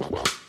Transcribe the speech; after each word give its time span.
The 0.00 0.39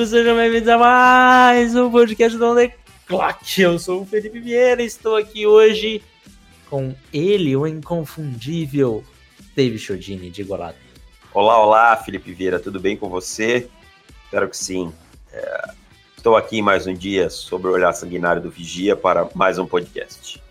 amigos, 0.00 0.10
sejam 0.10 0.36
bem-vindos 0.36 0.68
a 0.68 0.78
mais 0.78 1.74
um 1.76 1.90
podcast 1.90 2.38
do 2.38 2.46
On 2.46 2.54
The 2.54 2.72
Clock. 3.06 3.60
Eu 3.60 3.78
sou 3.78 4.00
o 4.00 4.06
Felipe 4.06 4.40
Vieira 4.40 4.82
e 4.82 4.86
estou 4.86 5.16
aqui 5.16 5.46
hoje 5.46 6.02
com 6.70 6.94
ele, 7.12 7.54
o 7.54 7.66
inconfundível 7.66 9.04
David 9.54 9.78
Chodini 9.78 10.30
de 10.30 10.42
Golado. 10.42 10.76
Olá, 11.34 11.62
olá, 11.62 11.96
Felipe 11.96 12.32
Vieira, 12.32 12.58
tudo 12.58 12.80
bem 12.80 12.96
com 12.96 13.10
você? 13.10 13.68
Espero 14.24 14.48
que 14.48 14.56
sim. 14.56 14.90
É, 15.32 15.70
estou 16.16 16.34
aqui 16.34 16.62
mais 16.62 16.86
um 16.86 16.94
dia 16.94 17.28
sobre 17.28 17.68
o 17.68 17.72
olhar 17.72 17.92
sanguinário 17.92 18.40
do 18.40 18.50
Vigia 18.50 18.96
para 18.96 19.28
mais 19.34 19.58
um 19.58 19.66
podcast. 19.66 20.42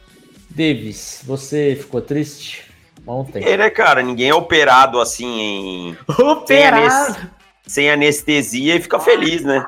Davis, 0.50 1.24
você 1.26 1.76
ficou 1.76 2.02
triste 2.02 2.66
ontem? 3.08 3.44
É, 3.44 3.58
né, 3.58 3.70
cara? 3.72 4.04
Ninguém 4.04 4.30
é 4.30 4.36
operado 4.36 5.00
assim 5.00 5.40
em. 5.40 5.98
Operado! 6.20 7.39
Sem, 7.70 7.88
anestesia 7.92 8.76
e 8.76 8.82
fica 8.82 9.00
feliz, 9.00 9.44
né? 9.44 9.64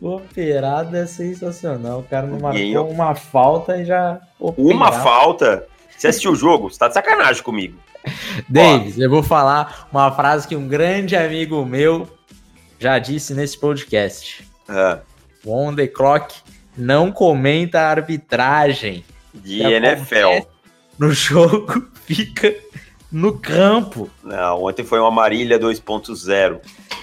Operado 0.00 0.96
é 0.96 1.06
sensacional. 1.06 2.00
O 2.00 2.02
cara 2.04 2.26
não 2.26 2.38
marcou 2.38 2.52
Ninguém- 2.60 2.76
uma 2.78 3.14
falta 3.14 3.78
e 3.78 3.84
já. 3.84 4.20
Uma 4.38 4.50
operado. 4.88 5.02
falta. 5.02 5.66
Você 5.96 6.08
assistiu 6.08 6.32
o 6.32 6.36
jogo? 6.36 6.70
Você 6.70 6.78
tá 6.78 6.88
de 6.88 6.94
sacanagem 6.94 7.42
comigo. 7.42 7.76
Davis, 8.48 8.98
eu 8.98 9.10
vou 9.10 9.22
falar 9.22 9.88
uma 9.90 10.12
frase 10.12 10.46
que 10.46 10.54
um 10.54 10.68
grande 10.68 11.16
amigo 11.16 11.64
meu 11.64 12.08
já 12.78 12.98
disse 12.98 13.34
nesse 13.34 13.58
podcast. 13.58 14.44
Ah, 14.68 15.00
O 15.44 15.52
On 15.52 15.74
The 15.74 15.88
Clock 15.88 16.34
não 16.76 17.10
comenta 17.10 17.80
a 17.80 17.88
arbitragem. 17.90 19.04
de 19.34 19.62
NFL. 19.62 20.46
No 20.98 21.12
jogo 21.12 21.88
fica 22.06 22.54
no 23.10 23.38
campo. 23.38 24.10
Não, 24.22 24.64
ontem 24.64 24.84
foi 24.84 24.98
uma 25.00 25.10
Marília 25.10 25.58
2.0. 25.58 26.60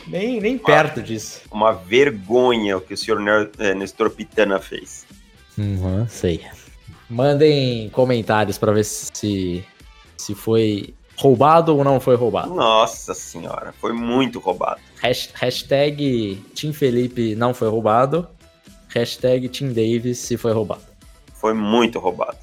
Nem, 0.08 0.40
nem 0.40 0.58
perto 0.58 1.02
disso. 1.02 1.42
Uma 1.52 1.72
vergonha 1.74 2.78
o 2.78 2.82
que 2.82 2.94
o 2.94 2.98
senhor 2.98 3.50
eh, 3.58 3.74
Nestor 3.74 4.10
Pitana 4.12 4.60
fez. 4.60 5.06
Uhum, 5.58 6.06
sei. 6.08 6.42
Mandem 7.10 7.90
comentários 7.90 8.58
pra 8.58 8.72
ver 8.72 8.84
se, 8.84 9.64
se 10.18 10.36
foi 10.36 10.94
roubado 11.18 11.76
ou 11.76 11.84
não 11.84 12.00
foi 12.00 12.16
roubado. 12.16 12.54
Nossa 12.54 13.14
senhora, 13.14 13.74
foi 13.80 13.94
muito 13.94 14.40
roubado. 14.40 14.80
Hash- 15.02 15.30
Hashtag 15.34 16.44
Tim 16.54 16.72
Felipe 16.74 17.36
não 17.36 17.54
foi 17.54 17.70
roubado. 17.70 18.28
Hashtag 18.90 19.50
Tim 19.50 19.70
Davis 19.70 20.20
se 20.20 20.38
foi 20.38 20.52
roubado. 20.54 20.82
Foi 21.34 21.54
muito 21.54 22.00
roubado. 22.00 22.38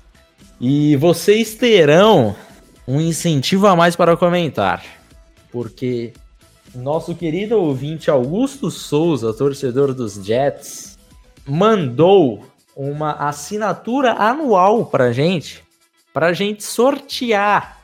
E 0.61 0.97
vocês 0.97 1.55
terão 1.55 2.35
um 2.87 3.01
incentivo 3.01 3.67
a 3.67 3.77
mais 3.77 3.97
para 3.97 4.17
comentar. 4.17 4.85
Porque 5.51 6.13
nosso 6.75 7.15
querido 7.15 7.59
ouvinte 7.59 8.11
Augusto 8.11 8.71
Souza, 8.71 9.33
torcedor 9.35 9.93
dos 9.93 10.15
Jets, 10.15 10.99
mandou 11.47 12.45
uma 12.75 13.13
assinatura 13.13 14.13
anual 14.13 14.87
pra 14.87 15.13
gente, 15.13 15.63
pra 16.13 16.33
gente 16.33 16.65
sortear 16.65 17.79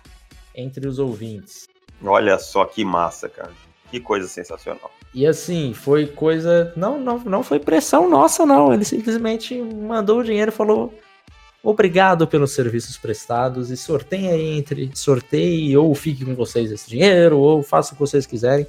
entre 0.54 0.88
os 0.88 0.98
ouvintes. 0.98 1.68
Olha 2.02 2.38
só 2.38 2.64
que 2.64 2.84
massa, 2.84 3.28
cara. 3.28 3.52
Que 3.90 4.00
coisa 4.00 4.28
sensacional. 4.28 4.90
E 5.14 5.26
assim, 5.26 5.72
foi 5.72 6.06
coisa. 6.06 6.72
Não, 6.76 6.98
não, 6.98 7.18
não 7.18 7.42
foi 7.42 7.58
pressão 7.58 8.08
nossa, 8.08 8.44
não. 8.44 8.72
Ele 8.72 8.84
simplesmente 8.84 9.60
mandou 9.60 10.20
o 10.20 10.24
dinheiro 10.24 10.50
e 10.50 10.54
falou: 10.54 10.92
obrigado 11.62 12.26
pelos 12.26 12.52
serviços 12.52 12.96
prestados 12.96 13.70
e 13.70 13.76
sorteiem 13.76 14.28
aí 14.30 14.58
entre. 14.58 14.90
Sorteie 14.94 15.76
ou 15.76 15.94
fique 15.94 16.24
com 16.24 16.34
vocês 16.34 16.70
esse 16.70 16.88
dinheiro, 16.88 17.38
ou 17.38 17.62
faça 17.62 17.90
o 17.92 17.94
que 17.94 18.00
vocês 18.00 18.26
quiserem. 18.26 18.66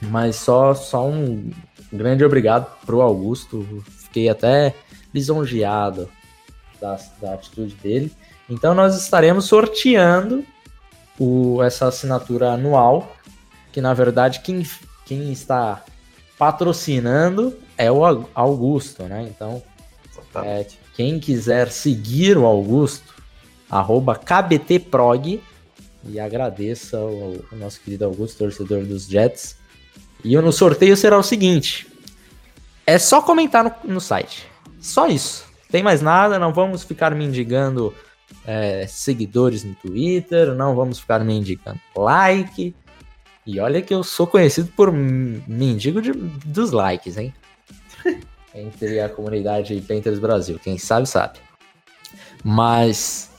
Mas 0.00 0.36
só, 0.36 0.74
só 0.74 1.06
um 1.06 1.50
grande 1.92 2.24
obrigado 2.24 2.66
pro 2.86 3.00
Augusto. 3.00 3.84
Fiquei 3.86 4.28
até 4.28 4.74
lisonjeado 5.12 6.08
da, 6.80 6.98
da 7.20 7.34
atitude 7.34 7.74
dele. 7.74 8.12
Então 8.48 8.74
nós 8.74 8.96
estaremos 8.96 9.46
sorteando 9.46 10.44
o, 11.18 11.62
essa 11.62 11.86
assinatura 11.88 12.52
anual. 12.52 13.14
Que 13.72 13.80
na 13.80 13.92
verdade 13.94 14.40
quem 14.40 14.66
quem 15.04 15.30
está 15.32 15.84
patrocinando 16.38 17.56
é 17.76 17.90
o 17.90 18.04
Au- 18.04 18.28
Augusto, 18.34 19.02
né? 19.04 19.26
Então, 19.28 19.62
é. 20.44 20.66
Quem 20.98 21.20
quiser 21.20 21.70
seguir 21.70 22.36
o 22.36 22.44
Augusto, 22.44 23.14
arroba 23.70 24.16
KBTprog, 24.16 25.40
e 26.04 26.18
agradeça 26.18 26.98
o, 26.98 27.40
nosso 27.52 27.80
querido 27.80 28.04
Augusto, 28.04 28.38
torcedor 28.38 28.82
dos 28.84 29.06
Jets. 29.06 29.56
E 30.24 30.36
no 30.36 30.52
sorteio 30.52 30.96
será 30.96 31.16
o 31.16 31.22
seguinte: 31.22 31.86
é 32.84 32.98
só 32.98 33.22
comentar 33.22 33.62
no, 33.62 33.94
no 33.94 34.00
site. 34.00 34.44
Só 34.80 35.06
isso. 35.06 35.46
Tem 35.70 35.84
mais 35.84 36.02
nada, 36.02 36.36
não 36.36 36.52
vamos 36.52 36.82
ficar 36.82 37.14
mendigando 37.14 37.94
é, 38.44 38.84
seguidores 38.88 39.62
no 39.62 39.76
Twitter, 39.76 40.52
não 40.52 40.74
vamos 40.74 40.98
ficar 40.98 41.20
mendigando 41.24 41.78
like. 41.96 42.74
E 43.46 43.60
olha 43.60 43.80
que 43.80 43.94
eu 43.94 44.02
sou 44.02 44.26
conhecido 44.26 44.72
por 44.74 44.92
mendigo 44.92 46.02
de- 46.02 46.10
dos 46.12 46.72
likes, 46.72 47.16
hein? 47.16 47.32
Entre 48.54 49.00
a 49.00 49.08
comunidade 49.08 49.80
Painters 49.82 50.18
Brasil. 50.18 50.58
Quem 50.62 50.78
sabe, 50.78 51.06
sabe. 51.06 51.38
Mas 52.42 53.30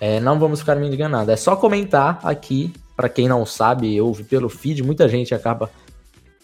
é, 0.00 0.20
não 0.20 0.38
vamos 0.38 0.60
ficar 0.60 0.76
mendigando 0.76 1.16
nada. 1.16 1.32
É 1.32 1.36
só 1.36 1.56
comentar 1.56 2.20
aqui. 2.22 2.72
Pra 2.96 3.10
quem 3.10 3.28
não 3.28 3.44
sabe, 3.44 4.00
ouve 4.00 4.24
pelo 4.24 4.48
feed. 4.48 4.82
Muita 4.82 5.06
gente 5.06 5.34
acaba 5.34 5.70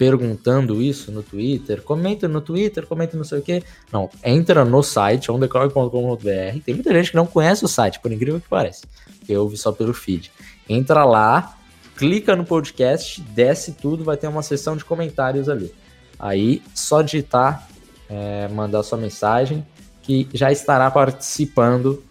perguntando 0.02 0.82
isso 0.82 1.12
no 1.12 1.22
Twitter. 1.22 1.80
Comenta 1.80 2.26
no 2.26 2.40
Twitter, 2.40 2.86
comenta 2.86 3.16
não 3.16 3.24
sei 3.24 3.38
o 3.38 3.42
quê. 3.42 3.62
Não, 3.90 4.10
entra 4.24 4.64
no 4.64 4.82
site, 4.82 5.30
ondeclock.com.br. 5.30 6.60
Tem 6.64 6.74
muita 6.74 6.92
gente 6.92 7.10
que 7.10 7.16
não 7.16 7.24
conhece 7.24 7.64
o 7.64 7.68
site, 7.68 8.00
por 8.00 8.12
incrível 8.12 8.40
que 8.40 8.48
pareça. 8.48 8.82
Que 9.24 9.36
ouve 9.36 9.56
só 9.56 9.72
pelo 9.72 9.94
feed. 9.94 10.32
Entra 10.68 11.04
lá, 11.04 11.56
clica 11.96 12.34
no 12.34 12.44
podcast, 12.44 13.20
desce 13.20 13.72
tudo, 13.72 14.04
vai 14.04 14.16
ter 14.16 14.26
uma 14.26 14.42
seção 14.42 14.76
de 14.76 14.84
comentários 14.84 15.48
ali. 15.48 15.72
Aí, 16.18 16.62
só 16.74 17.00
digitar, 17.00 17.68
é, 18.12 18.48
mandar 18.48 18.82
sua 18.82 18.98
mensagem, 18.98 19.66
que 20.02 20.28
já 20.34 20.52
estará 20.52 20.90
participando 20.90 22.02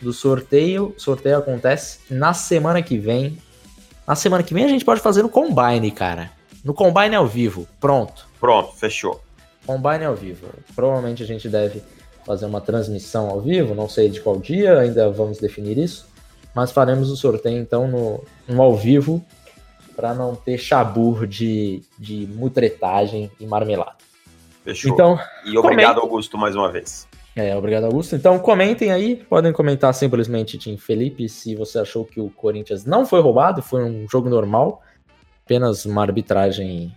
do 0.00 0.12
sorteio. 0.12 0.94
O 0.96 1.00
sorteio 1.00 1.38
acontece 1.38 2.00
na 2.10 2.34
semana 2.34 2.82
que 2.82 2.98
vem. 2.98 3.38
Na 4.06 4.14
semana 4.14 4.42
que 4.42 4.52
vem 4.52 4.64
a 4.64 4.68
gente 4.68 4.84
pode 4.84 5.00
fazer 5.00 5.22
no 5.22 5.28
Combine, 5.28 5.90
cara. 5.90 6.30
No 6.64 6.74
Combine 6.74 7.14
ao 7.14 7.26
vivo. 7.26 7.66
Pronto. 7.80 8.26
Pronto, 8.40 8.72
fechou. 8.74 9.20
Combine 9.64 10.04
ao 10.04 10.14
vivo. 10.14 10.46
Provavelmente 10.74 11.22
a 11.22 11.26
gente 11.26 11.48
deve 11.48 11.82
fazer 12.24 12.46
uma 12.46 12.60
transmissão 12.60 13.28
ao 13.28 13.40
vivo, 13.40 13.74
não 13.74 13.88
sei 13.88 14.08
de 14.08 14.20
qual 14.20 14.40
dia, 14.40 14.80
ainda 14.80 15.08
vamos 15.10 15.38
definir 15.38 15.78
isso. 15.78 16.06
Mas 16.52 16.72
faremos 16.72 17.10
o 17.10 17.16
sorteio 17.16 17.58
então 17.58 17.86
no, 17.86 18.24
no 18.48 18.62
ao 18.62 18.76
vivo 18.76 19.24
para 19.94 20.12
não 20.12 20.34
ter 20.34 20.58
chabur 20.58 21.26
de, 21.26 21.82
de 21.98 22.26
mutretagem 22.26 23.30
e 23.38 23.46
marmelada. 23.46 24.05
Fechou. 24.66 24.92
Então, 24.92 25.18
e 25.44 25.56
obrigado, 25.56 25.94
comenta. 25.94 26.00
Augusto, 26.00 26.36
mais 26.36 26.56
uma 26.56 26.70
vez. 26.70 27.06
é, 27.36 27.54
obrigado, 27.56 27.84
Augusto. 27.84 28.16
Então, 28.16 28.36
comentem 28.40 28.90
aí. 28.90 29.14
Podem 29.14 29.52
comentar 29.52 29.94
simplesmente, 29.94 30.58
Tim 30.58 30.76
Felipe, 30.76 31.28
se 31.28 31.54
você 31.54 31.78
achou 31.78 32.04
que 32.04 32.20
o 32.20 32.28
Corinthians 32.30 32.84
não 32.84 33.06
foi 33.06 33.20
roubado, 33.20 33.62
foi 33.62 33.84
um 33.84 34.08
jogo 34.08 34.28
normal. 34.28 34.82
Apenas 35.44 35.86
uma 35.86 36.02
arbitragem 36.02 36.92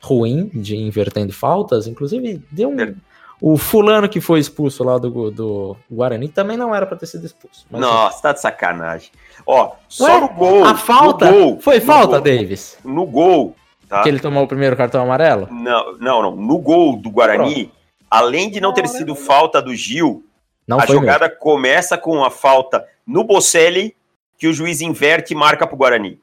ruim 0.00 0.48
de 0.54 0.76
invertendo 0.76 1.32
faltas. 1.32 1.88
Inclusive, 1.88 2.40
deu 2.48 2.68
um. 2.68 2.80
É. 2.80 2.94
O 3.40 3.56
fulano 3.56 4.08
que 4.08 4.20
foi 4.20 4.38
expulso 4.38 4.84
lá 4.84 4.98
do, 4.98 5.30
do 5.30 5.76
Guarani 5.90 6.28
também 6.28 6.58
não 6.58 6.74
era 6.74 6.86
pra 6.86 6.96
ter 6.96 7.06
sido 7.06 7.24
expulso. 7.24 7.66
Nossa, 7.70 8.22
tá 8.22 8.32
de 8.34 8.40
sacanagem. 8.40 9.10
Ó, 9.46 9.72
só 9.88 10.04
Ué, 10.04 10.20
no 10.20 10.28
gol. 10.28 10.64
a 10.64 10.76
falta 10.76 11.32
gol, 11.32 11.58
foi 11.58 11.80
falta, 11.80 12.20
gol, 12.20 12.20
Davis. 12.20 12.78
No 12.84 13.06
gol, 13.06 13.56
tá? 13.90 14.02
Que 14.02 14.08
ele 14.08 14.20
tomou 14.20 14.44
o 14.44 14.48
primeiro 14.48 14.76
cartão 14.76 15.02
amarelo? 15.02 15.48
Não, 15.50 15.98
não, 15.98 16.22
não. 16.22 16.36
No 16.36 16.58
gol 16.58 16.96
do 16.96 17.10
Guarani, 17.10 17.70
além 18.08 18.48
de 18.48 18.60
não 18.60 18.72
ter 18.72 18.86
sido 18.88 19.14
falta 19.14 19.60
do 19.60 19.74
Gil, 19.74 20.24
Não 20.66 20.78
a 20.78 20.86
foi 20.86 20.94
mesmo. 20.94 21.06
jogada 21.06 21.28
começa 21.28 21.98
com 21.98 22.24
a 22.24 22.30
falta 22.30 22.86
no 23.06 23.24
Bocelli, 23.24 23.94
que 24.38 24.46
o 24.46 24.52
juiz 24.52 24.80
inverte 24.80 25.34
e 25.34 25.36
marca 25.36 25.66
pro 25.66 25.76
Guarani. 25.76 26.18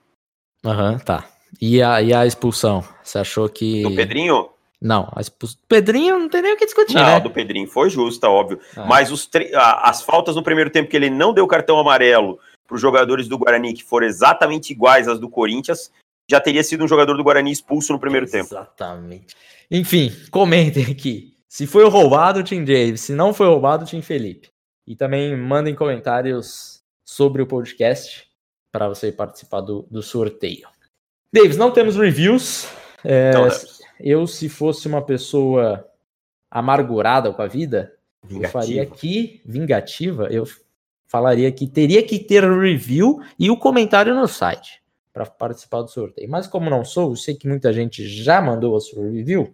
Aham, 0.66 0.98
tá. 0.98 1.26
E 1.62 1.82
a, 1.82 2.02
e 2.02 2.14
a 2.14 2.26
expulsão? 2.26 2.84
Você 3.04 3.20
achou 3.20 3.48
que. 3.50 3.84
Do 3.84 3.96
Pedrinho? 3.96 4.50
Não, 4.82 5.12
a 5.16 5.22
expulsão. 5.22 5.58
Pedrinho 5.68 6.20
não 6.20 6.30
tem 6.30 6.42
nem 6.42 6.54
o 6.54 6.58
que 6.58 6.66
discutir, 6.66 6.96
não, 6.96 7.04
né? 7.04 7.20
do 7.20 7.32
Pedrinho 7.32 7.68
foi 7.68 7.90
justa, 7.90 8.30
óbvio. 8.30 8.60
Ah. 8.76 8.86
Mas 8.86 9.12
os 9.12 9.26
tre... 9.26 9.52
as 9.54 10.02
faltas 10.02 10.36
no 10.36 10.44
primeiro 10.44 10.70
tempo 10.70 10.90
que 10.90 10.96
ele 10.96 11.10
não 11.10 11.34
deu 11.34 11.48
cartão 11.48 11.80
amarelo 11.80 12.40
para 12.68 12.76
os 12.76 12.82
jogadores 12.82 13.28
do 13.28 13.38
Guarani, 13.38 13.74
que 13.74 13.84
foram 13.84 14.06
exatamente 14.06 14.72
iguais 14.72 15.08
às 15.08 15.20
do 15.20 15.30
Corinthians, 15.30 15.92
já 16.30 16.40
teria 16.40 16.64
sido 16.64 16.84
um 16.84 16.88
jogador 16.88 17.16
do 17.16 17.24
Guarani 17.24 17.52
expulso 17.52 17.94
no 17.94 18.00
primeiro 18.00 18.26
exatamente. 18.26 18.50
tempo. 18.50 18.62
Exatamente. 18.62 19.36
Enfim, 19.72 20.12
comentem 20.30 20.84
aqui. 20.86 21.34
Se 21.48 21.66
foi 21.66 21.88
roubado 21.90 22.42
o 22.42 22.44
Tim 22.44 22.64
Davis, 22.64 23.02
se 23.02 23.14
não 23.14 23.34
foi 23.34 23.48
roubado 23.48 23.84
o 23.84 23.88
Tim 23.88 24.02
Felipe. 24.02 24.50
E 24.86 24.96
também 24.96 25.36
mandem 25.36 25.74
comentários 25.74 26.82
sobre 27.04 27.42
o 27.42 27.48
podcast 27.48 28.28
para 28.72 28.88
você 28.88 29.12
participar 29.12 29.62
do, 29.62 29.88
do 29.90 30.02
sorteio. 30.02 30.68
Davis, 31.32 31.58
não 31.58 31.72
temos 31.72 31.96
reviews. 31.96 32.68
É, 33.04 33.32
não, 33.32 33.48
eu, 34.00 34.28
se 34.28 34.50
fosse 34.50 34.88
uma 34.88 35.02
pessoa 35.02 35.86
amargurada 36.50 37.32
com 37.32 37.42
a 37.42 37.48
vida, 37.48 37.94
vingativa. 38.24 38.48
eu 38.48 38.52
faria 38.52 38.84
aqui, 38.84 39.42
vingativa, 39.46 40.28
eu 40.30 40.46
falaria 41.06 41.52
que 41.52 41.68
teria 41.68 42.04
que 42.04 42.20
ter 42.20 42.44
review 42.44 43.22
e 43.40 43.50
o 43.50 43.58
comentário 43.58 44.14
no 44.14 44.28
site 44.28 44.82
para 45.18 45.26
participar 45.26 45.82
do 45.82 45.90
sorteio. 45.90 46.30
Mas 46.30 46.46
como 46.46 46.70
não 46.70 46.86
sou, 46.86 47.12
eu 47.12 47.16
sei 47.16 47.34
que 47.34 47.48
muita 47.48 47.74
gente 47.74 48.08
já 48.08 48.40
mandou 48.40 48.76
a 48.76 48.80
sua 48.80 49.10
review, 49.10 49.52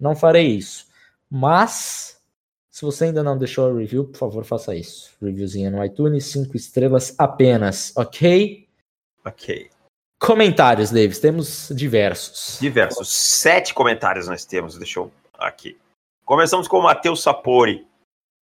não 0.00 0.16
farei 0.16 0.48
isso. 0.48 0.88
Mas 1.30 2.20
se 2.68 2.84
você 2.84 3.04
ainda 3.04 3.22
não 3.22 3.38
deixou 3.38 3.70
a 3.70 3.78
review, 3.78 4.04
por 4.04 4.18
favor, 4.18 4.44
faça 4.44 4.74
isso. 4.74 5.12
Reviewzinha 5.22 5.70
no 5.70 5.84
iTunes, 5.84 6.26
cinco 6.26 6.56
estrelas 6.56 7.14
apenas, 7.18 7.92
ok? 7.96 8.68
Ok. 9.24 9.70
Comentários, 10.18 10.90
Davis, 10.90 11.20
temos 11.20 11.70
diversos. 11.74 12.58
Diversos. 12.60 13.08
Sete 13.08 13.72
comentários 13.72 14.26
nós 14.26 14.44
temos, 14.44 14.76
deixa 14.76 14.98
eu 14.98 15.12
aqui. 15.38 15.78
Começamos 16.24 16.66
com 16.66 16.78
o 16.78 16.82
Matheus 16.82 17.22
Sapori. 17.22 17.86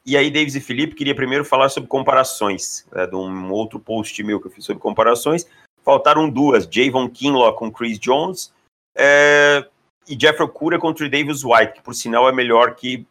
E 0.05 0.17
aí, 0.17 0.31
Davis 0.31 0.55
e 0.55 0.61
Felipe, 0.61 0.95
queria 0.95 1.15
primeiro 1.15 1.45
falar 1.45 1.69
sobre 1.69 1.87
comparações, 1.87 2.85
né, 2.91 3.05
de 3.05 3.15
um 3.15 3.51
outro 3.51 3.79
post 3.79 4.21
meu 4.23 4.39
que 4.39 4.47
eu 4.47 4.51
fiz 4.51 4.65
sobre 4.65 4.81
comparações. 4.81 5.45
Faltaram 5.83 6.30
duas, 6.30 6.68
Javon 6.69 7.10
Kinlaw 7.10 7.54
com 7.56 7.72
Chris 7.72 8.00
Jones 8.00 8.54
é, 8.95 9.66
e 10.07 10.19
Jeffrey 10.19 10.48
Cura 10.50 10.80
contra 10.80 11.10
Davis 11.10 11.44
White, 11.44 11.74
que 11.74 11.81
por 11.81 11.95
sinal 11.95 12.30
é 12.30 12.31
melhor 12.31 12.75
que, 12.75 13.06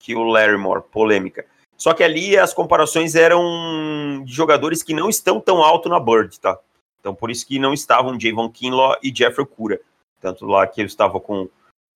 que 0.00 0.14
o 0.14 0.24
Larrymore, 0.24 0.82
polêmica. 0.90 1.46
Só 1.76 1.92
que 1.92 2.02
ali 2.02 2.36
as 2.36 2.54
comparações 2.54 3.14
eram 3.14 4.22
de 4.24 4.32
jogadores 4.32 4.82
que 4.82 4.94
não 4.94 5.08
estão 5.08 5.40
tão 5.40 5.62
alto 5.62 5.88
na 5.88 6.00
Bird, 6.00 6.40
tá? 6.40 6.58
Então 6.98 7.14
por 7.14 7.30
isso 7.30 7.46
que 7.46 7.58
não 7.58 7.72
estavam 7.72 8.18
Javon 8.18 8.50
Kinlaw 8.50 8.96
e 9.02 9.14
Jeffrey 9.14 9.46
Cura. 9.46 9.80
Tanto 10.20 10.46
lá 10.46 10.66
que 10.66 10.80
eu 10.80 10.86
estava 10.86 11.20
com 11.20 11.48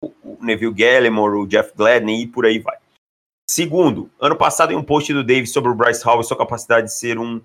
o 0.03 0.39
Neville 0.41 0.73
Gallimore, 0.73 1.39
o 1.39 1.47
Jeff 1.47 1.73
Gladney 1.75 2.23
e 2.23 2.27
por 2.27 2.47
aí 2.47 2.59
vai. 2.59 2.77
Segundo, 3.49 4.09
ano 4.21 4.37
passado 4.37 4.73
em 4.73 4.77
um 4.77 4.83
post 4.83 5.13
do 5.13 5.25
Davis 5.25 5.53
sobre 5.53 5.71
o 5.71 5.75
Bryce 5.75 6.05
Hall 6.05 6.21
e 6.21 6.25
sua 6.25 6.39
capacidade 6.39 6.87
de 6.87 6.95
ser 6.95 7.19
um 7.19 7.41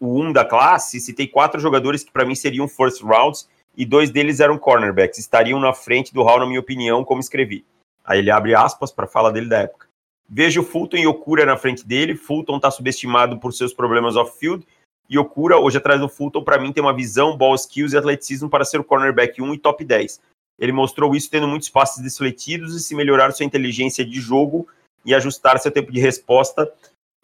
o 0.00 0.22
um 0.22 0.32
da 0.32 0.44
classe, 0.44 1.00
citei 1.00 1.26
quatro 1.26 1.60
jogadores 1.60 2.04
que 2.04 2.12
para 2.12 2.24
mim 2.24 2.34
seriam 2.34 2.68
first 2.68 3.02
rounds 3.02 3.48
e 3.76 3.84
dois 3.84 4.10
deles 4.10 4.40
eram 4.40 4.58
cornerbacks, 4.58 5.18
estariam 5.18 5.60
na 5.60 5.72
frente 5.72 6.12
do 6.12 6.22
Hall 6.22 6.40
na 6.40 6.46
minha 6.46 6.60
opinião, 6.60 7.04
como 7.04 7.20
escrevi. 7.20 7.64
Aí 8.04 8.20
ele 8.20 8.30
abre 8.30 8.54
aspas 8.54 8.92
para 8.92 9.06
fala 9.06 9.32
dele 9.32 9.48
da 9.48 9.58
época. 9.58 9.86
Vejo 10.28 10.62
Fulton 10.62 10.96
e 10.96 11.06
Okura 11.06 11.44
na 11.44 11.56
frente 11.56 11.86
dele. 11.86 12.14
Fulton 12.14 12.56
está 12.56 12.70
subestimado 12.70 13.38
por 13.38 13.52
seus 13.52 13.72
problemas 13.72 14.16
off-field. 14.16 14.66
E 15.08 15.18
Okura, 15.18 15.58
hoje 15.58 15.78
atrás 15.78 16.00
do 16.00 16.08
Fulton, 16.08 16.42
para 16.42 16.58
mim 16.58 16.72
tem 16.72 16.82
uma 16.82 16.94
visão, 16.94 17.36
ball 17.36 17.54
skills 17.54 17.92
e 17.92 17.96
atleticismo 17.96 18.48
para 18.48 18.64
ser 18.64 18.80
o 18.80 18.84
cornerback 18.84 19.40
1 19.40 19.54
e 19.54 19.58
top 19.58 19.84
10. 19.84 20.20
Ele 20.58 20.72
mostrou 20.72 21.14
isso 21.14 21.30
tendo 21.30 21.46
muitos 21.46 21.68
passes 21.68 22.02
defletidos 22.02 22.74
e 22.74 22.80
se 22.80 22.94
melhorar 22.94 23.30
sua 23.32 23.46
inteligência 23.46 24.04
de 24.04 24.20
jogo, 24.20 24.66
e 25.06 25.14
ajustar 25.14 25.58
seu 25.60 25.70
tempo 25.70 25.92
de 25.92 26.00
resposta 26.00 26.70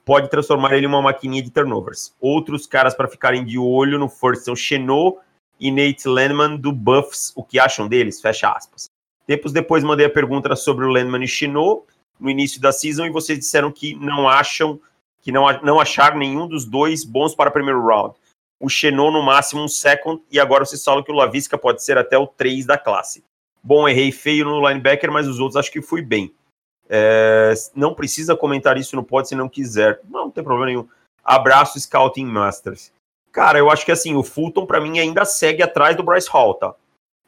pode 0.04 0.28
transformar 0.28 0.74
ele 0.74 0.86
em 0.86 0.88
uma 0.88 1.02
maquininha 1.02 1.42
de 1.42 1.50
turnovers. 1.50 2.14
Outros 2.20 2.66
caras 2.66 2.94
para 2.94 3.08
ficarem 3.08 3.44
de 3.44 3.58
olho 3.58 3.98
no 3.98 4.08
first 4.08 4.44
são 4.44 4.56
Chenot 4.56 5.18
e 5.58 5.70
Nate 5.70 6.08
Landman 6.08 6.56
do 6.56 6.72
Buffs. 6.72 7.32
O 7.36 7.42
que 7.42 7.58
acham 7.58 7.86
deles? 7.86 8.20
Fecha 8.20 8.50
aspas. 8.50 8.86
Tempos 9.26 9.52
depois 9.52 9.84
mandei 9.84 10.06
a 10.06 10.10
pergunta 10.10 10.54
sobre 10.56 10.84
o 10.84 10.88
Landman 10.88 11.24
e 11.24 11.28
Chenot 11.28 11.84
no 12.18 12.28
início 12.28 12.60
da 12.60 12.72
season 12.72 13.06
e 13.06 13.10
vocês 13.10 13.38
disseram 13.38 13.70
que 13.70 13.94
não 13.94 14.28
acham 14.28 14.80
que 15.20 15.30
não, 15.30 15.46
não 15.62 15.78
acharam 15.78 16.18
nenhum 16.18 16.48
dos 16.48 16.64
dois 16.64 17.04
bons 17.04 17.34
para 17.34 17.48
o 17.48 17.52
primeiro 17.52 17.84
round. 17.86 18.16
O 18.60 18.68
Chenot 18.68 19.12
no 19.12 19.22
máximo 19.22 19.62
um 19.62 19.68
second 19.68 20.20
e 20.30 20.40
agora 20.40 20.64
vocês 20.64 20.82
falam 20.82 21.02
que 21.02 21.12
o 21.12 21.14
Lavisca 21.14 21.56
pode 21.56 21.84
ser 21.84 21.96
até 21.96 22.18
o 22.18 22.26
3 22.26 22.66
da 22.66 22.76
classe. 22.76 23.24
Bom, 23.62 23.88
errei 23.88 24.10
feio 24.10 24.44
no 24.44 24.68
linebacker, 24.68 25.12
mas 25.12 25.28
os 25.28 25.38
outros 25.38 25.56
acho 25.56 25.70
que 25.70 25.80
fui 25.80 26.02
bem. 26.02 26.34
É, 26.94 27.54
não 27.74 27.94
precisa 27.94 28.36
comentar 28.36 28.76
isso 28.76 28.94
no 28.94 29.02
pod 29.02 29.26
se 29.26 29.34
não 29.34 29.48
quiser. 29.48 29.98
Não, 30.10 30.24
não 30.24 30.30
tem 30.30 30.44
problema 30.44 30.66
nenhum. 30.66 30.86
Abraço, 31.24 31.80
Scouting 31.80 32.26
Masters. 32.26 32.92
Cara, 33.32 33.58
eu 33.58 33.70
acho 33.70 33.86
que 33.86 33.92
assim, 33.92 34.14
o 34.14 34.22
Fulton 34.22 34.66
para 34.66 34.78
mim 34.78 34.98
ainda 34.98 35.24
segue 35.24 35.62
atrás 35.62 35.96
do 35.96 36.02
Bryce 36.02 36.28
Hall, 36.28 36.52
tá? 36.52 36.74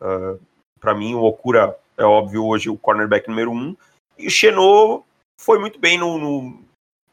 Uh, 0.02 0.34
é, 0.34 0.38
para 0.78 0.94
mim, 0.94 1.14
o 1.14 1.22
Okura 1.22 1.78
é 1.96 2.04
óbvio 2.04 2.44
hoje 2.44 2.68
o 2.68 2.76
cornerback 2.76 3.26
número 3.26 3.50
um. 3.52 3.74
E 4.18 4.26
o 4.26 4.30
Chenot 4.30 5.02
foi 5.40 5.58
muito 5.58 5.78
bem 5.78 5.96
no, 5.96 6.18
no, 6.18 6.62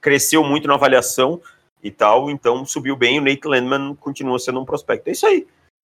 cresceu 0.01 0.43
muito 0.43 0.67
na 0.67 0.73
avaliação 0.73 1.41
e 1.81 1.89
tal, 1.89 2.29
então 2.29 2.65
subiu 2.65 2.97
bem. 2.97 3.17
O 3.17 3.23
Nate 3.23 3.47
Landman 3.47 3.95
continua 3.95 4.37
sendo 4.39 4.59
um 4.59 4.65
prospecto. 4.65 5.07
É 5.07 5.13
isso 5.13 5.25
aí. 5.25 5.47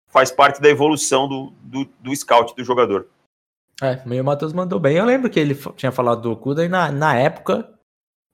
Faz 0.09 0.31
parte 0.31 0.61
da 0.61 0.69
evolução 0.69 1.27
do, 1.27 1.53
do, 1.61 1.85
do 1.99 2.15
scout 2.15 2.55
do 2.55 2.63
jogador. 2.63 3.09
É, 3.83 4.01
meio 4.07 4.25
Matheus 4.25 4.53
mandou 4.53 4.79
bem. 4.79 4.97
Eu 4.97 5.05
lembro 5.05 5.29
que 5.29 5.41
ele 5.41 5.59
tinha 5.77 5.91
falado 5.91 6.23
do 6.23 6.31
Okuda 6.31 6.65
e 6.65 6.69
na, 6.69 6.93
na 6.93 7.17
época, 7.17 7.69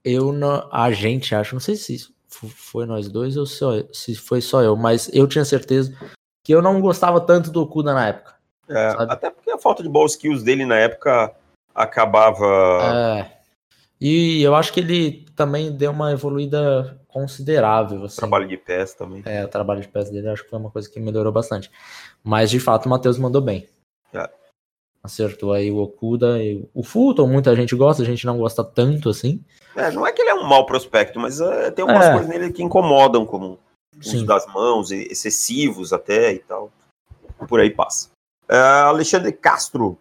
eu, 0.04 0.30
não, 0.30 0.68
a 0.70 0.90
gente, 0.92 1.34
acho, 1.34 1.54
não 1.54 1.60
sei 1.60 1.74
se 1.74 2.14
foi 2.28 2.84
nós 2.84 3.08
dois 3.08 3.38
ou 3.38 3.46
só, 3.46 3.72
se 3.90 4.14
foi 4.14 4.42
só 4.42 4.62
eu, 4.62 4.76
mas 4.76 5.10
eu 5.14 5.26
tinha 5.26 5.46
certeza 5.46 5.96
que 6.44 6.54
eu 6.54 6.60
não 6.60 6.82
gostava 6.82 7.18
tanto 7.18 7.50
do 7.50 7.62
Okuda 7.62 7.94
na 7.94 8.08
época. 8.08 8.34
É, 8.68 8.88
até 8.98 9.30
porque 9.30 9.50
a 9.50 9.56
falta 9.56 9.82
de 9.82 9.88
ball 9.88 10.04
skills 10.04 10.42
dele 10.42 10.66
na 10.66 10.76
época 10.76 11.34
acabava. 11.74 13.24
É. 13.24 13.38
E 13.98 14.42
eu 14.42 14.54
acho 14.54 14.70
que 14.70 14.80
ele 14.80 15.26
também 15.34 15.72
deu 15.72 15.90
uma 15.90 16.12
evoluída 16.12 17.00
considerável. 17.08 18.04
Assim. 18.04 18.18
Trabalho 18.18 18.46
de 18.46 18.58
pés 18.58 18.92
também. 18.92 19.22
É, 19.24 19.42
o 19.44 19.48
trabalho 19.48 19.80
de 19.80 19.88
pés 19.88 20.10
dele 20.10 20.28
acho 20.28 20.44
que 20.44 20.50
foi 20.50 20.58
uma 20.58 20.70
coisa 20.70 20.90
que 20.90 21.00
melhorou 21.00 21.32
bastante. 21.32 21.70
Mas 22.22 22.50
de 22.50 22.60
fato 22.60 22.84
o 22.84 22.90
Matheus 22.90 23.18
mandou 23.18 23.40
bem. 23.40 23.66
É 24.12 24.28
acertou 25.02 25.52
aí 25.52 25.70
o 25.70 25.78
Okuda 25.78 26.42
e 26.42 26.64
o 26.74 26.82
Fulton, 26.82 27.26
muita 27.26 27.54
gente 27.54 27.74
gosta, 27.74 28.02
a 28.02 28.06
gente 28.06 28.26
não 28.26 28.38
gosta 28.38 28.64
tanto 28.64 29.08
assim. 29.08 29.42
É, 29.76 29.90
não 29.90 30.06
é 30.06 30.12
que 30.12 30.20
ele 30.20 30.30
é 30.30 30.34
um 30.34 30.44
mau 30.44 30.66
prospecto, 30.66 31.20
mas 31.20 31.40
uh, 31.40 31.70
tem 31.74 31.82
algumas 31.82 32.06
é. 32.06 32.12
coisas 32.12 32.28
nele 32.28 32.52
que 32.52 32.62
incomodam, 32.62 33.24
como 33.24 33.58
uso 33.96 34.26
das 34.26 34.46
mãos, 34.46 34.90
excessivos 34.90 35.92
até 35.92 36.32
e 36.32 36.38
tal. 36.40 36.70
Por 37.48 37.60
aí 37.60 37.70
passa. 37.70 38.08
Uh, 38.50 38.86
Alexandre 38.86 39.32
Castro, 39.32 39.98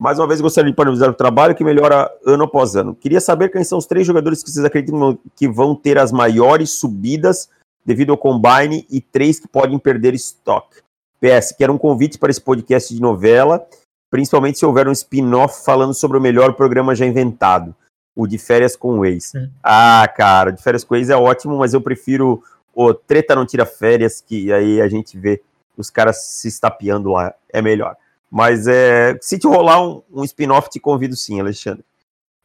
mais 0.00 0.18
uma 0.18 0.26
vez 0.26 0.40
gostaria 0.40 0.70
de 0.70 0.76
parabenizar 0.76 1.10
o 1.10 1.14
trabalho 1.14 1.54
que 1.54 1.62
melhora 1.62 2.10
ano 2.24 2.44
após 2.44 2.74
ano. 2.74 2.94
Queria 2.94 3.20
saber 3.20 3.50
quem 3.50 3.62
são 3.62 3.78
os 3.78 3.86
três 3.86 4.06
jogadores 4.06 4.42
que 4.42 4.50
vocês 4.50 4.64
acreditam 4.64 5.18
que 5.36 5.48
vão 5.48 5.74
ter 5.74 5.98
as 5.98 6.10
maiores 6.10 6.70
subidas 6.70 7.48
devido 7.84 8.10
ao 8.10 8.18
combine 8.18 8.86
e 8.90 9.00
três 9.00 9.38
que 9.38 9.46
podem 9.46 9.78
perder 9.78 10.14
estoque. 10.14 10.78
PS, 11.20 11.52
quero 11.56 11.72
um 11.72 11.78
convite 11.78 12.18
para 12.18 12.30
esse 12.30 12.40
podcast 12.40 12.94
de 12.94 13.00
novela 13.00 13.66
principalmente 14.10 14.58
se 14.58 14.66
houver 14.66 14.88
um 14.88 14.92
spin-off 14.92 15.64
falando 15.64 15.94
sobre 15.94 16.18
o 16.18 16.20
melhor 16.20 16.54
programa 16.54 16.94
já 16.94 17.06
inventado, 17.06 17.74
o 18.14 18.26
de 18.26 18.36
férias 18.38 18.76
com 18.76 18.98
o 18.98 19.04
ex. 19.04 19.32
Hum. 19.34 19.48
Ah, 19.62 20.06
cara, 20.14 20.50
de 20.50 20.62
férias 20.62 20.84
com 20.84 20.94
o 20.94 20.96
ex 20.96 21.08
é 21.08 21.16
ótimo, 21.16 21.56
mas 21.56 21.72
eu 21.72 21.80
prefiro 21.80 22.42
o 22.74 22.92
Treta 22.92 23.34
Não 23.34 23.46
Tira 23.46 23.64
Férias, 23.64 24.20
que 24.20 24.52
aí 24.52 24.80
a 24.80 24.88
gente 24.88 25.18
vê 25.18 25.40
os 25.76 25.90
caras 25.90 26.24
se 26.24 26.48
estapeando 26.48 27.10
lá, 27.10 27.34
é 27.52 27.62
melhor. 27.62 27.96
Mas 28.30 28.66
é, 28.66 29.16
se 29.20 29.38
te 29.38 29.46
rolar 29.46 29.82
um, 29.82 30.02
um 30.12 30.24
spin-off, 30.24 30.68
te 30.68 30.78
convido 30.78 31.16
sim, 31.16 31.40
Alexandre. 31.40 31.84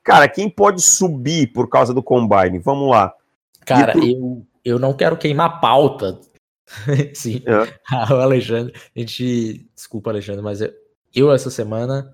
Cara, 0.04 0.28
quem 0.28 0.50
pode 0.50 0.82
subir 0.82 1.52
por 1.52 1.68
causa 1.68 1.94
do 1.94 2.04
Combine? 2.04 2.60
Vamos 2.60 2.90
lá. 2.90 3.14
Cara, 3.66 3.94
tu... 3.94 4.06
eu, 4.06 4.46
eu 4.64 4.80
não 4.80 4.94
quero 4.94 5.18
queimar 5.18 5.60
pauta. 5.60 6.20
sim. 7.14 7.44
É. 7.46 8.14
o 8.14 8.16
Alexandre, 8.16 8.74
a 8.96 9.00
gente. 9.00 9.68
Desculpa, 9.76 10.10
Alexandre, 10.12 10.42
mas 10.42 10.62
eu, 10.62 10.72
eu, 11.16 11.32
essa 11.32 11.50
semana, 11.50 12.14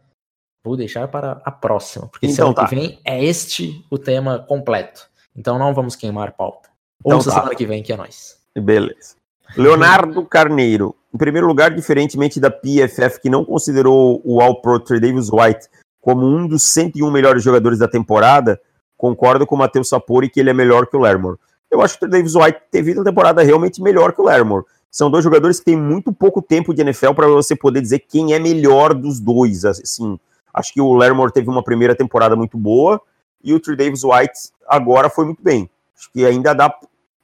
vou 0.63 0.77
deixar 0.77 1.08
para 1.08 1.41
a 1.43 1.51
próxima, 1.51 2.08
porque 2.08 2.27
então, 2.27 2.36
semana 2.36 2.55
tá. 2.55 2.67
que 2.67 2.75
vem 2.75 3.00
é 3.03 3.24
este 3.24 3.86
o 3.89 3.98
tema 3.98 4.39
completo. 4.39 5.10
Então 5.36 5.58
não 5.58 5.74
vamos 5.74 5.96
queimar 5.96 6.34
pauta. 6.34 6.70
Então, 7.00 7.17
Ouça 7.17 7.29
tá. 7.29 7.38
semana 7.38 7.55
que 7.55 7.65
vem, 7.65 7.81
que 7.81 7.91
é 7.91 7.98
nós. 7.98 8.38
Beleza. 8.55 9.15
Leonardo 9.58 10.25
Carneiro. 10.25 10.96
Em 11.13 11.17
primeiro 11.17 11.48
lugar, 11.48 11.72
diferentemente 11.75 12.39
da 12.39 12.50
PFF, 12.50 13.22
que 13.22 13.29
não 13.29 13.43
considerou 13.43 14.22
o 14.24 14.39
All-Pro 14.39 14.79
Davis 14.79 15.29
White 15.29 15.67
como 16.00 16.25
um 16.25 16.48
dos 16.48 16.63
101 16.63 17.12
melhores 17.12 17.43
jogadores 17.43 17.79
da 17.79 17.88
temporada, 17.88 18.60
concordo 18.98 19.46
com 19.46 19.55
o 19.55 19.58
Matheus 19.58 19.89
Sapori 19.89 20.29
que 20.29 20.39
ele 20.39 20.50
é 20.50 20.53
melhor 20.53 20.88
que 20.88 20.96
o 20.96 21.01
Lermore. 21.01 21.38
Eu 21.70 21.81
acho 21.81 21.98
que 21.98 22.05
o 22.05 22.10
Davis 22.10 22.36
White 22.36 22.62
teve 22.72 22.93
uma 22.93 23.03
temporada 23.03 23.43
realmente 23.43 23.81
melhor 23.81 24.13
que 24.13 24.22
o 24.22 24.25
Lermore. 24.25 24.65
São 24.91 25.10
dois 25.10 25.24
jogadores 25.24 25.60
que 25.60 25.65
têm 25.65 25.77
muito 25.77 26.12
pouco 26.12 26.41
tempo 26.41 26.74
de 26.74 26.81
NFL 26.81 27.13
para 27.13 27.27
você 27.27 27.55
poder 27.55 27.81
dizer 27.81 28.00
quem 28.00 28.33
é 28.33 28.39
melhor 28.39 28.93
dos 28.93 29.21
dois. 29.21 29.63
Assim, 29.63 30.19
acho 30.53 30.74
que 30.74 30.81
o 30.81 30.93
Lermore 30.93 31.31
teve 31.31 31.50
uma 31.50 31.63
primeira 31.63 31.95
temporada 31.95 32.36
muito 32.36 32.57
boa 32.57 33.01
e 33.41 33.53
o 33.53 33.60
Trey 33.60 33.77
Davis 33.77 34.03
White 34.03 34.51
agora 34.67 35.10
foi 35.10 35.24
muito 35.24 35.41
bem. 35.41 35.69
Acho 35.98 36.12
que 36.12 36.25
ainda 36.25 36.53
dá, 36.53 36.77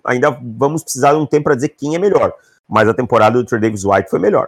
ainda 0.06 0.32
vamos 0.42 0.82
precisar 0.82 1.12
de 1.12 1.20
um 1.20 1.26
tempo 1.26 1.44
para 1.44 1.56
dizer 1.56 1.70
quem 1.70 1.94
é 1.94 2.00
melhor. 2.00 2.34
Mas 2.66 2.88
a 2.88 2.94
temporada 2.94 3.38
do 3.38 3.46
Trey 3.46 3.60
Davis 3.60 3.84
White 3.84 4.10
foi 4.10 4.20
melhor. 4.20 4.48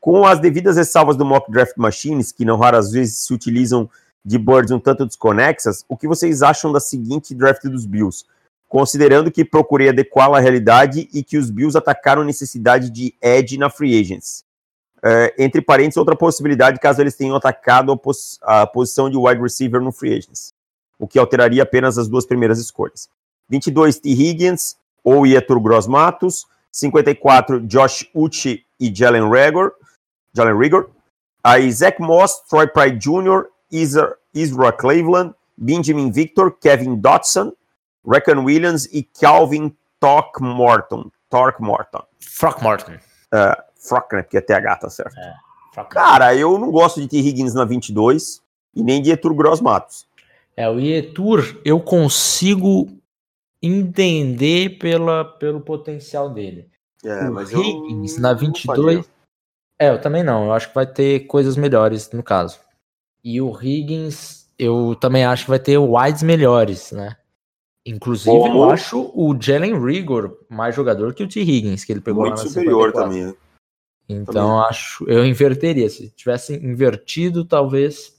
Com 0.00 0.24
as 0.24 0.40
devidas 0.40 0.78
ressalvas 0.78 1.16
do 1.16 1.26
Mock 1.26 1.50
Draft 1.50 1.76
Machines, 1.76 2.32
que 2.32 2.44
não 2.44 2.56
raras 2.56 2.90
vezes 2.90 3.18
se 3.18 3.34
utilizam 3.34 3.88
de 4.24 4.38
boards 4.38 4.70
um 4.70 4.80
tanto 4.80 5.04
desconexas, 5.04 5.84
o 5.88 5.96
que 5.96 6.08
vocês 6.08 6.42
acham 6.42 6.72
da 6.72 6.80
seguinte 6.80 7.34
draft 7.34 7.62
dos 7.64 7.84
Bills? 7.84 8.24
Considerando 8.68 9.30
que 9.30 9.44
procurei 9.44 9.88
adequá-la 9.88 10.38
à 10.38 10.40
realidade 10.40 11.08
e 11.12 11.22
que 11.22 11.38
os 11.38 11.50
Bills 11.50 11.76
atacaram 11.76 12.24
necessidade 12.24 12.90
de 12.90 13.14
edge 13.22 13.56
na 13.56 13.70
free 13.70 13.98
agents. 13.98 14.44
É, 15.02 15.34
entre 15.38 15.60
parênteses, 15.60 15.98
outra 15.98 16.16
possibilidade 16.16 16.80
caso 16.80 17.00
eles 17.00 17.14
tenham 17.14 17.36
atacado 17.36 17.92
a, 17.92 17.96
pos 17.96 18.38
a, 18.42 18.66
posição 18.66 19.08
de 19.08 19.16
wide 19.16 19.40
receiver 19.40 19.80
no 19.80 19.92
free 19.92 20.16
agents, 20.16 20.52
o 20.98 21.06
que 21.06 21.18
alteraria 21.18 21.62
apenas 21.62 21.96
as 21.96 22.08
duas 22.08 22.26
primeiras 22.26 22.58
escolhas. 22.58 23.08
22, 23.48 24.00
T. 24.00 24.08
Higgins 24.10 24.76
ou 25.04 25.26
Ietur 25.26 25.60
Gross 25.60 25.86
Matos. 25.86 26.46
54, 26.72 27.60
Josh 27.66 28.06
Uchi 28.14 28.66
e 28.78 28.94
Jalen 28.94 29.30
Rigor. 29.30 29.72
Jalen 30.34 30.58
Rigor. 30.58 30.90
Aí 31.42 31.72
Zach 31.72 32.00
Moss, 32.00 32.42
Troy 32.50 32.66
Pride 32.66 32.98
Jr., 32.98 33.46
Isra 34.34 34.72
Cleveland, 34.72 35.34
Benjamin 35.56 36.10
Victor, 36.10 36.50
Kevin 36.50 36.96
Dotson, 36.96 37.52
Reckon 38.06 38.44
Williams 38.44 38.86
e 38.92 39.02
Calvin 39.02 39.74
Throckmorton. 40.00 41.10
Throckmorton. 41.28 42.02
Throckmorton. 42.38 42.92
Uh, 43.32 43.66
Throck, 43.86 44.14
né? 44.14 44.22
Porque 44.22 44.38
é 44.38 44.40
TH, 44.40 44.76
tá 44.76 44.90
certo. 44.90 45.16
É, 45.18 45.34
Cara, 45.90 46.34
eu 46.34 46.58
não 46.58 46.70
gosto 46.70 47.00
de 47.00 47.08
T. 47.08 47.18
Higgins 47.18 47.54
na 47.54 47.64
22 47.64 48.42
e 48.74 48.82
nem 48.82 49.02
de 49.02 49.10
Etur 49.10 49.34
Gross 49.34 49.60
Matos. 49.60 50.06
É, 50.56 50.68
o 50.68 50.80
Etur 50.80 51.60
eu 51.64 51.78
consigo 51.80 52.88
entender 53.62 54.78
pela, 54.78 55.24
pelo 55.24 55.60
potencial 55.60 56.30
dele. 56.30 56.70
É, 57.04 57.28
o 57.28 57.40
Higgins 57.40 58.18
na 58.18 58.32
22. 58.32 59.08
É, 59.78 59.90
eu 59.90 60.00
também 60.00 60.22
não. 60.22 60.46
Eu 60.46 60.52
acho 60.52 60.68
que 60.68 60.74
vai 60.74 60.86
ter 60.86 61.26
coisas 61.26 61.56
melhores 61.56 62.10
no 62.10 62.22
caso. 62.22 62.58
E 63.22 63.40
o 63.40 63.50
Higgins, 63.50 64.48
eu 64.58 64.96
também 64.98 65.24
acho 65.24 65.44
que 65.44 65.50
vai 65.50 65.58
ter 65.58 65.76
wides 65.76 66.22
melhores, 66.22 66.92
né? 66.92 67.16
Inclusive, 67.86 68.36
Como? 68.36 68.64
eu 68.64 68.70
acho 68.70 69.12
o 69.14 69.36
Jalen 69.40 69.80
Rigor 69.80 70.36
mais 70.50 70.74
jogador 70.74 71.14
que 71.14 71.22
o 71.22 71.28
T. 71.28 71.40
Higgins, 71.40 71.84
que 71.84 71.92
ele 71.92 72.00
pegou 72.00 72.24
Muito 72.24 72.38
lá 72.38 72.42
na 72.42 72.48
superior 72.48 72.86
54. 72.88 73.02
também. 73.02 73.26
Né? 73.26 73.34
Então, 74.08 74.48
também. 74.48 74.68
acho, 74.68 75.04
eu 75.08 75.24
inverteria. 75.24 75.88
Se 75.88 76.10
tivesse 76.10 76.54
invertido, 76.54 77.44
talvez 77.44 78.16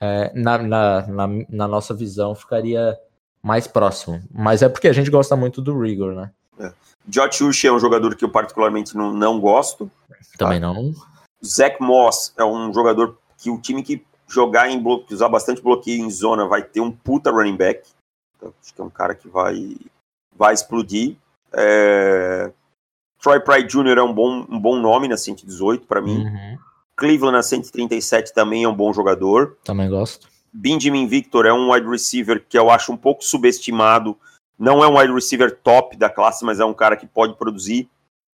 é, 0.00 0.32
na, 0.34 0.58
na, 0.58 1.06
na, 1.08 1.28
na, 1.48 1.68
nossa 1.68 1.92
visão 1.92 2.32
ficaria 2.34 2.96
mais 3.42 3.66
próximo. 3.66 4.22
Mas 4.32 4.62
é 4.62 4.68
porque 4.68 4.86
a 4.86 4.92
gente 4.92 5.10
gosta 5.10 5.34
muito 5.34 5.60
do 5.60 5.76
Rigor, 5.80 6.14
né? 6.14 6.30
É. 6.60 6.72
Josh 7.06 7.64
é 7.64 7.72
um 7.72 7.80
jogador 7.80 8.14
que 8.14 8.24
eu 8.24 8.30
particularmente 8.30 8.96
não, 8.96 9.12
não 9.12 9.40
gosto. 9.40 9.90
Também 10.36 10.60
tá? 10.60 10.72
não. 10.72 10.94
Zach 11.44 11.76
Moss 11.80 12.32
é 12.36 12.44
um 12.44 12.72
jogador 12.72 13.18
que 13.36 13.50
o 13.50 13.60
time 13.60 13.82
que 13.82 14.04
jogar 14.28 14.68
em 14.68 14.80
bloqueio, 14.80 15.16
usar 15.16 15.28
bastante 15.28 15.62
bloqueio 15.62 16.04
em 16.04 16.10
zona, 16.10 16.46
vai 16.46 16.62
ter 16.62 16.80
um 16.80 16.92
puta 16.92 17.30
running 17.30 17.56
back. 17.56 17.82
Então, 18.38 18.54
acho 18.62 18.74
que 18.74 18.80
é 18.80 18.84
um 18.84 18.90
cara 18.90 19.14
que 19.14 19.28
vai, 19.28 19.76
vai 20.34 20.54
explodir. 20.54 21.16
É... 21.52 22.50
Troy 23.20 23.40
Pride 23.40 23.68
Jr. 23.68 23.98
é 23.98 24.02
um 24.02 24.14
bom, 24.14 24.46
um 24.48 24.58
bom 24.58 24.78
nome 24.78 25.08
na 25.08 25.16
118 25.16 25.86
para 25.86 26.00
mim. 26.00 26.24
Uhum. 26.24 26.58
Cleveland 26.96 27.32
na 27.32 27.42
137 27.42 28.32
também 28.32 28.62
é 28.62 28.68
um 28.68 28.74
bom 28.74 28.92
jogador. 28.92 29.56
Também 29.64 29.90
gosto. 29.90 30.28
Benjamin 30.52 31.06
Victor 31.06 31.44
é 31.44 31.52
um 31.52 31.72
wide 31.72 31.86
receiver 31.86 32.44
que 32.48 32.56
eu 32.56 32.70
acho 32.70 32.92
um 32.92 32.96
pouco 32.96 33.24
subestimado. 33.24 34.16
Não 34.58 34.82
é 34.82 34.88
um 34.88 34.98
wide 34.98 35.12
receiver 35.12 35.56
top 35.56 35.96
da 35.96 36.08
classe, 36.08 36.44
mas 36.44 36.60
é 36.60 36.64
um 36.64 36.74
cara 36.74 36.96
que 36.96 37.06
pode 37.06 37.34
produzir, 37.34 37.88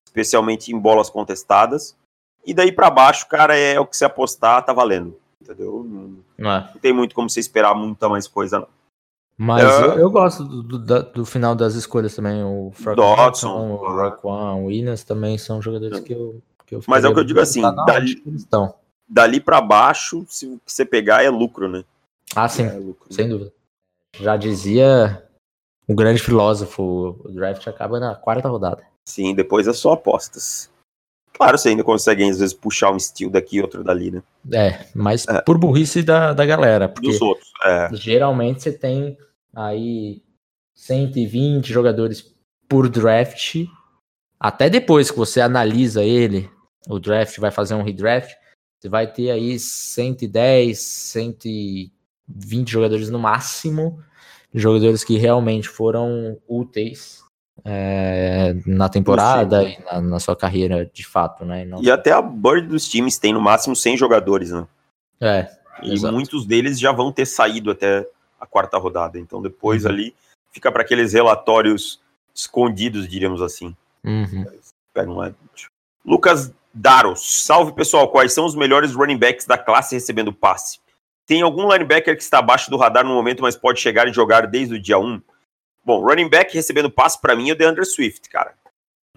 especialmente 0.05 0.73
em 0.73 0.79
bolas 0.79 1.09
contestadas. 1.09 1.97
E 2.45 2.53
daí 2.53 2.71
para 2.71 2.89
baixo, 2.89 3.27
cara, 3.27 3.57
é 3.57 3.79
o 3.79 3.85
que 3.85 3.95
você 3.95 4.05
apostar, 4.05 4.63
tá 4.63 4.73
valendo 4.73 5.17
entendeu? 5.43 5.83
Não, 5.83 6.23
é. 6.39 6.43
não, 6.43 6.79
tem 6.81 6.93
muito 6.93 7.13
como 7.13 7.29
você 7.29 7.39
esperar 7.39 7.75
muita 7.75 8.09
mais 8.09 8.27
coisa, 8.27 8.59
não. 8.59 8.67
Mas 9.37 9.63
é. 9.63 9.85
eu, 9.85 9.99
eu, 9.99 10.11
gosto 10.11 10.43
do, 10.43 10.77
do, 10.77 11.03
do, 11.03 11.25
final 11.25 11.55
das 11.55 11.73
escolhas 11.73 12.15
também. 12.15 12.43
O 12.43 12.71
Dodson, 12.95 13.71
o 13.71 13.95
Raquan, 13.95 14.53
o 14.55 14.65
Williams 14.65 15.03
também 15.03 15.37
são 15.37 15.61
jogadores 15.61 15.99
que 15.99 16.13
eu. 16.13 16.41
Que 16.65 16.75
eu 16.75 16.83
Mas 16.87 17.03
é 17.03 17.09
o 17.09 17.13
que 17.13 17.19
eu 17.19 17.23
digo 17.23 17.39
assim: 17.39 17.61
dali, 17.85 18.23
dali 19.07 19.39
para 19.39 19.59
baixo, 19.59 20.23
se 20.27 20.59
você 20.65 20.85
pegar, 20.85 21.23
é 21.23 21.29
lucro, 21.29 21.67
né? 21.67 21.83
Ah, 22.35 22.47
sim, 22.47 22.63
é 22.63 22.73
lucro, 22.73 23.11
sem 23.11 23.25
né? 23.25 23.31
dúvida. 23.31 23.51
Já 24.19 24.37
dizia 24.37 25.23
o 25.87 25.95
grande 25.95 26.21
filósofo: 26.21 27.19
o 27.23 27.31
draft 27.31 27.67
acaba 27.67 27.99
na 27.99 28.15
quarta 28.15 28.47
rodada. 28.47 28.83
Sim, 29.05 29.33
depois 29.33 29.67
é 29.67 29.73
só 29.73 29.93
apostas. 29.93 30.69
Claro, 31.33 31.57
você 31.57 31.69
ainda 31.69 31.83
consegue, 31.83 32.23
às 32.29 32.37
vezes, 32.37 32.53
puxar 32.53 32.91
um 32.91 32.97
estilo 32.97 33.31
daqui 33.31 33.57
e 33.57 33.61
outro 33.61 33.83
dali, 33.83 34.11
né? 34.11 34.23
É, 34.51 34.85
mas 34.93 35.27
é. 35.27 35.41
por 35.41 35.57
burrice 35.57 36.03
da, 36.03 36.31
da 36.31 36.45
galera. 36.45 36.87
Porque 36.87 37.07
Dos 37.07 37.21
outros, 37.21 37.49
é. 37.65 37.89
Geralmente 37.93 38.61
você 38.61 38.71
tem 38.71 39.17
aí 39.55 40.21
120 40.75 41.73
jogadores 41.73 42.33
por 42.69 42.87
draft. 42.87 43.65
Até 44.39 44.69
depois 44.69 45.09
que 45.09 45.17
você 45.17 45.41
analisa 45.41 46.03
ele, 46.03 46.49
o 46.87 46.99
draft 46.99 47.39
vai 47.39 47.49
fazer 47.49 47.73
um 47.73 47.83
redraft, 47.83 48.35
você 48.79 48.89
vai 48.89 49.11
ter 49.11 49.31
aí 49.31 49.57
110, 49.57 50.77
120 50.77 52.69
jogadores 52.69 53.09
no 53.09 53.17
máximo, 53.17 54.03
jogadores 54.53 55.03
que 55.03 55.17
realmente 55.17 55.67
foram 55.67 56.37
úteis 56.47 57.22
é, 57.63 58.55
na 58.65 58.89
temporada 58.89 59.63
e 59.63 59.83
na, 59.83 60.01
na, 60.01 60.19
sua 60.19 60.35
carreira 60.35 60.89
de 60.91 61.05
fato, 61.05 61.45
né? 61.45 61.63
E, 61.63 61.65
não... 61.65 61.81
e 61.81 61.91
até 61.91 62.11
a 62.11 62.21
board 62.21 62.67
dos 62.67 62.89
times 62.89 63.17
tem 63.17 63.33
no 63.33 63.41
máximo 63.41 63.75
100 63.75 63.97
jogadores, 63.97 64.51
né? 64.51 64.67
É. 65.21 65.49
E 65.81 65.93
exato. 65.93 66.13
muitos 66.13 66.45
deles 66.45 66.79
já 66.79 66.91
vão 66.91 67.11
ter 67.11 67.25
saído 67.25 67.71
até 67.71 68.07
a 68.39 68.45
quarta 68.45 68.77
rodada. 68.77 69.19
Então 69.19 69.41
depois 69.41 69.85
uhum. 69.85 69.91
ali 69.91 70.15
fica 70.51 70.71
para 70.71 70.81
aqueles 70.81 71.13
relatórios 71.13 72.01
escondidos, 72.33 73.07
diríamos 73.07 73.41
assim. 73.41 73.75
Uhum. 74.03 74.45
Um 74.97 75.33
Lucas 76.05 76.53
Daros, 76.73 77.43
salve 77.45 77.71
pessoal, 77.73 78.09
quais 78.09 78.33
são 78.33 78.45
os 78.45 78.55
melhores 78.55 78.93
running 78.93 79.17
backs 79.17 79.45
da 79.45 79.57
classe 79.57 79.95
recebendo 79.95 80.33
passe? 80.33 80.79
Tem 81.25 81.41
algum 81.41 81.71
linebacker 81.71 82.17
que 82.17 82.23
está 82.23 82.39
abaixo 82.39 82.69
do 82.69 82.77
radar 82.77 83.05
no 83.05 83.13
momento, 83.13 83.41
mas 83.41 83.55
pode 83.55 83.79
chegar 83.79 84.07
e 84.07 84.13
jogar 84.13 84.47
desde 84.47 84.75
o 84.75 84.81
dia 84.81 84.97
1? 84.97 85.21
Bom, 85.85 86.01
running 86.01 86.29
back 86.29 86.53
recebendo 86.53 86.89
passe 86.89 87.19
para 87.19 87.35
mim 87.35 87.49
é 87.49 87.53
o 87.53 87.55
DeAndre 87.55 87.85
Swift, 87.85 88.29
cara. 88.29 88.53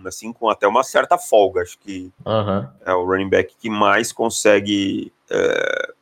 Assim, 0.04 0.32
com 0.32 0.49
até 0.50 0.66
uma 0.66 0.82
certa 0.82 1.16
folga. 1.16 1.62
Acho 1.62 1.78
que 1.78 2.12
uhum. 2.25 2.68
é 2.85 2.92
o 2.92 3.04
running 3.04 3.28
back 3.28 3.54
que 3.58 3.70
mais 3.70 4.12
consegue 4.12 5.12
é, 5.30 5.92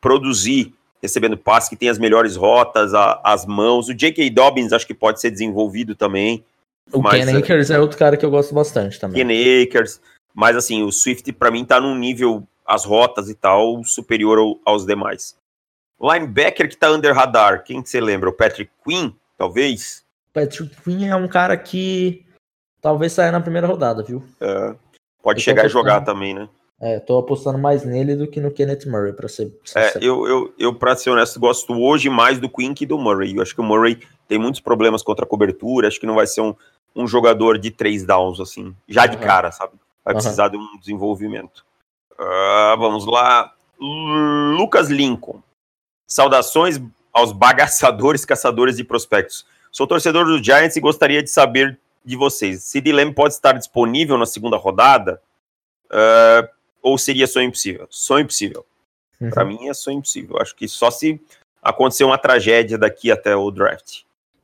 produzir 0.00 0.72
recebendo 1.02 1.36
passe, 1.36 1.68
que 1.68 1.76
tem 1.76 1.88
as 1.88 1.98
melhores 1.98 2.36
rotas, 2.36 2.94
a, 2.94 3.20
as 3.24 3.44
mãos. 3.44 3.88
O 3.88 3.94
J.K. 3.94 4.30
Dobbins 4.30 4.72
acho 4.72 4.86
que 4.86 4.94
pode 4.94 5.20
ser 5.20 5.30
desenvolvido 5.30 5.94
também. 5.94 6.44
O 6.92 7.02
mas, 7.02 7.24
Ken 7.24 7.38
Akers 7.38 7.70
é, 7.70 7.74
é 7.74 7.80
outro 7.80 7.98
cara 7.98 8.16
que 8.16 8.24
eu 8.24 8.30
gosto 8.30 8.54
bastante 8.54 8.98
também. 8.98 9.26
Ken 9.26 9.62
Akers. 9.62 10.00
Mas 10.34 10.56
assim, 10.56 10.82
o 10.82 10.92
Swift 10.92 11.32
para 11.32 11.50
mim 11.50 11.64
tá 11.64 11.80
num 11.80 11.96
nível, 11.96 12.46
as 12.64 12.84
rotas 12.84 13.28
e 13.28 13.34
tal, 13.34 13.82
superior 13.84 14.38
ao, 14.38 14.58
aos 14.64 14.84
demais. 14.86 15.36
Linebacker 16.00 16.68
que 16.68 16.76
tá 16.76 16.90
under 16.90 17.14
radar, 17.14 17.64
quem 17.64 17.82
que 17.82 17.88
você 17.88 18.00
lembra? 18.00 18.28
O 18.28 18.32
Patrick 18.32 18.70
Quinn? 18.84 19.12
Talvez. 19.36 20.04
Patrick 20.32 20.76
Queen 20.82 21.08
é 21.08 21.16
um 21.16 21.28
cara 21.28 21.56
que 21.56 22.26
talvez 22.80 23.12
saia 23.12 23.32
na 23.32 23.40
primeira 23.40 23.66
rodada, 23.66 24.02
viu? 24.02 24.22
É, 24.40 24.74
pode 25.22 25.40
eu 25.40 25.44
chegar 25.44 25.66
e 25.66 25.68
jogar 25.68 26.02
também, 26.02 26.34
né? 26.34 26.48
É, 26.78 27.00
tô 27.00 27.18
apostando 27.18 27.58
mais 27.58 27.84
nele 27.84 28.14
do 28.14 28.26
que 28.26 28.38
no 28.38 28.50
Kenneth 28.50 28.84
Murray, 28.86 29.12
para 29.14 29.28
ser 29.28 29.50
É, 29.74 29.96
eu, 29.96 30.26
eu, 30.26 30.54
eu, 30.58 30.74
pra 30.74 30.94
ser 30.94 31.08
honesto, 31.08 31.40
gosto 31.40 31.72
hoje 31.72 32.10
mais 32.10 32.38
do 32.38 32.50
Queen 32.50 32.74
que 32.74 32.84
do 32.84 32.98
Murray. 32.98 33.34
Eu 33.34 33.42
acho 33.42 33.54
que 33.54 33.60
o 33.62 33.64
Murray 33.64 33.98
tem 34.28 34.38
muitos 34.38 34.60
problemas 34.60 35.02
contra 35.02 35.24
a 35.24 35.28
cobertura, 35.28 35.88
acho 35.88 35.98
que 35.98 36.06
não 36.06 36.16
vai 36.16 36.26
ser 36.26 36.42
um, 36.42 36.54
um 36.94 37.06
jogador 37.06 37.58
de 37.58 37.70
três 37.70 38.04
downs, 38.04 38.40
assim, 38.40 38.76
já 38.86 39.06
de 39.06 39.16
uhum. 39.16 39.22
cara, 39.22 39.50
sabe? 39.50 39.72
Vai 40.04 40.12
uhum. 40.12 40.20
precisar 40.20 40.48
de 40.48 40.58
um 40.58 40.78
desenvolvimento. 40.78 41.64
Uh, 42.12 42.76
vamos 42.78 43.06
lá. 43.06 43.52
Lucas 43.78 44.90
Lincoln. 44.90 45.42
Saudações, 46.06 46.80
aos 47.16 47.32
bagaçadores 47.32 48.26
caçadores 48.26 48.76
de 48.76 48.84
prospectos. 48.84 49.46
Sou 49.72 49.86
torcedor 49.86 50.26
do 50.26 50.42
Giants 50.42 50.76
e 50.76 50.80
gostaria 50.80 51.22
de 51.22 51.30
saber 51.30 51.78
de 52.04 52.14
vocês. 52.14 52.62
Sid 52.62 52.92
Lamb 52.92 53.14
pode 53.14 53.32
estar 53.32 53.52
disponível 53.52 54.18
na 54.18 54.26
segunda 54.26 54.58
rodada? 54.58 55.18
Uh, 55.86 56.46
ou 56.82 56.98
seria 56.98 57.26
sonho 57.26 57.48
impossível? 57.48 57.86
Sonho 57.88 58.24
impossível. 58.24 58.66
Uhum. 59.18 59.30
Para 59.30 59.46
mim 59.46 59.66
é 59.66 59.72
sonho 59.72 59.96
impossível. 59.96 60.36
Acho 60.38 60.54
que 60.54 60.68
só 60.68 60.90
se 60.90 61.18
acontecer 61.62 62.04
uma 62.04 62.18
tragédia 62.18 62.76
daqui 62.76 63.10
até 63.10 63.34
o 63.34 63.50
draft. 63.50 64.02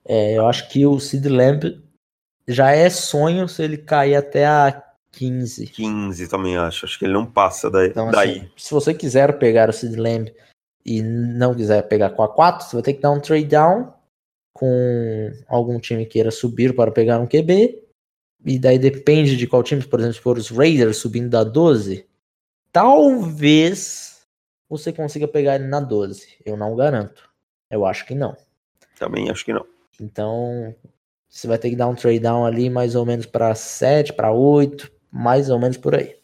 É, 0.09 0.38
eu 0.38 0.49
acho 0.49 0.71
que 0.71 0.87
o 0.87 0.99
Sid 0.99 1.29
Lamb 1.29 1.79
já 2.49 2.71
é 2.71 2.88
sonho 2.88 3.47
se 3.49 3.62
ele 3.62 3.76
cair 3.76 4.17
até 4.17 4.47
a 4.47 4.83
15. 5.12 5.67
15 5.67 6.26
também 6.26 6.57
acho. 6.57 6.87
Acho 6.87 6.99
que 6.99 7.05
ele 7.05 7.12
não 7.12 7.26
passa 7.26 7.71
daí. 7.71 7.88
Então, 7.88 8.11
daí. 8.11 8.31
assim, 8.31 8.50
se 8.57 8.73
você 8.73 8.95
quiser 8.95 9.38
pegar 9.38 9.69
o 9.69 9.75
Sid 9.75 9.95
Lamb 9.95 10.33
e 10.85 11.03
não 11.03 11.55
quiser 11.55 11.83
pegar 11.89 12.11
com 12.11 12.23
a 12.23 12.29
4, 12.29 12.67
você 12.67 12.77
vai 12.77 12.83
ter 12.83 12.95
que 12.95 13.01
dar 13.01 13.11
um 13.11 13.21
trade 13.21 13.47
down 13.47 13.93
com 14.53 15.31
algum 15.49 15.79
time 15.79 16.05
queira 16.07 16.31
subir 16.31 16.75
para 16.75 16.91
pegar 16.91 17.19
um 17.19 17.27
QB. 17.27 17.83
E 18.45 18.59
daí 18.59 18.79
depende 18.79 19.37
de 19.37 19.47
qual 19.47 19.62
time, 19.62 19.83
por 19.85 20.01
exemplo, 20.01 20.15
se 20.15 20.21
for 20.21 20.37
os 20.37 20.51
Raiders 20.51 20.97
subindo 20.97 21.31
da 21.31 21.45
12, 21.45 22.07
talvez 22.73 24.27
você 24.69 24.93
consiga 24.93 25.29
pegar 25.29 25.55
ele 25.55 25.67
na 25.67 25.81
12. 25.81 26.39
Eu 26.45 26.57
não 26.57 26.75
garanto. 26.75 27.31
Eu 27.71 27.87
acho 27.87 28.05
que 28.05 28.15
não. 28.15 28.37
Também 28.99 29.31
acho 29.31 29.45
que 29.45 29.53
não. 29.53 29.65
Então, 30.01 30.75
você 31.29 31.47
vai 31.47 31.59
ter 31.59 31.71
que 31.71 31.77
dar 31.77 31.89
um 31.89 31.95
trade 31.95 32.19
down 32.19 32.45
ali 32.45 32.69
mais 32.69 32.95
ou 32.95 33.07
menos 33.07 33.27
para 33.27 33.55
7, 33.55 34.12
para 34.12 34.33
8, 34.33 34.91
mais 35.11 35.49
ou 35.49 35.59
menos 35.59 35.77
por 35.77 35.95
aí. 35.95 36.17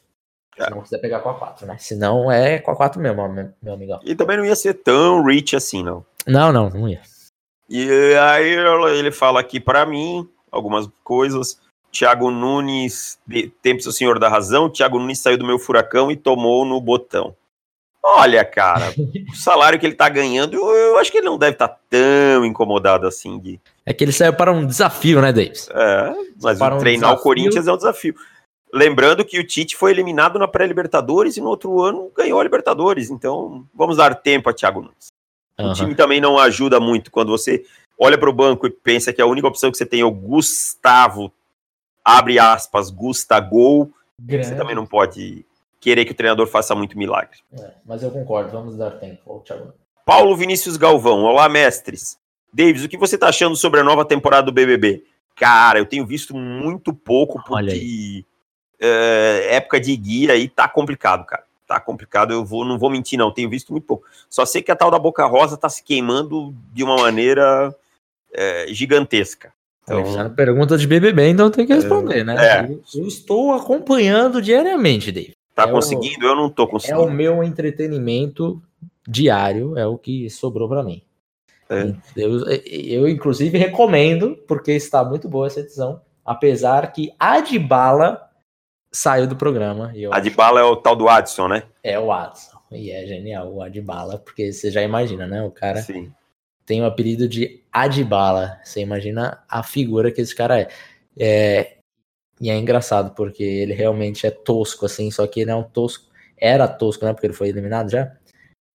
Se 0.64 0.70
não 0.70 0.82
quiser 0.82 0.98
pegar 0.98 1.20
com 1.20 1.30
a 1.30 1.34
4, 1.34 1.66
né? 1.66 1.76
Se 1.78 1.96
não, 1.96 2.30
é 2.30 2.58
com 2.58 2.70
a 2.70 2.76
4 2.76 3.00
mesmo, 3.00 3.28
meu, 3.62 3.74
amigão. 3.74 4.00
E 4.04 4.14
também 4.14 4.36
não 4.36 4.44
ia 4.44 4.56
ser 4.56 4.74
tão 4.74 5.24
rich 5.24 5.54
assim, 5.54 5.82
não. 5.82 6.04
Não, 6.26 6.52
não, 6.52 6.68
não 6.70 6.88
ia. 6.88 7.00
E 7.68 8.14
aí 8.14 8.56
ele 8.98 9.10
fala 9.10 9.40
aqui 9.40 9.60
para 9.60 9.84
mim 9.84 10.28
algumas 10.50 10.88
coisas. 11.04 11.60
Thiago 11.90 12.30
Nunes, 12.30 13.18
tempos 13.62 13.86
o 13.86 13.92
senhor 13.92 14.18
da 14.18 14.28
razão. 14.28 14.68
Thiago 14.68 14.98
Nunes 14.98 15.18
saiu 15.18 15.38
do 15.38 15.46
meu 15.46 15.58
furacão 15.58 16.10
e 16.10 16.16
tomou 16.16 16.64
no 16.64 16.80
botão. 16.80 17.34
Olha, 18.02 18.44
cara, 18.44 18.92
o 19.30 19.36
salário 19.36 19.78
que 19.78 19.84
ele 19.84 19.94
tá 19.94 20.08
ganhando, 20.08 20.54
eu, 20.54 20.66
eu 20.70 20.98
acho 20.98 21.10
que 21.10 21.18
ele 21.18 21.26
não 21.26 21.36
deve 21.36 21.52
estar 21.52 21.78
tão 21.90 22.44
incomodado 22.44 23.06
assim 23.06 23.38
de. 23.38 23.60
É 23.84 23.92
que 23.92 24.04
ele 24.04 24.12
saiu 24.12 24.32
para 24.32 24.52
um 24.52 24.66
desafio, 24.66 25.20
né, 25.20 25.32
Davis? 25.32 25.68
É, 25.70 26.14
mas 26.42 26.60
um 26.60 26.78
treinar 26.78 27.12
o. 27.12 27.18
Corinthians 27.18 27.66
é 27.66 27.72
um 27.72 27.76
desafio. 27.76 28.14
Lembrando 28.72 29.24
que 29.24 29.38
o 29.38 29.46
Tite 29.46 29.76
foi 29.76 29.90
eliminado 29.90 30.38
na 30.38 30.46
pré-Libertadores 30.46 31.36
e 31.36 31.40
no 31.40 31.48
outro 31.48 31.80
ano 31.80 32.10
ganhou 32.14 32.38
a 32.38 32.44
Libertadores. 32.44 33.10
Então, 33.10 33.66
vamos 33.74 33.96
dar 33.96 34.14
tempo 34.14 34.50
a 34.50 34.52
Thiago 34.52 34.82
Nunes. 34.82 35.08
O 35.58 35.62
Aham. 35.62 35.74
time 35.74 35.94
também 35.94 36.20
não 36.20 36.38
ajuda 36.38 36.78
muito. 36.78 37.10
Quando 37.10 37.30
você 37.30 37.64
olha 37.98 38.16
para 38.16 38.30
o 38.30 38.32
banco 38.32 38.66
e 38.66 38.70
pensa 38.70 39.12
que 39.12 39.20
a 39.20 39.26
única 39.26 39.48
opção 39.48 39.70
que 39.70 39.76
você 39.76 39.86
tem 39.86 40.00
é 40.00 40.04
o 40.04 40.10
Gustavo, 40.10 41.32
abre 42.04 42.38
aspas, 42.38 42.90
Gustagol, 42.90 43.90
você 44.20 44.54
também 44.54 44.74
não 44.74 44.86
pode 44.86 45.44
querer 45.80 46.04
que 46.04 46.12
o 46.12 46.14
treinador 46.14 46.46
faça 46.46 46.74
muito 46.74 46.98
milagre. 46.98 47.38
É, 47.52 47.72
mas 47.84 48.02
eu 48.02 48.10
concordo, 48.10 48.50
vamos 48.50 48.76
dar 48.76 48.92
tempo 48.92 49.32
ao 49.32 49.40
Thiago. 49.40 49.72
Paulo 50.04 50.36
Vinícius 50.36 50.76
Galvão, 50.76 51.22
olá 51.22 51.48
mestres. 51.48 52.18
Davis, 52.52 52.84
o 52.84 52.88
que 52.88 52.96
você 52.96 53.18
tá 53.18 53.28
achando 53.28 53.56
sobre 53.56 53.80
a 53.80 53.84
nova 53.84 54.04
temporada 54.04 54.46
do 54.46 54.52
BBB? 54.52 55.04
Cara, 55.34 55.78
eu 55.78 55.86
tenho 55.86 56.06
visto 56.06 56.34
muito 56.34 56.92
pouco 56.92 57.40
Olha 57.50 57.72
porque 57.72 58.24
é, 58.80 59.56
época 59.56 59.80
de 59.80 59.96
guia 59.96 60.32
aí 60.32 60.48
tá 60.48 60.68
complicado, 60.68 61.24
cara. 61.26 61.42
Tá 61.66 61.78
complicado, 61.78 62.32
eu 62.32 62.44
vou, 62.44 62.64
não 62.64 62.78
vou 62.78 62.88
mentir 62.88 63.18
não, 63.18 63.30
tenho 63.30 63.50
visto 63.50 63.72
muito 63.72 63.84
pouco. 63.84 64.04
Só 64.30 64.46
sei 64.46 64.62
que 64.62 64.70
a 64.72 64.76
tal 64.76 64.90
da 64.90 64.98
Boca 64.98 65.26
Rosa 65.26 65.56
tá 65.56 65.68
se 65.68 65.82
queimando 65.82 66.54
de 66.72 66.82
uma 66.82 66.96
maneira 66.96 67.74
é, 68.32 68.66
gigantesca. 68.70 69.52
Então, 69.82 70.30
pergunta 70.34 70.76
de 70.76 70.86
BBB, 70.86 71.28
então 71.30 71.50
tem 71.50 71.66
que 71.66 71.72
responder, 71.74 72.22
né? 72.24 72.36
É. 72.38 72.64
Eu, 72.64 72.82
eu 73.02 73.06
estou 73.08 73.52
acompanhando 73.54 74.40
diariamente, 74.42 75.10
David. 75.10 75.34
tá 75.54 75.62
é 75.62 75.66
o- 75.66 75.72
conseguindo? 75.72 76.26
Eu 76.26 76.36
não 76.36 76.50
tô 76.50 76.64
É 76.64 76.66
conseguindo. 76.66 77.02
o 77.04 77.10
meu 77.10 77.42
entretenimento 77.42 78.62
diário, 79.06 79.76
é 79.78 79.86
o 79.86 79.96
que 79.96 80.28
sobrou 80.28 80.68
para 80.68 80.82
mim. 80.82 81.02
É. 81.70 81.94
Eu, 82.16 82.46
eu, 82.66 83.08
inclusive, 83.08 83.56
recomendo, 83.58 84.36
porque 84.46 84.72
está 84.72 85.02
muito 85.04 85.28
boa 85.28 85.46
essa 85.46 85.60
edição, 85.60 86.00
apesar 86.24 86.92
que 86.92 87.12
a 87.18 87.40
de 87.40 87.58
bala 87.58 88.27
saiu 88.90 89.26
do 89.26 89.36
programa. 89.36 89.92
E 89.94 90.02
eu 90.04 90.12
A 90.12 90.20
de 90.20 90.30
bala 90.30 90.60
é 90.60 90.64
o 90.64 90.76
tal 90.76 90.96
do 90.96 91.08
Adson, 91.08 91.48
né? 91.48 91.62
É 91.82 91.98
o 91.98 92.12
Adson. 92.12 92.58
E 92.70 92.90
é 92.90 93.06
genial 93.06 93.50
o 93.52 93.62
Adbala, 93.62 94.18
porque 94.18 94.52
você 94.52 94.70
já 94.70 94.82
imagina, 94.82 95.26
né? 95.26 95.42
O 95.42 95.50
cara 95.50 95.80
Sim. 95.80 96.12
tem 96.66 96.82
o 96.82 96.86
apelido 96.86 97.26
de 97.26 97.62
Adbala. 97.72 98.60
Você 98.62 98.80
imagina 98.80 99.42
a 99.48 99.62
figura 99.62 100.12
que 100.12 100.20
esse 100.20 100.34
cara 100.34 100.60
é. 100.60 100.68
é. 101.18 101.74
E 102.40 102.50
é 102.50 102.56
engraçado, 102.56 103.14
porque 103.14 103.42
ele 103.42 103.72
realmente 103.72 104.26
é 104.26 104.30
tosco, 104.30 104.86
assim, 104.86 105.10
só 105.10 105.26
que 105.26 105.40
ele 105.40 105.50
é 105.50 105.56
um 105.56 105.62
tosco. 105.62 106.04
Era 106.36 106.68
tosco, 106.68 107.04
né? 107.04 107.12
Porque 107.12 107.26
ele 107.26 107.34
foi 107.34 107.48
eliminado 107.48 107.90
já. 107.90 108.12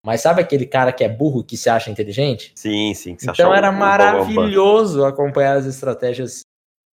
Mas 0.05 0.21
sabe 0.21 0.41
aquele 0.41 0.65
cara 0.65 0.91
que 0.91 1.03
é 1.03 1.09
burro 1.09 1.43
que 1.43 1.55
se 1.55 1.69
acha 1.69 1.91
inteligente? 1.91 2.53
Sim, 2.55 2.93
sim. 2.95 3.15
que 3.15 3.23
você 3.23 3.31
Então 3.31 3.53
era 3.53 3.69
um- 3.69 3.75
um 3.75 3.77
maravilhoso 3.77 5.05
acompanhar 5.05 5.57
as 5.57 5.65
estratégias 5.67 6.41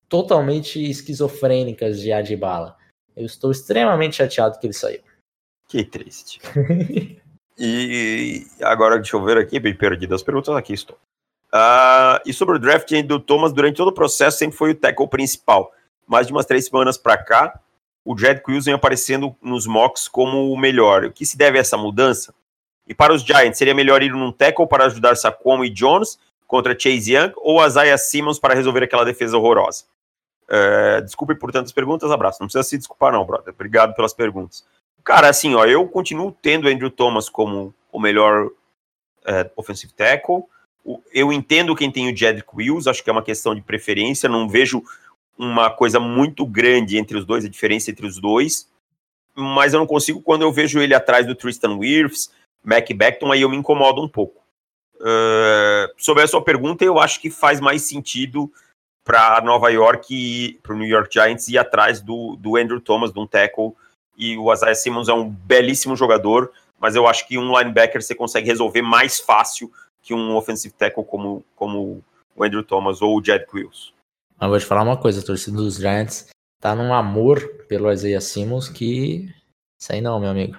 totalmente 0.08 0.82
esquizofrênicas 0.90 2.00
de 2.00 2.12
Adbala. 2.12 2.76
Eu 3.18 3.26
estou 3.26 3.50
extremamente 3.50 4.16
chateado 4.16 4.58
que 4.60 4.66
ele 4.66 4.72
saiu. 4.72 5.00
Que 5.66 5.84
triste. 5.84 6.40
e 7.58 8.46
agora, 8.62 8.96
deixa 8.96 9.16
eu 9.16 9.24
ver 9.24 9.36
aqui, 9.36 9.58
bem 9.58 9.74
perdido 9.74 10.14
as 10.14 10.22
perguntas, 10.22 10.54
aqui 10.54 10.72
estou. 10.72 10.96
Ah, 11.52 12.22
e 12.24 12.32
sobre 12.32 12.56
o 12.56 12.58
draft 12.58 12.90
do 13.02 13.18
Thomas, 13.18 13.52
durante 13.52 13.76
todo 13.76 13.88
o 13.88 13.94
processo 13.94 14.38
sempre 14.38 14.56
foi 14.56 14.70
o 14.70 14.74
tackle 14.74 15.08
principal. 15.08 15.72
Mais 16.06 16.28
de 16.28 16.32
umas 16.32 16.46
três 16.46 16.66
semanas 16.66 16.96
para 16.96 17.18
cá, 17.18 17.60
o 18.04 18.16
Jed 18.16 18.40
vem 18.62 18.74
aparecendo 18.74 19.34
nos 19.42 19.66
mocks 19.66 20.06
como 20.06 20.52
o 20.52 20.56
melhor. 20.56 21.04
O 21.04 21.12
que 21.12 21.26
se 21.26 21.36
deve 21.36 21.58
a 21.58 21.60
essa 21.60 21.76
mudança? 21.76 22.32
E 22.86 22.94
para 22.94 23.12
os 23.12 23.22
Giants, 23.22 23.58
seria 23.58 23.74
melhor 23.74 24.00
ir 24.00 24.12
num 24.12 24.30
tackle 24.30 24.68
para 24.68 24.86
ajudar 24.86 25.16
Saquon 25.16 25.64
e 25.64 25.70
Jones 25.70 26.18
contra 26.46 26.78
Chase 26.78 27.14
Young 27.14 27.32
ou 27.36 27.64
Isaiah 27.66 27.98
Simmons 27.98 28.38
para 28.38 28.54
resolver 28.54 28.84
aquela 28.84 29.04
defesa 29.04 29.36
horrorosa? 29.36 29.84
É, 30.48 31.00
desculpe 31.02 31.34
por 31.34 31.52
tantas 31.52 31.72
perguntas, 31.72 32.10
abraço. 32.10 32.38
Não 32.40 32.46
precisa 32.46 32.62
se 32.62 32.78
desculpar 32.78 33.12
não, 33.12 33.24
brother. 33.24 33.52
Obrigado 33.52 33.94
pelas 33.94 34.14
perguntas. 34.14 34.64
Cara, 35.04 35.28
assim, 35.28 35.54
ó, 35.54 35.64
eu 35.64 35.86
continuo 35.86 36.32
tendo 36.42 36.68
Andrew 36.68 36.90
Thomas 36.90 37.28
como 37.28 37.74
o 37.92 38.00
melhor 38.00 38.50
é, 39.26 39.50
offensive 39.56 39.92
tackle. 39.92 40.44
Eu 41.12 41.32
entendo 41.32 41.76
quem 41.76 41.90
tem 41.90 42.10
o 42.10 42.16
Jedrick 42.16 42.48
Wills, 42.54 42.88
acho 42.88 43.04
que 43.04 43.10
é 43.10 43.12
uma 43.12 43.22
questão 43.22 43.54
de 43.54 43.60
preferência, 43.60 44.28
não 44.28 44.48
vejo 44.48 44.82
uma 45.38 45.70
coisa 45.70 46.00
muito 46.00 46.46
grande 46.46 46.98
entre 46.98 47.16
os 47.16 47.24
dois, 47.24 47.44
a 47.44 47.48
diferença 47.48 47.90
entre 47.90 48.06
os 48.06 48.18
dois, 48.18 48.68
mas 49.34 49.72
eu 49.72 49.78
não 49.78 49.86
consigo 49.86 50.20
quando 50.20 50.42
eu 50.42 50.52
vejo 50.52 50.80
ele 50.80 50.94
atrás 50.94 51.26
do 51.26 51.34
Tristan 51.34 51.76
Wirfs, 51.76 52.32
Mac 52.64 52.90
Beckton, 52.90 53.30
aí 53.30 53.42
eu 53.42 53.48
me 53.48 53.56
incomodo 53.56 54.02
um 54.02 54.08
pouco. 54.08 54.42
É, 55.00 55.92
sobre 55.96 56.22
a 56.24 56.26
sua 56.26 56.42
pergunta, 56.42 56.84
eu 56.84 56.98
acho 56.98 57.20
que 57.20 57.30
faz 57.30 57.60
mais 57.60 57.82
sentido 57.82 58.50
para 59.08 59.40
Nova 59.40 59.70
York, 59.70 60.60
para 60.62 60.74
o 60.74 60.76
New 60.76 60.86
York 60.86 61.08
Giants 61.10 61.48
ir 61.48 61.56
atrás 61.56 61.98
do, 62.02 62.36
do 62.36 62.58
Andrew 62.58 62.78
Thomas, 62.78 63.10
de 63.10 63.18
um 63.18 63.26
tackle, 63.26 63.72
e 64.18 64.36
o 64.36 64.52
Isaiah 64.52 64.74
Simmons 64.74 65.08
é 65.08 65.14
um 65.14 65.26
belíssimo 65.26 65.96
jogador, 65.96 66.52
mas 66.78 66.94
eu 66.94 67.06
acho 67.06 67.26
que 67.26 67.38
um 67.38 67.58
linebacker 67.58 68.02
você 68.02 68.14
consegue 68.14 68.46
resolver 68.46 68.82
mais 68.82 69.18
fácil 69.18 69.72
que 70.02 70.12
um 70.12 70.36
offensive 70.36 70.74
tackle 70.74 71.04
como, 71.04 71.42
como 71.56 72.04
o 72.36 72.44
Andrew 72.44 72.62
Thomas 72.62 73.00
ou 73.00 73.18
o 73.18 73.24
Jed 73.24 73.46
Quills. 73.46 73.94
Mas 74.38 74.50
vou 74.50 74.58
te 74.58 74.66
falar 74.66 74.82
uma 74.82 74.98
coisa, 74.98 75.20
a 75.20 75.24
torcida 75.24 75.56
dos 75.56 75.76
Giants 75.76 76.28
tá 76.60 76.74
num 76.74 76.92
amor 76.92 77.40
pelo 77.66 77.90
Isaiah 77.90 78.20
Simmons 78.20 78.68
que. 78.68 79.26
Aí 79.88 80.02
não, 80.02 80.20
meu 80.20 80.28
amigo. 80.28 80.58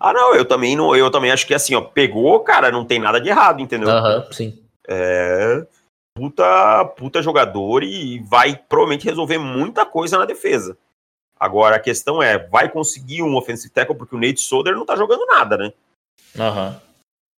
Ah, 0.00 0.12
não, 0.14 0.34
eu 0.34 0.46
também 0.46 0.74
não, 0.74 0.96
eu 0.96 1.10
também 1.10 1.30
acho 1.30 1.46
que 1.46 1.52
assim, 1.52 1.74
ó, 1.74 1.82
pegou, 1.82 2.40
cara, 2.40 2.70
não 2.70 2.84
tem 2.84 2.98
nada 2.98 3.20
de 3.20 3.28
errado, 3.28 3.60
entendeu? 3.60 3.90
Aham, 3.90 4.26
sim. 4.32 4.58
É 4.88 5.66
puta, 6.14 6.84
puta 6.96 7.20
jogador 7.20 7.82
e 7.82 8.20
vai 8.20 8.56
provavelmente 8.56 9.04
resolver 9.04 9.38
muita 9.38 9.84
coisa 9.84 10.16
na 10.16 10.24
defesa. 10.24 10.78
Agora 11.38 11.76
a 11.76 11.80
questão 11.80 12.22
é, 12.22 12.38
vai 12.38 12.70
conseguir 12.70 13.22
um 13.22 13.34
offensive 13.36 13.72
tackle 13.72 13.96
porque 13.96 14.14
o 14.14 14.20
Nate 14.20 14.40
Solder 14.40 14.74
não 14.74 14.86
tá 14.86 14.96
jogando 14.96 15.26
nada, 15.26 15.58
né? 15.58 15.72
Aham. 16.38 16.80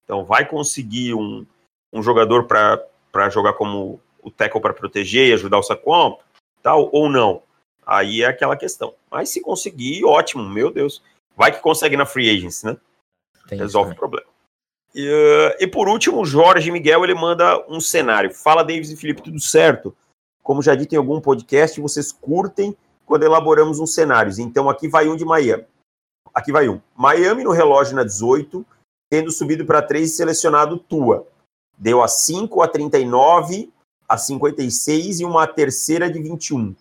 Então 0.03 0.23
vai 0.23 0.45
conseguir 0.45 1.13
um, 1.15 1.45
um 1.91 2.03
jogador 2.03 2.45
para 2.45 3.29
jogar 3.29 3.53
como 3.53 3.99
o 4.21 4.29
tackle 4.29 4.61
para 4.61 4.73
proteger 4.73 5.29
e 5.29 5.33
ajudar 5.33 5.57
o 5.57 5.63
Saquon, 5.63 6.19
tal, 6.61 6.89
ou 6.91 7.09
não. 7.09 7.41
Aí 7.85 8.21
é 8.21 8.27
aquela 8.27 8.57
questão. 8.57 8.93
Mas 9.09 9.29
se 9.29 9.41
conseguir, 9.41 10.03
ótimo, 10.03 10.47
meu 10.47 10.71
Deus. 10.71 11.01
Vai 11.35 11.51
que 11.51 11.59
consegue 11.59 11.97
na 11.97 12.05
free 12.05 12.29
agency, 12.29 12.65
né? 12.65 12.77
Tem 13.47 13.57
isso 13.57 13.63
Resolve 13.63 13.91
o 13.91 13.95
problema. 13.95 14.27
E, 14.95 15.05
eh, 15.05 15.57
e 15.59 15.67
por 15.67 15.89
último, 15.89 16.25
Jorge 16.25 16.71
Miguel 16.71 17.03
ele 17.03 17.13
manda 17.13 17.61
um 17.67 17.81
cenário. 17.81 18.33
Fala, 18.33 18.63
Davis 18.63 18.89
e 18.89 18.95
Felipe, 18.95 19.21
tudo 19.21 19.41
certo? 19.41 19.93
Como 20.41 20.61
já 20.61 20.73
dito 20.73 20.93
em 20.93 20.97
algum 20.97 21.19
podcast, 21.19 21.81
vocês 21.81 22.13
curtem 22.13 22.75
quando 23.05 23.23
elaboramos 23.23 23.77
uns 23.77 23.93
cenários. 23.93 24.39
Então 24.39 24.69
aqui 24.69 24.87
vai 24.87 25.09
um 25.09 25.17
de 25.17 25.25
Miami. 25.25 25.65
Aqui 26.33 26.49
vai 26.51 26.69
um. 26.69 26.79
Miami 26.95 27.43
no 27.43 27.51
relógio 27.51 27.93
na 27.93 28.05
18, 28.05 28.65
tendo 29.09 29.31
subido 29.31 29.65
para 29.65 29.81
3 29.81 30.09
e 30.09 30.13
selecionado 30.13 30.77
Tua. 30.77 31.27
Deu 31.77 32.01
a 32.01 32.07
5, 32.07 32.61
a 32.61 32.67
39, 32.67 33.69
a 34.07 34.17
56 34.17 35.19
e 35.19 35.25
uma 35.25 35.45
terceira 35.45 36.09
de 36.09 36.21
21. 36.21 36.73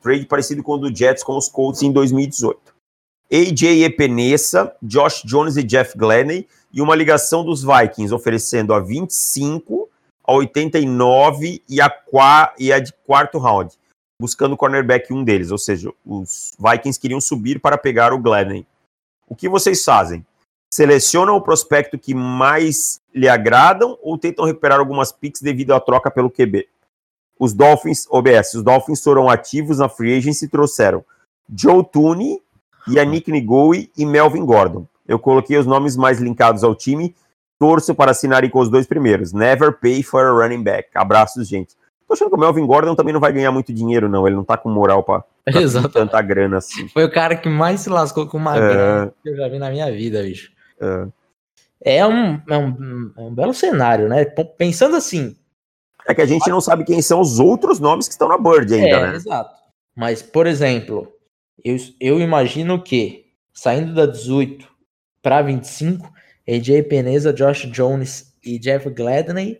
Trade 0.00 0.26
parecido 0.26 0.62
com 0.62 0.72
o 0.72 0.78
do 0.78 0.94
Jets 0.94 1.22
com 1.22 1.36
os 1.36 1.48
Colts 1.48 1.82
em 1.82 1.92
2018. 1.92 2.74
AJ 3.32 3.84
Epenesa, 3.84 4.74
Josh 4.82 5.22
Jones 5.24 5.56
e 5.56 5.62
Jeff 5.62 5.96
Glennie 5.96 6.48
e 6.74 6.82
uma 6.82 6.96
ligação 6.96 7.44
dos 7.44 7.62
Vikings 7.62 8.12
oferecendo 8.12 8.74
a 8.74 8.80
25, 8.80 9.88
a 10.24 10.32
89 10.32 11.62
e 11.68 11.80
a, 11.80 11.88
e 12.58 12.72
a 12.72 12.80
de 12.80 12.92
quarto 13.06 13.38
round. 13.38 13.72
buscando 14.20 14.56
cornerback 14.56 15.12
um 15.12 15.22
deles, 15.22 15.50
ou 15.50 15.58
seja, 15.58 15.92
os 16.04 16.52
Vikings 16.58 16.98
queriam 16.98 17.20
subir 17.20 17.60
para 17.60 17.78
pegar 17.78 18.12
o 18.12 18.18
Gladney. 18.18 18.66
O 19.28 19.36
que 19.36 19.48
vocês 19.48 19.84
fazem? 19.84 20.26
Selecionam 20.72 21.36
o 21.36 21.40
prospecto 21.40 21.98
que 21.98 22.14
mais 22.14 23.00
lhe 23.14 23.28
agradam 23.28 23.96
ou 24.02 24.18
tentam 24.18 24.44
recuperar 24.44 24.80
algumas 24.80 25.12
picks 25.12 25.40
devido 25.40 25.72
à 25.72 25.80
troca 25.80 26.10
pelo 26.10 26.30
QB? 26.30 26.68
Os 27.38 27.52
Dolphins, 27.52 28.06
OBS, 28.10 28.54
os 28.54 28.62
Dolphins 28.62 29.02
foram 29.02 29.28
ativos 29.28 29.78
na 29.78 29.88
free 29.88 30.16
agency 30.16 30.46
e 30.46 30.48
trouxeram 30.48 31.04
Joe 31.54 31.84
Tooney, 31.84 32.42
Yannick 32.88 33.30
Ngoi 33.30 33.90
e 33.96 34.06
Melvin 34.06 34.44
Gordon. 34.44 34.86
Eu 35.06 35.18
coloquei 35.18 35.56
os 35.56 35.66
nomes 35.66 35.96
mais 35.96 36.18
linkados 36.18 36.64
ao 36.64 36.74
time. 36.74 37.14
Torço 37.58 37.94
para 37.94 38.10
assinarem 38.10 38.50
com 38.50 38.58
os 38.58 38.68
dois 38.68 38.86
primeiros. 38.86 39.32
Never 39.32 39.78
pay 39.78 40.02
for 40.02 40.24
a 40.24 40.30
running 40.30 40.62
back. 40.62 40.88
Abraços, 40.94 41.46
gente. 41.46 41.74
Tô 42.06 42.14
achando 42.14 42.28
que 42.28 42.36
o 42.36 42.38
Melvin 42.38 42.66
Gordon 42.66 42.94
também 42.94 43.12
não 43.12 43.20
vai 43.20 43.32
ganhar 43.32 43.52
muito 43.52 43.72
dinheiro, 43.72 44.08
não. 44.08 44.26
Ele 44.26 44.36
não 44.36 44.44
tá 44.44 44.56
com 44.56 44.68
moral 44.68 45.02
pra, 45.02 45.24
pra 45.44 45.88
tanta 45.92 46.20
grana 46.20 46.58
assim. 46.58 46.88
Foi 46.88 47.04
o 47.04 47.10
cara 47.10 47.36
que 47.36 47.48
mais 47.48 47.80
se 47.80 47.90
lascou 47.90 48.26
com 48.26 48.36
uma 48.36 48.56
é... 48.56 48.60
grana 48.60 49.14
que 49.22 49.28
eu 49.30 49.36
já 49.36 49.48
vi 49.48 49.58
na 49.58 49.70
minha 49.70 49.90
vida, 49.90 50.22
bicho. 50.22 50.52
É, 50.80 51.98
é, 51.98 52.06
um, 52.06 52.40
é, 52.48 52.58
um, 52.58 53.12
é 53.16 53.20
um 53.20 53.34
belo 53.34 53.54
cenário, 53.54 54.08
né? 54.08 54.24
Pensando 54.24 54.96
assim. 54.96 55.36
É 56.06 56.14
que 56.14 56.20
a 56.20 56.26
gente 56.26 56.48
não 56.50 56.60
sabe 56.60 56.84
quem 56.84 57.00
são 57.00 57.20
os 57.20 57.38
outros 57.38 57.80
nomes 57.80 58.06
que 58.06 58.12
estão 58.12 58.28
na 58.28 58.36
Bird 58.36 58.74
ainda, 58.74 58.88
é, 58.88 59.06
né? 59.10 59.16
Exato. 59.16 59.54
Mas, 59.96 60.20
por 60.20 60.46
exemplo, 60.46 61.10
eu, 61.64 61.76
eu 62.00 62.20
imagino 62.20 62.82
que, 62.82 63.26
saindo 63.52 63.94
da 63.94 64.04
18 64.04 64.73
para 65.24 65.40
25, 65.40 66.12
AJ 66.46 66.82
Peneza, 66.86 67.32
Josh 67.32 67.62
Jones 67.70 68.36
e 68.44 68.58
Jeff 68.58 68.90
Gladney 68.90 69.58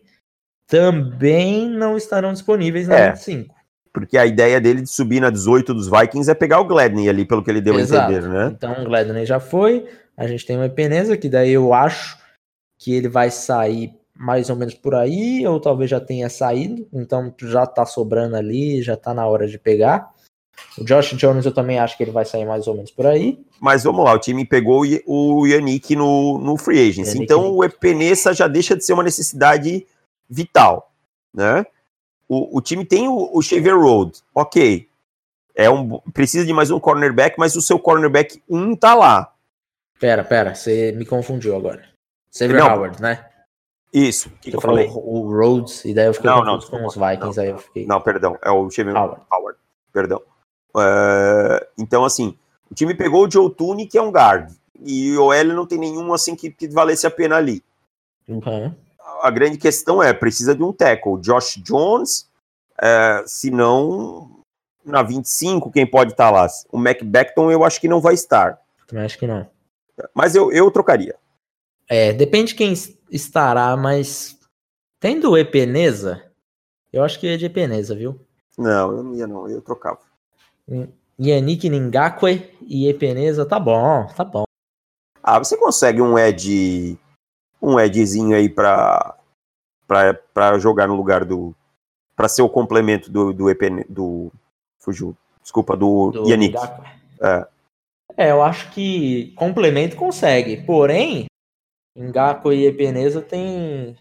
também 0.66 1.70
não 1.70 1.96
estarão 1.96 2.35
disponíveis 2.35 2.87
na 2.87 2.96
é, 2.96 3.12
25. 3.12 3.55
Porque 3.90 4.18
a 4.18 4.27
ideia 4.27 4.61
dele 4.61 4.83
de 4.83 4.90
subir 4.90 5.20
na 5.20 5.31
18 5.31 5.72
dos 5.72 5.88
Vikings 5.88 6.31
é 6.31 6.35
pegar 6.35 6.61
o 6.61 6.66
Gladney 6.66 7.09
ali, 7.09 7.24
pelo 7.24 7.42
que 7.42 7.50
ele 7.50 7.62
deu 7.62 7.79
Exato. 7.79 8.12
a 8.12 8.12
entender, 8.12 8.29
né? 8.29 8.53
Então 8.55 8.83
o 8.83 8.85
Gladney 8.85 9.24
já 9.24 9.40
foi, 9.40 9.88
a 10.14 10.27
gente 10.27 10.44
tem 10.44 10.59
o 10.59 10.64
Epeneza, 10.64 11.16
que 11.16 11.31
daí 11.31 11.53
eu 11.53 11.72
acho 11.72 12.18
que 12.79 12.92
ele 12.92 13.09
vai 13.09 13.31
sair 13.31 13.94
mais 14.14 14.50
ou 14.50 14.57
menos 14.57 14.74
por 14.74 14.94
aí, 14.94 15.46
ou 15.46 15.59
talvez 15.59 15.90
já 15.90 15.98
tenha 15.98 16.29
saído, 16.29 16.87
então 16.92 17.35
já 17.40 17.66
tá 17.66 17.87
sobrando 17.87 18.37
ali, 18.37 18.83
já 18.83 18.96
tá 18.96 19.14
na 19.14 19.27
hora 19.27 19.48
de 19.48 19.59
pegar. 19.59 20.12
O 20.79 20.85
Josh 20.85 21.14
Jones 21.14 21.47
eu 21.47 21.53
também 21.53 21.79
acho 21.79 21.97
que 21.97 22.03
ele 22.03 22.11
vai 22.11 22.25
sair 22.25 22.45
mais 22.45 22.67
ou 22.67 22.75
menos 22.75 22.90
por 22.90 23.07
aí. 23.07 23.38
Mas 23.61 23.85
vamos 23.85 24.05
lá, 24.05 24.12
o 24.12 24.19
time 24.19 24.45
pegou 24.45 24.83
o 25.07 25.47
Yannick 25.47 25.95
no, 25.95 26.38
no 26.38 26.57
free 26.57 26.81
agency. 26.81 27.11
Yannick 27.11 27.25
então 27.25 27.43
Yannick. 27.43 27.59
o 27.59 27.64
Epenesa 27.64 28.33
já 28.33 28.49
deixa 28.49 28.77
de 28.77 28.85
ser 28.85 28.93
uma 28.93 29.03
necessidade 29.03 29.87
vital, 30.29 30.93
né? 31.33 31.64
O, 32.29 32.59
o 32.59 32.61
time 32.61 32.85
tem 32.85 33.07
o, 33.07 33.31
o 33.33 33.43
Xavier 33.43 33.79
Road, 33.79 34.19
ok. 34.35 34.88
É 35.55 35.71
um, 35.71 36.01
precisa 36.12 36.45
de 36.45 36.53
mais 36.53 36.71
um 36.71 36.81
cornerback, 36.81 37.38
mas 37.38 37.55
o 37.55 37.62
seu 37.62 37.79
cornerback 37.79 38.43
1 38.49 38.59
um 38.59 38.75
tá 38.75 38.95
lá. 38.95 39.33
Pera, 40.01 40.25
pera, 40.25 40.55
você 40.55 40.90
me 40.93 41.07
confundiu 41.07 41.55
agora. 41.55 41.85
Xavier 42.37 42.59
não, 42.59 42.69
Howard, 42.69 43.01
né? 43.01 43.25
Isso, 43.93 44.29
que, 44.40 44.51
que 44.51 44.57
eu 44.57 44.61
falei? 44.61 44.88
O, 44.88 45.21
o 45.21 45.33
Rhodes, 45.33 45.85
e 45.85 45.95
daí 45.95 46.07
eu 46.07 46.14
fiquei 46.14 46.29
não, 46.29 46.45
não, 46.45 46.59
com 46.59 46.85
os 46.85 46.97
Vikings, 46.97 47.37
não, 47.37 47.45
aí 47.45 47.51
eu 47.51 47.59
fiquei... 47.59 47.87
Não, 47.87 48.01
perdão, 48.01 48.37
é 48.43 48.51
o 48.51 48.69
Xavier 48.69 48.97
Howard, 48.97 49.23
Howard 49.31 49.59
perdão. 49.93 50.21
É, 50.76 51.68
então, 51.78 52.04
assim, 52.04 52.37
o 52.70 52.74
time 52.74 52.94
pegou 52.94 53.26
o 53.26 53.30
Joe 53.30 53.50
Tooney, 53.50 53.87
que 53.87 53.98
é 53.98 54.02
um 54.02 54.10
guard, 54.10 54.52
e 54.80 55.16
o 55.16 55.26
OL 55.26 55.44
não 55.44 55.66
tem 55.66 55.78
nenhum, 55.78 56.12
assim, 56.12 56.34
que, 56.34 56.50
que 56.50 56.68
valesse 56.68 57.06
a 57.06 57.10
pena 57.10 57.37
ali. 57.37 57.62
Uhum 58.28 58.74
a 59.24 59.30
grande 59.30 59.56
questão 59.56 60.02
é, 60.02 60.12
precisa 60.12 60.54
de 60.54 60.62
um 60.62 60.72
tackle. 60.72 61.18
Josh 61.18 61.56
Jones, 61.56 62.28
é, 62.80 63.22
se 63.26 63.50
não, 63.50 64.30
na 64.84 65.02
25, 65.02 65.70
quem 65.70 65.87
pode 65.87 66.12
estar 66.12 66.30
tá 66.30 66.42
lá? 66.42 66.46
O 66.70 66.78
Mac 66.78 67.02
Beckton 67.02 67.50
eu 67.50 67.64
acho 67.64 67.80
que 67.80 67.88
não 67.88 68.02
vai 68.02 68.12
estar. 68.12 68.58
Também 68.87 69.04
acho 69.04 69.18
que 69.18 69.26
não. 69.26 69.48
Mas 70.12 70.34
eu, 70.34 70.52
eu 70.52 70.70
trocaria. 70.70 71.14
É, 71.88 72.12
depende 72.12 72.54
quem 72.54 72.74
estará, 73.10 73.76
mas 73.76 74.38
tendo 75.00 75.30
o 75.30 75.38
Epeneza, 75.38 76.22
eu 76.92 77.02
acho 77.02 77.18
que 77.18 77.26
ia 77.26 77.38
de 77.38 77.46
Epeneza, 77.46 77.94
viu? 77.94 78.20
Não, 78.58 78.92
eu 78.92 79.02
não 79.02 79.14
ia 79.14 79.26
não, 79.26 79.48
eu 79.48 79.62
trocava. 79.62 80.00
Yannick 81.18 81.68
Ningakwe 81.68 82.50
e 82.62 82.88
Epeneza, 82.88 83.46
tá 83.46 83.59
bom, 83.59 84.07
tá 84.16 84.24
bom. 84.24 84.44
Ah, 85.22 85.38
você 85.38 85.57
consegue 85.57 86.03
um 86.03 86.18
Ed 86.18 86.98
um 87.61 87.81
Edzinho 87.81 88.37
aí 88.37 88.48
para 88.48 89.16
para 89.87 90.59
jogar 90.59 90.87
no 90.87 90.94
lugar 90.94 91.24
do 91.24 91.55
para 92.16 92.29
ser 92.29 92.42
o 92.42 92.48
complemento 92.48 93.11
do 93.11 93.33
do, 93.33 93.50
EP, 93.50 93.87
do 93.88 94.31
fugiu, 94.79 95.16
desculpa, 95.42 95.77
do, 95.77 96.11
do 96.11 96.29
Yannick. 96.29 96.57
É. 97.20 97.46
é, 98.16 98.31
eu 98.31 98.42
acho 98.42 98.70
que 98.72 99.33
complemento 99.37 99.96
consegue, 99.96 100.62
porém 100.64 101.27
Ngaku 101.96 102.53
e 102.53 102.66
Epeneza 102.66 103.22
tem 103.22 103.96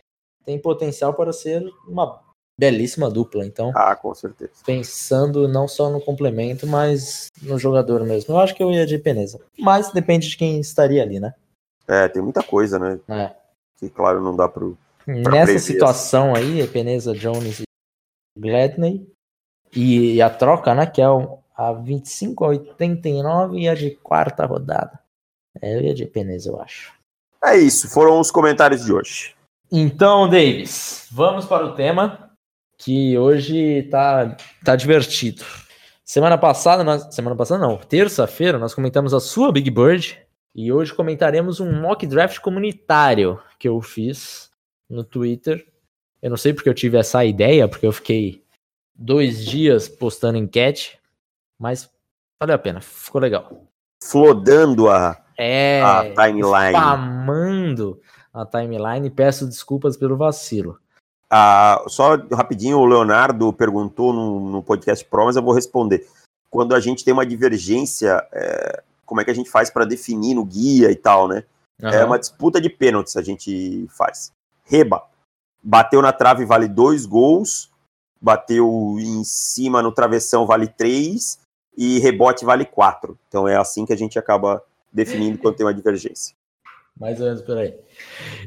tem 0.45 0.59
potencial 0.59 1.13
para 1.13 1.31
ser 1.31 1.63
uma 1.87 2.21
belíssima 2.59 3.09
dupla, 3.09 3.45
então. 3.45 3.71
Ah, 3.75 3.95
com 3.95 4.13
certeza. 4.13 4.51
Pensando 4.65 5.47
não 5.47 5.67
só 5.67 5.89
no 5.89 6.01
complemento, 6.01 6.67
mas 6.67 7.27
no 7.41 7.57
jogador 7.57 8.03
mesmo. 8.05 8.33
Eu 8.33 8.39
acho 8.39 8.55
que 8.55 8.63
eu 8.63 8.71
ia 8.71 8.85
de 8.85 8.95
Epeneza. 8.95 9.39
Mas 9.59 9.91
depende 9.91 10.29
de 10.29 10.37
quem 10.37 10.59
estaria 10.59 11.01
ali, 11.01 11.19
né? 11.19 11.33
É, 11.87 12.07
tem 12.07 12.21
muita 12.21 12.41
coisa, 12.41 12.79
né? 12.79 12.99
É 13.09 13.43
que 13.83 13.89
claro 13.89 14.21
não 14.21 14.35
dá 14.35 14.47
para 14.47 14.65
Nessa 15.05 15.59
situação 15.59 16.33
aí, 16.33 16.61
Epeneza 16.61 17.13
Jones 17.13 17.59
e 17.59 17.63
Gladney, 18.39 19.05
e, 19.75 20.21
a 20.21 20.29
troca, 20.29 20.73
né, 20.73 20.85
que 20.85 21.01
é 21.01 21.05
a 21.55 21.73
25 21.73 22.45
a 22.45 22.47
89 22.49 23.59
e 23.59 23.67
a 23.67 23.75
de 23.75 23.91
quarta 23.91 24.45
rodada. 24.45 24.97
É, 25.61 25.75
eu 25.75 25.81
ia 25.81 25.93
de 25.93 26.03
Epeneza, 26.03 26.49
eu 26.49 26.61
acho. 26.61 26.93
É 27.43 27.57
isso, 27.57 27.89
foram 27.89 28.19
os 28.19 28.31
comentários 28.31 28.85
de 28.85 28.93
hoje. 28.93 29.35
Então, 29.69 30.29
Davis, 30.29 31.07
vamos 31.11 31.45
para 31.45 31.65
o 31.65 31.75
tema 31.75 32.22
que 32.83 33.17
hoje 33.17 33.83
tá, 33.83 34.35
tá 34.63 34.75
divertido. 34.75 35.43
Semana 36.03 36.37
passada, 36.37 36.83
nós, 36.83 37.15
semana 37.15 37.35
passada 37.35 37.65
não, 37.65 37.77
terça-feira, 37.77 38.59
nós 38.59 38.73
comentamos 38.73 39.13
a 39.13 39.19
sua 39.19 39.51
Big 39.51 39.71
Bird, 39.71 40.19
e 40.53 40.71
hoje 40.71 40.93
comentaremos 40.93 41.59
um 41.59 41.81
mock 41.81 42.05
draft 42.05 42.39
comunitário 42.39 43.39
que 43.57 43.67
eu 43.67 43.81
fiz 43.81 44.51
no 44.87 45.03
Twitter. 45.03 45.65
Eu 46.21 46.29
não 46.29 46.37
sei 46.37 46.53
porque 46.53 46.69
eu 46.69 46.73
tive 46.73 46.97
essa 46.97 47.25
ideia, 47.25 47.67
porque 47.67 47.87
eu 47.87 47.91
fiquei 47.91 48.43
dois 48.93 49.43
dias 49.43 49.87
postando 49.89 50.37
enquete, 50.37 50.99
mas 51.57 51.89
valeu 52.39 52.55
a 52.55 52.59
pena, 52.59 52.81
ficou 52.81 53.19
legal. 53.19 53.67
Flodando 54.03 54.89
a, 54.89 55.17
é, 55.37 55.81
a 55.81 56.03
timeline. 56.13 56.77
Spamando 56.77 57.99
a 58.31 58.45
timeline, 58.45 59.09
peço 59.09 59.47
desculpas 59.47 59.97
pelo 59.97 60.17
vacilo. 60.17 60.82
Ah, 61.35 61.83
só 61.87 62.15
rapidinho, 62.31 62.77
o 62.77 62.85
Leonardo 62.85 63.51
perguntou 63.51 64.13
no, 64.13 64.51
no 64.51 64.61
podcast 64.61 65.03
Pro, 65.03 65.25
mas 65.25 65.35
eu 65.35 65.41
vou 65.41 65.51
responder. 65.51 66.07
Quando 66.47 66.75
a 66.75 66.79
gente 66.79 67.03
tem 67.03 67.11
uma 67.11 67.25
divergência 67.25 68.23
é, 68.31 68.83
como 69.03 69.19
é 69.19 69.25
que 69.25 69.31
a 69.31 69.33
gente 69.33 69.49
faz 69.49 69.71
para 69.71 69.83
definir 69.83 70.35
no 70.35 70.45
guia 70.45 70.91
e 70.91 70.95
tal, 70.95 71.27
né? 71.27 71.43
Uhum. 71.81 71.89
É 71.89 72.05
uma 72.05 72.19
disputa 72.19 72.61
de 72.61 72.69
pênaltis 72.69 73.17
a 73.17 73.23
gente 73.23 73.87
faz. 73.89 74.31
Reba. 74.63 75.03
Bateu 75.63 76.03
na 76.03 76.13
trave 76.13 76.45
vale 76.45 76.67
dois 76.67 77.07
gols, 77.07 77.71
bateu 78.21 78.95
em 78.99 79.23
cima 79.23 79.81
no 79.81 79.91
travessão 79.91 80.45
vale 80.45 80.67
três 80.67 81.39
e 81.75 81.97
rebote 81.97 82.45
vale 82.45 82.63
quatro. 82.63 83.17
Então 83.27 83.47
é 83.47 83.55
assim 83.55 83.87
que 83.87 83.93
a 83.93 83.97
gente 83.97 84.19
acaba 84.19 84.63
definindo 84.91 85.39
quando 85.39 85.55
tem 85.55 85.65
uma 85.65 85.73
divergência. 85.73 86.35
Mais 86.99 87.19
ou 87.19 87.25
menos 87.25 87.41
por 87.41 87.57
aí. 87.57 87.73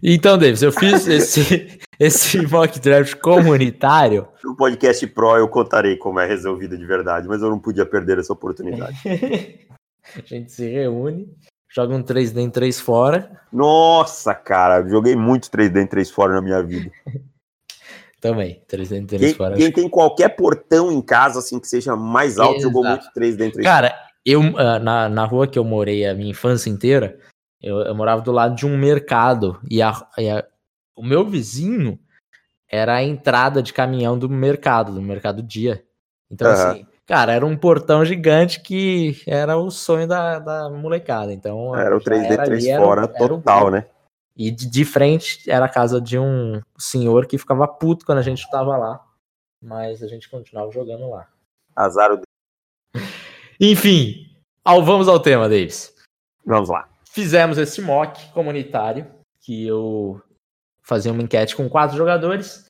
Então, 0.03 0.39
Davis, 0.39 0.63
eu 0.63 0.73
fiz 0.73 1.07
esse, 1.09 1.79
esse 1.99 2.47
mock 2.47 2.79
draft 2.79 3.15
comunitário. 3.17 4.29
No 4.45 4.57
podcast 4.57 5.07
Pro 5.09 5.37
eu 5.37 5.49
contarei 5.49 5.97
como 5.97 6.21
é 6.21 6.27
resolvido 6.27 6.77
de 6.77 6.87
verdade, 6.87 7.27
mas 7.27 7.43
eu 7.43 7.51
não 7.51 7.59
podia 7.59 7.85
perder 7.85 8.19
essa 8.19 8.33
oportunidade. 8.33 8.97
A 10.15 10.21
gente 10.25 10.53
se 10.53 10.69
reúne, 10.69 11.29
joga 11.69 11.95
um 11.95 12.03
3 12.03 12.31
dentro, 12.31 12.53
3 12.53 12.79
fora. 12.79 13.41
Nossa, 13.53 14.33
cara, 14.35 14.89
joguei 14.89 15.17
muito 15.17 15.51
3 15.51 15.69
dentro, 15.69 15.91
3 15.91 16.11
fora 16.11 16.35
na 16.35 16.41
minha 16.41 16.63
vida. 16.63 16.91
Também, 18.21 18.63
3 18.69 18.89
dentro, 18.89 19.19
3 19.19 19.21
quem, 19.21 19.35
fora. 19.35 19.57
Quem 19.57 19.73
tem 19.73 19.89
qualquer 19.89 20.29
portão 20.31 20.93
em 20.93 21.03
casa, 21.03 21.41
assim, 21.41 21.59
que 21.59 21.67
seja 21.67 21.97
mais 21.97 22.39
alto, 22.39 22.61
Exato. 22.61 22.63
jogou 22.63 22.85
muito 22.85 23.07
3 23.13 23.37
dentro, 23.37 23.55
3 23.55 23.67
Cara, 23.67 23.89
fora. 23.91 24.01
eu, 24.25 24.41
uh, 24.41 24.79
na, 24.81 25.09
na 25.09 25.25
rua 25.25 25.49
que 25.49 25.59
eu 25.59 25.65
morei 25.65 26.07
a 26.07 26.15
minha 26.15 26.31
infância 26.31 26.71
inteira, 26.71 27.19
eu, 27.67 27.81
eu 27.81 27.95
morava 27.95 28.23
do 28.23 28.33
lado 28.33 28.55
de 28.55 28.67
um 28.67 28.77
mercado. 28.77 29.61
E, 29.71 29.83
a, 29.83 29.93
e 30.19 30.29
a, 30.29 30.47
o 30.95 31.05
meu 31.05 31.25
vizinho 31.25 31.99
era 32.69 32.95
a 32.95 33.03
entrada 33.03 33.63
de 33.63 33.73
caminhão 33.73 34.19
do 34.19 34.29
mercado, 34.29 34.93
do 34.93 35.03
mercado 35.03 35.43
dia. 35.43 35.85
Então, 36.31 36.49
uhum. 36.49 36.55
assim, 36.55 36.87
Cara, 37.07 37.33
era 37.33 37.47
um 37.47 37.57
portão 37.57 38.05
gigante 38.05 38.61
que 38.61 39.23
era 39.29 39.57
o 39.57 39.71
sonho 39.71 40.09
da, 40.09 40.41
da 40.41 40.69
molecada. 40.69 41.33
Então, 41.33 41.75
era 41.77 41.97
o 41.97 42.01
3D 42.01 42.45
3 42.45 42.67
fora 42.79 43.03
era, 43.03 43.09
total, 43.09 43.59
era 43.59 43.67
o... 43.67 43.71
né? 43.71 43.87
E 44.37 44.51
de, 44.51 44.69
de, 44.69 44.85
frente 44.85 45.49
era 45.49 45.67
a 45.67 45.69
casa 45.69 46.01
de 46.01 46.19
um 46.19 46.61
senhor 46.77 47.27
que 47.27 47.39
ficava 47.39 47.67
puto 47.69 48.05
quando 48.05 48.19
a 48.19 48.23
gente 48.23 48.51
tava 48.51 48.77
lá. 48.77 49.01
Mas 49.63 50.03
a 50.03 50.09
gente 50.09 50.29
continuava 50.29 50.71
jogando 50.73 51.09
lá. 51.09 51.29
Azar 51.77 52.13
o 52.13 52.21
Enfim, 53.61 54.27
ao, 54.65 54.85
vamos 54.85 55.07
ao 55.09 55.21
tema, 55.21 55.49
Davis. 55.49 55.95
Vamos 56.45 56.69
lá. 56.69 56.89
Fizemos 57.17 57.57
esse 57.57 57.81
mock 57.81 58.31
comunitário, 58.33 59.07
que 59.41 59.67
eu 59.67 60.21
fazia 60.83 61.11
uma 61.11 61.23
enquete 61.23 61.57
com 61.57 61.67
quatro 61.67 61.97
jogadores 61.97 62.67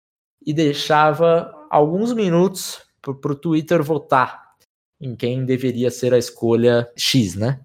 e 0.46 0.54
deixava 0.54 1.52
alguns 1.68 2.12
minutos 2.12 2.80
para 3.02 3.32
o 3.32 3.35
Twitter 3.35 3.82
votar 3.82 4.54
em 5.00 5.16
quem 5.16 5.44
deveria 5.44 5.90
ser 5.90 6.14
a 6.14 6.18
escolha 6.18 6.88
X, 6.96 7.35
né? 7.35 7.61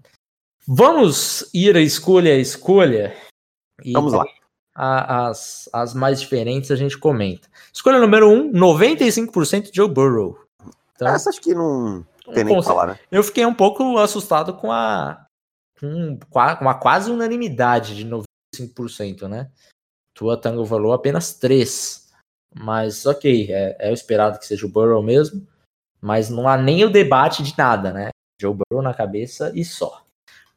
Vamos 0.66 1.48
ir 1.54 1.76
a 1.76 1.80
escolha 1.80 2.32
a 2.32 2.38
escolha. 2.38 3.16
Vamos 3.92 4.12
lá. 4.12 4.24
A, 4.74 5.28
as, 5.28 5.70
as 5.72 5.94
mais 5.94 6.20
diferentes 6.20 6.72
a 6.72 6.76
gente 6.76 6.98
comenta. 6.98 7.48
Escolha 7.72 8.00
número 8.00 8.28
1, 8.28 8.32
um, 8.32 8.50
95% 8.50 9.70
Joe 9.72 9.88
Burrow. 9.88 10.36
Então, 10.96 11.06
Essa 11.06 11.30
acho 11.30 11.40
que 11.40 11.54
não 11.54 12.04
tem 12.34 12.42
nem 12.42 12.58
que 12.58 12.64
falar, 12.64 12.88
né? 12.88 12.98
Eu 13.08 13.22
fiquei 13.22 13.46
um 13.46 13.54
pouco 13.54 13.98
assustado 13.98 14.54
com 14.54 14.72
a, 14.72 15.24
com 15.82 16.40
uma 16.60 16.74
quase 16.74 17.10
unanimidade 17.10 17.96
de 17.96 18.06
95%, 18.06 19.28
né? 19.28 19.50
Tua 20.14 20.40
Tango 20.40 20.64
valor 20.64 20.92
apenas 20.92 21.34
3. 21.34 22.10
Mas 22.54 23.04
ok, 23.06 23.48
é, 23.50 23.76
é 23.80 23.92
esperado 23.92 24.38
que 24.38 24.46
seja 24.46 24.64
o 24.64 24.68
Burrow 24.68 25.02
mesmo. 25.02 25.46
Mas 26.00 26.30
não 26.30 26.48
há 26.48 26.56
nem 26.56 26.84
o 26.84 26.90
debate 26.90 27.42
de 27.42 27.56
nada, 27.56 27.92
né? 27.92 28.10
Joe 28.40 28.54
Burrow 28.54 28.82
na 28.82 28.94
cabeça 28.94 29.52
e 29.54 29.64
só. 29.64 30.04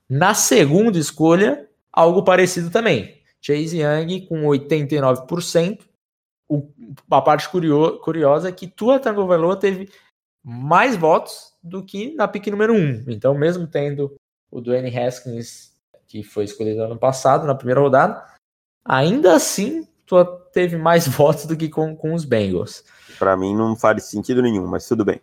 Na 0.09 0.33
segunda 0.33 0.97
escolha, 0.99 1.67
algo 1.91 2.23
parecido 2.23 2.69
também. 2.69 3.21
Chase 3.43 3.79
Young 3.79 4.27
com 4.27 4.41
89%. 4.43 5.79
O, 6.47 6.71
a 7.09 7.21
parte 7.21 7.49
curio, 7.49 7.99
curiosa 7.99 8.49
é 8.49 8.51
que 8.51 8.67
Tua 8.67 8.99
Tango 8.99 9.25
Valor 9.25 9.57
teve 9.57 9.89
mais 10.43 10.95
votos 10.95 11.53
do 11.63 11.83
que 11.83 12.13
na 12.13 12.27
pick 12.27 12.47
número 12.47 12.73
1. 12.73 13.05
Então, 13.07 13.33
mesmo 13.33 13.65
tendo 13.65 14.15
o 14.55 14.61
Dwayne 14.61 14.97
Haskins, 14.97 15.73
que 16.07 16.23
foi 16.23 16.45
escolhido 16.45 16.81
ano 16.81 16.97
passado, 16.97 17.45
na 17.45 17.53
primeira 17.53 17.81
rodada, 17.81 18.25
ainda 18.85 19.35
assim, 19.35 19.85
Tua 20.05 20.25
teve 20.53 20.77
mais 20.77 21.05
votos 21.09 21.45
do 21.45 21.57
que 21.57 21.67
com, 21.67 21.93
com 21.93 22.13
os 22.13 22.23
Bengals. 22.23 22.85
Para 23.19 23.35
mim 23.35 23.53
não 23.53 23.75
faz 23.75 24.05
sentido 24.05 24.41
nenhum, 24.41 24.65
mas 24.65 24.87
tudo 24.87 25.03
bem. 25.03 25.19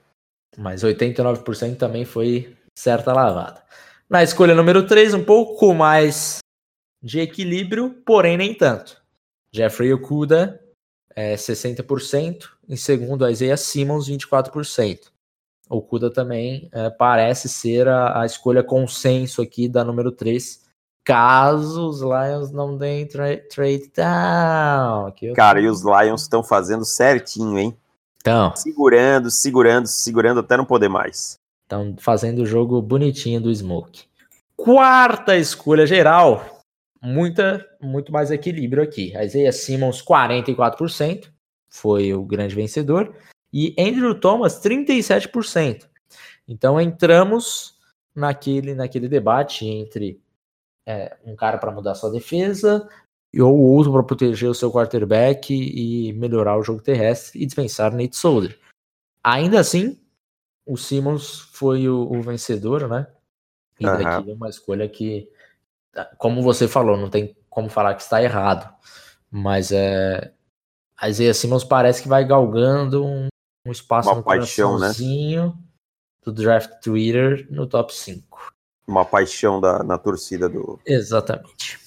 Mas 0.59 0.85
89% 0.85 1.79
também 1.79 2.05
foi 2.05 2.55
certa 2.79 3.15
lavada. 3.15 3.63
Na 4.07 4.23
escolha 4.23 4.55
número 4.55 4.87
3, 4.87 5.15
um 5.15 5.25
pouco 5.25 5.73
mais 5.73 6.41
de 7.03 7.21
equilíbrio, 7.21 8.03
porém 8.05 8.37
nem 8.37 8.55
tanto. 8.55 9.01
Jeffrey 9.51 9.95
Okuda, 9.95 10.63
é, 11.17 11.37
60%. 11.37 12.51
Em 12.69 12.77
segundo, 12.77 13.27
Isaiah 13.27 13.57
Simmons, 13.57 14.09
24%. 14.09 15.12
Okuda 15.73 16.11
também 16.11 16.69
é, 16.71 16.91
parece 16.91 17.49
ser 17.49 17.89
a, 17.89 18.21
a, 18.21 18.27
escolha 18.27 18.63
consenso 18.63 19.41
aqui 19.41 19.67
da 19.67 19.83
número 19.83 20.13
3, 20.13 20.61
caso 21.03 21.89
os 21.89 22.03
Lions 22.03 22.53
não 22.53 22.77
deem 22.77 23.07
tra 23.07 23.37
trade 23.49 23.91
down. 23.97 25.35
Cara, 25.35 25.61
e 25.61 25.67
os 25.67 25.83
Lions 25.83 26.23
estão 26.23 26.45
fazendo 26.45 26.85
certinho, 26.85 27.59
hein? 27.59 27.77
Então. 28.19 28.55
Segurando, 28.55 29.31
segurando, 29.31 29.87
segurando 29.87 30.41
até 30.41 30.57
não 30.57 30.65
poder 30.67 30.89
mais. 30.89 31.39
Estão 31.63 31.97
fazendo 31.99 32.43
o 32.43 32.47
jogo 32.47 32.81
bonitinho 32.83 33.41
do 33.41 33.53
Smoke. 33.53 34.05
Quarta 34.55 35.37
escolha 35.37 35.87
geral. 35.87 36.61
Muita, 37.03 37.67
muito 37.81 38.13
mais 38.13 38.31
equilíbrio 38.31 38.83
aqui. 38.83 39.13
Isaiah 39.19 39.53
Simmons, 39.53 40.05
44%. 40.05 41.29
Foi 41.69 42.13
o 42.13 42.23
grande 42.23 42.55
vencedor. 42.55 43.13
E 43.53 43.75
Andrew 43.79 44.19
Thomas, 44.19 44.61
37%. 44.63 45.89
Então 46.49 46.81
entramos 46.81 47.79
naquele, 48.15 48.75
naquele 48.75 49.09
debate 49.09 49.67
entre 49.67 50.21
é, 50.87 51.17
um 51.25 51.37
cara 51.37 51.59
para 51.59 51.71
mudar 51.71 51.95
sua 51.95 52.11
defesa 52.11 52.89
ou 53.41 53.59
outro 53.59 53.93
para 53.93 54.03
proteger 54.03 54.51
o 54.51 54.55
seu 54.55 54.71
quarterback 54.71 55.55
e 55.55 56.13
melhorar 56.13 56.59
o 56.59 56.63
jogo 56.63 56.83
terrestre 56.83 57.41
e 57.41 57.47
dispensar 57.47 57.93
Nate 57.93 58.17
Solder. 58.17 58.59
Ainda 59.25 59.61
assim, 59.61 59.99
o 60.67 60.77
Simmons 60.77 61.41
foi 61.53 61.89
o, 61.89 62.11
o 62.13 62.21
vencedor, 62.21 62.89
né? 62.89 63.07
E 63.81 63.87
uhum. 63.87 64.03
daqui 64.03 64.31
é 64.31 64.35
uma 64.35 64.49
escolha 64.49 64.89
que, 64.89 65.31
como 66.19 66.43
você 66.43 66.69
falou, 66.69 66.97
não 66.97 67.09
tem 67.09 67.35
como 67.49 67.69
falar 67.69 67.95
que 67.95 68.03
está 68.03 68.23
errado. 68.23 68.73
Mas 69.31 69.73
é. 69.73 70.33
A 70.97 71.09
Isaiah 71.09 71.35
Simmons 71.35 71.65
parece 71.65 72.03
que 72.03 72.09
vai 72.09 72.25
galgando 72.25 73.05
um, 73.05 73.27
um 73.67 73.73
espaço 73.73 74.09
uma 74.09 74.17
no 74.17 74.23
paixão, 74.23 74.79
né? 74.79 74.93
do 76.25 76.33
draft 76.33 76.81
Twitter 76.83 77.47
no 77.51 77.67
top 77.67 77.95
5. 77.95 78.53
Uma 78.87 79.05
paixão 79.05 79.61
da, 79.61 79.83
na 79.83 79.99
torcida 79.99 80.49
do. 80.49 80.81
Exatamente. 80.87 81.79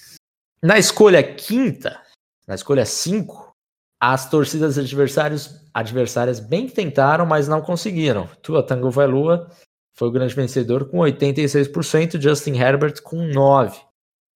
Na 0.62 0.78
escolha 0.78 1.22
quinta, 1.22 2.02
na 2.48 2.56
escolha 2.56 2.86
5, 2.86 3.54
as 4.00 4.30
torcidas 4.30 4.78
adversários, 4.78 5.62
adversárias 5.74 6.40
bem 6.40 6.68
tentaram, 6.68 7.26
mas 7.26 7.48
não 7.48 7.62
conseguiram. 7.62 8.28
Tua 8.42 8.64
Tango 8.64 8.90
Valua 8.90 9.50
foi 9.94 10.08
o 10.08 10.12
grande 10.12 10.36
vencedor 10.36 10.90
com 10.90 10.98
86%, 10.98 12.20
Justin 12.20 12.56
Herbert 12.56 13.02
com 13.02 13.18
9%. 13.18 13.74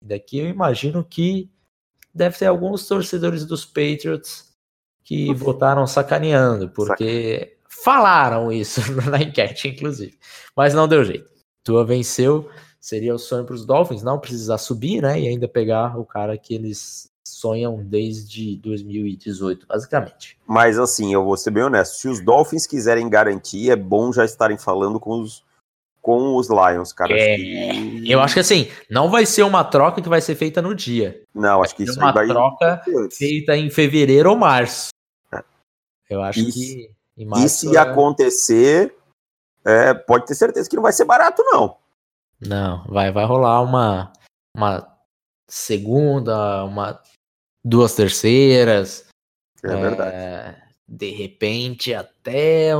Daqui 0.01 0.39
eu 0.39 0.47
imagino 0.47 1.03
que 1.03 1.51
deve 2.13 2.37
ter 2.37 2.45
alguns 2.45 2.87
torcedores 2.87 3.45
dos 3.45 3.65
Patriots 3.65 4.48
que 5.09 5.33
votaram 5.33 5.87
sacaneando, 5.87 6.69
porque 6.69 7.57
falaram 7.67 8.51
isso 8.51 8.79
na 9.09 9.19
enquete, 9.19 9.67
inclusive. 9.67 10.15
Mas 10.55 10.75
não 10.75 10.87
deu 10.87 11.03
jeito. 11.03 11.27
Tua 11.63 11.83
venceu, 11.83 12.47
seria 12.79 13.15
o 13.15 13.17
sonho 13.17 13.43
para 13.43 13.55
os 13.55 13.65
Dolphins 13.65 14.03
não 14.03 14.19
precisar 14.19 14.59
subir, 14.59 15.01
né? 15.01 15.19
E 15.19 15.27
ainda 15.27 15.47
pegar 15.47 15.97
o 15.99 16.05
cara 16.05 16.37
que 16.37 16.53
eles 16.53 17.09
sonham 17.23 17.83
desde 17.83 18.57
2018, 18.57 19.65
basicamente. 19.65 20.37
Mas 20.45 20.77
assim, 20.77 21.11
eu 21.11 21.25
vou 21.25 21.35
ser 21.35 21.49
bem 21.49 21.63
honesto, 21.63 21.95
se 21.95 22.07
os 22.07 22.23
Dolphins 22.23 22.67
quiserem 22.67 23.09
garantir, 23.09 23.71
é 23.71 23.75
bom 23.75 24.13
já 24.13 24.23
estarem 24.23 24.59
falando 24.59 24.99
com 24.99 25.19
os 25.21 25.43
com 26.03 26.35
os 26.35 26.49
Lions, 26.49 26.93
cara. 26.93 27.13
É, 27.13 27.35
que... 27.35 28.09
Eu 28.09 28.21
acho 28.21 28.35
que 28.35 28.39
assim, 28.39 28.69
não 28.89 29.09
vai 29.09 29.25
ser 29.25 29.43
uma 29.43 29.63
troca 29.63 30.01
que 30.01 30.07
vai 30.07 30.21
ser 30.21 30.35
feita 30.35 30.61
no 30.61 30.73
dia. 30.73 31.23
Não, 31.33 31.63
acho 31.63 31.75
que 31.75 31.83
isso 31.83 31.99
uma 31.99 32.13
troca 32.13 32.81
feita 33.11 33.57
em 33.57 33.69
fevereiro 33.69 34.29
ou 34.29 34.37
março. 34.37 34.89
É. 36.09 36.15
Eu 36.15 36.21
acho 36.23 36.39
e, 36.39 36.51
que 36.51 36.91
e 37.17 37.49
se 37.49 37.75
é... 37.75 37.79
acontecer, 37.79 38.95
é, 39.65 39.93
pode 39.93 40.25
ter 40.25 40.35
certeza 40.35 40.69
que 40.69 40.75
não 40.75 40.83
vai 40.83 40.93
ser 40.93 41.05
barato 41.05 41.43
não. 41.43 41.77
Não, 42.41 42.83
vai 42.85 43.11
vai 43.11 43.25
rolar 43.25 43.61
uma 43.61 44.11
uma 44.55 44.97
segunda, 45.47 46.63
uma 46.65 47.01
duas 47.63 47.95
terceiras. 47.95 49.07
É, 49.63 49.71
é 49.71 49.75
verdade. 49.75 50.63
De 50.87 51.11
repente, 51.11 51.93
até 51.93 52.71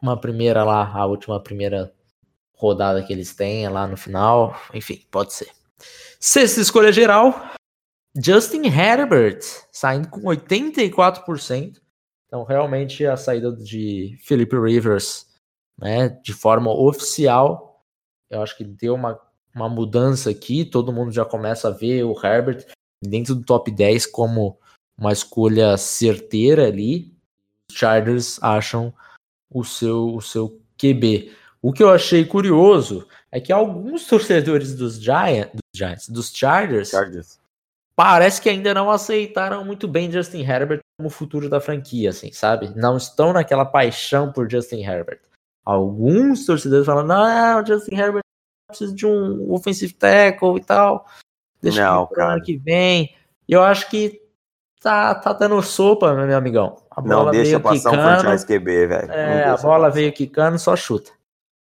uma 0.00 0.16
primeira 0.20 0.62
lá, 0.62 0.86
a 0.86 1.06
última 1.06 1.42
primeira 1.42 1.92
rodada 2.54 3.02
que 3.02 3.12
eles 3.12 3.34
têm 3.34 3.68
lá 3.68 3.86
no 3.86 3.96
final. 3.96 4.56
Enfim, 4.72 5.04
pode 5.10 5.32
ser. 5.32 5.50
Sexta 6.20 6.60
escolha 6.60 6.92
geral, 6.92 7.32
Justin 8.16 8.66
Herbert, 8.66 9.40
saindo 9.72 10.08
com 10.08 10.22
84%. 10.22 11.80
Então, 12.28 12.44
realmente, 12.44 13.06
a 13.06 13.16
saída 13.16 13.50
de 13.50 14.18
Philip 14.22 14.54
Rivers, 14.54 15.26
né, 15.78 16.10
de 16.22 16.34
forma 16.34 16.70
oficial, 16.70 17.82
eu 18.28 18.42
acho 18.42 18.56
que 18.56 18.64
deu 18.64 18.94
uma, 18.94 19.18
uma 19.54 19.68
mudança 19.68 20.28
aqui. 20.30 20.64
Todo 20.64 20.92
mundo 20.92 21.10
já 21.10 21.24
começa 21.24 21.68
a 21.68 21.72
ver 21.72 22.04
o 22.04 22.12
Herbert 22.12 22.66
dentro 23.02 23.34
do 23.34 23.44
top 23.44 23.70
10 23.70 24.06
como 24.06 24.58
uma 24.96 25.10
escolha 25.10 25.76
certeira 25.78 26.66
ali. 26.66 27.16
Os 27.70 27.78
Chargers 27.78 28.38
acham 28.42 28.92
o 29.50 29.64
seu, 29.64 30.14
o 30.14 30.20
seu 30.20 30.60
QB. 30.76 31.32
O 31.62 31.72
que 31.72 31.82
eu 31.82 31.90
achei 31.90 32.26
curioso 32.26 33.08
é 33.32 33.40
que 33.40 33.52
alguns 33.52 34.06
torcedores 34.06 34.74
dos, 34.74 35.00
Giant, 35.00 35.50
dos 35.52 35.62
Giants, 35.74 36.08
dos 36.08 36.30
Chargers, 36.30 36.90
Chargers, 36.90 37.40
parece 37.96 38.40
que 38.40 38.48
ainda 38.48 38.74
não 38.74 38.90
aceitaram 38.90 39.64
muito 39.64 39.88
bem 39.88 40.10
Justin 40.10 40.42
Herbert 40.42 40.80
como 40.98 41.08
futuro 41.08 41.48
da 41.48 41.60
franquia, 41.60 42.10
assim, 42.10 42.32
sabe? 42.32 42.72
Não 42.74 42.96
estão 42.96 43.32
naquela 43.32 43.64
paixão 43.64 44.32
por 44.32 44.50
Justin 44.50 44.82
Herbert. 44.82 45.20
Alguns 45.64 46.44
torcedores 46.44 46.84
falam, 46.84 47.06
não, 47.06 47.64
Justin 47.64 47.94
Herbert 47.94 48.22
precisa 48.66 48.92
de 48.92 49.06
um 49.06 49.52
offensive 49.52 49.92
tackle 49.92 50.56
e 50.56 50.64
tal. 50.64 51.06
Deixa 51.62 51.84
não, 51.84 52.06
pro 52.06 52.24
ano 52.24 52.42
que 52.42 52.56
vem. 52.56 53.14
E 53.48 53.52
eu 53.52 53.62
acho 53.62 53.88
que 53.88 54.20
tá, 54.80 55.14
tá 55.14 55.32
dando 55.32 55.62
sopa, 55.62 56.12
meu 56.14 56.36
amigão. 56.36 56.82
A 56.90 57.00
bola 57.00 57.26
não 57.26 57.30
deixa 57.30 57.60
passar 57.60 57.90
quicando, 57.90 57.96
um 57.96 58.20
franchise 58.20 58.46
QB, 58.46 58.86
velho. 58.88 59.12
É, 59.12 59.44
a 59.44 59.56
bola 59.56 59.86
passar. 59.86 59.90
veio 59.90 60.12
quicando, 60.12 60.58
só 60.58 60.74
chuta. 60.74 61.12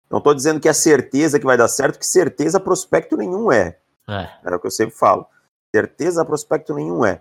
Não 0.08 0.20
tô 0.20 0.32
dizendo 0.32 0.60
que 0.60 0.68
é 0.68 0.72
certeza 0.72 1.40
que 1.40 1.46
vai 1.46 1.56
dar 1.56 1.66
certo, 1.66 1.98
que 1.98 2.06
certeza 2.06 2.60
prospecto 2.60 3.16
nenhum 3.16 3.50
é. 3.50 3.78
é. 4.08 4.30
Era 4.44 4.56
o 4.56 4.60
que 4.60 4.68
eu 4.68 4.70
sempre 4.70 4.94
falo. 4.94 5.26
Certeza 5.74 6.24
prospecto 6.24 6.72
nenhum 6.72 7.04
é. 7.04 7.20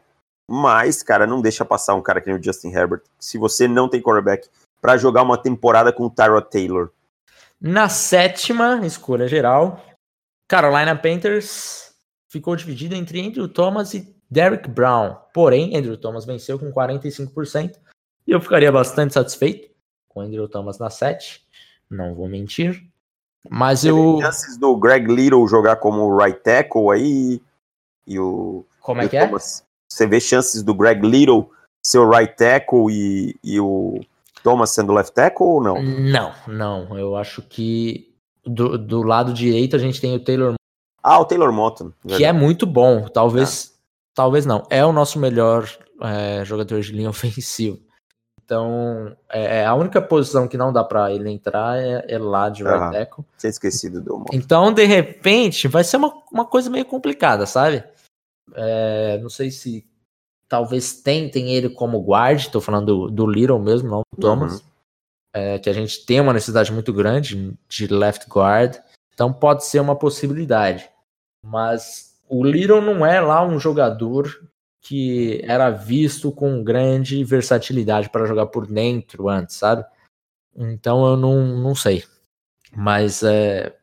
Mas, 0.49 1.01
cara, 1.01 1.25
não 1.25 1.41
deixa 1.41 1.63
passar 1.63 1.95
um 1.95 2.01
cara 2.01 2.19
que 2.21 2.29
nem 2.29 2.39
o 2.39 2.43
Justin 2.43 2.69
Herbert. 2.69 3.01
Se 3.19 3.37
você 3.37 3.67
não 3.67 3.87
tem 3.87 4.01
quarterback 4.01 4.49
para 4.81 4.97
jogar 4.97 5.21
uma 5.23 5.37
temporada 5.37 5.93
com 5.93 6.03
o 6.03 6.09
Tyrod 6.09 6.49
Taylor, 6.49 6.91
Na 7.61 7.87
sétima 7.87 8.85
escolha 8.85 9.27
geral, 9.27 9.81
Carolina 10.49 10.95
Panthers 10.95 11.93
ficou 12.27 12.55
dividida 12.55 12.95
entre 12.95 13.25
Andrew 13.25 13.47
Thomas 13.47 13.93
e 13.93 14.13
Derrick 14.29 14.67
Brown. 14.69 15.15
Porém, 15.33 15.77
Andrew 15.77 15.97
Thomas 15.97 16.25
venceu 16.25 16.59
com 16.59 16.71
45%. 16.71 17.77
E 18.27 18.31
eu 18.31 18.41
ficaria 18.41 18.71
bastante 18.71 19.13
satisfeito 19.13 19.69
com 20.09 20.21
Andrew 20.21 20.47
Thomas 20.47 20.77
na 20.79 20.89
7. 20.89 21.41
Não 21.89 22.13
vou 22.15 22.27
mentir. 22.27 22.83
Mas 23.49 23.81
Você 23.81 23.91
eu. 23.91 24.19
chances 24.21 24.57
do 24.57 24.75
Greg 24.75 25.07
Little 25.07 25.47
jogar 25.47 25.75
como 25.77 26.17
right 26.17 26.39
tackle 26.41 26.89
aí 26.91 27.41
e 28.07 28.19
o. 28.19 28.65
Como 28.79 29.01
é 29.01 29.07
que 29.07 29.17
é? 29.17 29.25
Thomas. 29.25 29.65
Você 29.93 30.07
vê 30.07 30.19
chances 30.19 30.63
do 30.63 30.73
Greg 30.73 31.05
Little 31.05 31.51
ser 31.85 31.99
o 31.99 32.09
right 32.09 32.35
tackle 32.35 32.87
e, 32.89 33.35
e 33.43 33.59
o 33.59 34.01
Thomas 34.41 34.71
sendo 34.71 34.91
left 34.91 35.13
tackle 35.13 35.45
ou 35.45 35.61
não? 35.61 35.81
Não, 35.83 36.33
não. 36.47 36.97
Eu 36.97 37.15
acho 37.15 37.43
que 37.43 38.11
do, 38.43 38.75
do 38.75 39.03
lado 39.03 39.31
direito 39.31 39.75
a 39.75 39.79
gente 39.79 40.01
tem 40.01 40.15
o 40.15 40.19
Taylor. 40.19 40.55
Ah, 41.03 41.19
o 41.19 41.25
Taylor 41.25 41.53
Moton. 41.53 41.91
Que 42.07 42.25
é 42.25 42.33
muito 42.33 42.65
bom. 42.65 43.07
Talvez. 43.07 43.67
É. 43.67 43.73
Talvez 44.15 44.47
não. 44.47 44.63
É 44.67 44.83
o 44.83 44.91
nosso 44.91 45.19
melhor 45.19 45.69
é, 46.01 46.43
jogador 46.43 46.81
de 46.81 46.91
linha 46.91 47.09
ofensivo. 47.11 47.79
Então, 48.43 49.15
é, 49.29 49.59
é, 49.59 49.65
a 49.65 49.75
única 49.75 50.01
posição 50.01 50.47
que 50.47 50.57
não 50.57 50.73
dá 50.73 50.83
para 50.83 51.11
ele 51.13 51.29
entrar 51.29 51.79
é, 51.79 52.03
é 52.07 52.17
lá 52.17 52.49
de 52.49 52.63
right 52.63 52.91
tackle. 52.91 53.23
Tinha 53.37 53.49
esquecido 53.49 54.01
do 54.01 54.17
Moton. 54.17 54.35
Então, 54.35 54.73
de 54.73 54.85
repente, 54.85 55.67
vai 55.67 55.83
ser 55.83 55.97
uma, 55.97 56.11
uma 56.31 56.45
coisa 56.45 56.69
meio 56.69 56.83
complicada, 56.83 57.45
sabe? 57.45 57.83
É, 58.55 59.17
não 59.19 59.29
sei 59.29 59.51
se 59.51 59.85
talvez 60.47 61.01
tentem 61.01 61.53
ele 61.53 61.69
como 61.69 62.03
guard, 62.03 62.47
tô 62.47 62.61
falando 62.61 62.85
do, 62.85 63.11
do 63.11 63.27
Little 63.27 63.59
mesmo, 63.59 63.89
não 63.89 64.01
do 64.13 64.21
Thomas. 64.21 64.59
Uhum. 64.59 64.65
É, 65.35 65.57
que 65.57 65.69
a 65.69 65.73
gente 65.73 66.05
tem 66.05 66.21
uma 66.21 66.33
necessidade 66.33 66.71
muito 66.71 66.93
grande 66.93 67.57
de 67.67 67.87
left 67.87 68.27
guard. 68.29 68.77
Então 69.13 69.33
pode 69.33 69.65
ser 69.65 69.79
uma 69.79 69.95
possibilidade. 69.95 70.87
Mas 71.43 72.19
o 72.29 72.43
Little 72.43 72.81
não 72.81 73.05
é 73.05 73.19
lá 73.19 73.45
um 73.45 73.59
jogador 73.59 74.29
que 74.81 75.41
era 75.43 75.69
visto 75.69 76.31
com 76.31 76.63
grande 76.63 77.23
versatilidade 77.23 78.09
para 78.09 78.25
jogar 78.25 78.47
por 78.47 78.67
dentro 78.67 79.29
antes, 79.29 79.55
sabe? 79.55 79.85
Então 80.55 81.05
eu 81.05 81.17
não, 81.17 81.45
não 81.57 81.73
sei. 81.73 82.03
Mas 82.75 83.23
é, 83.23 83.75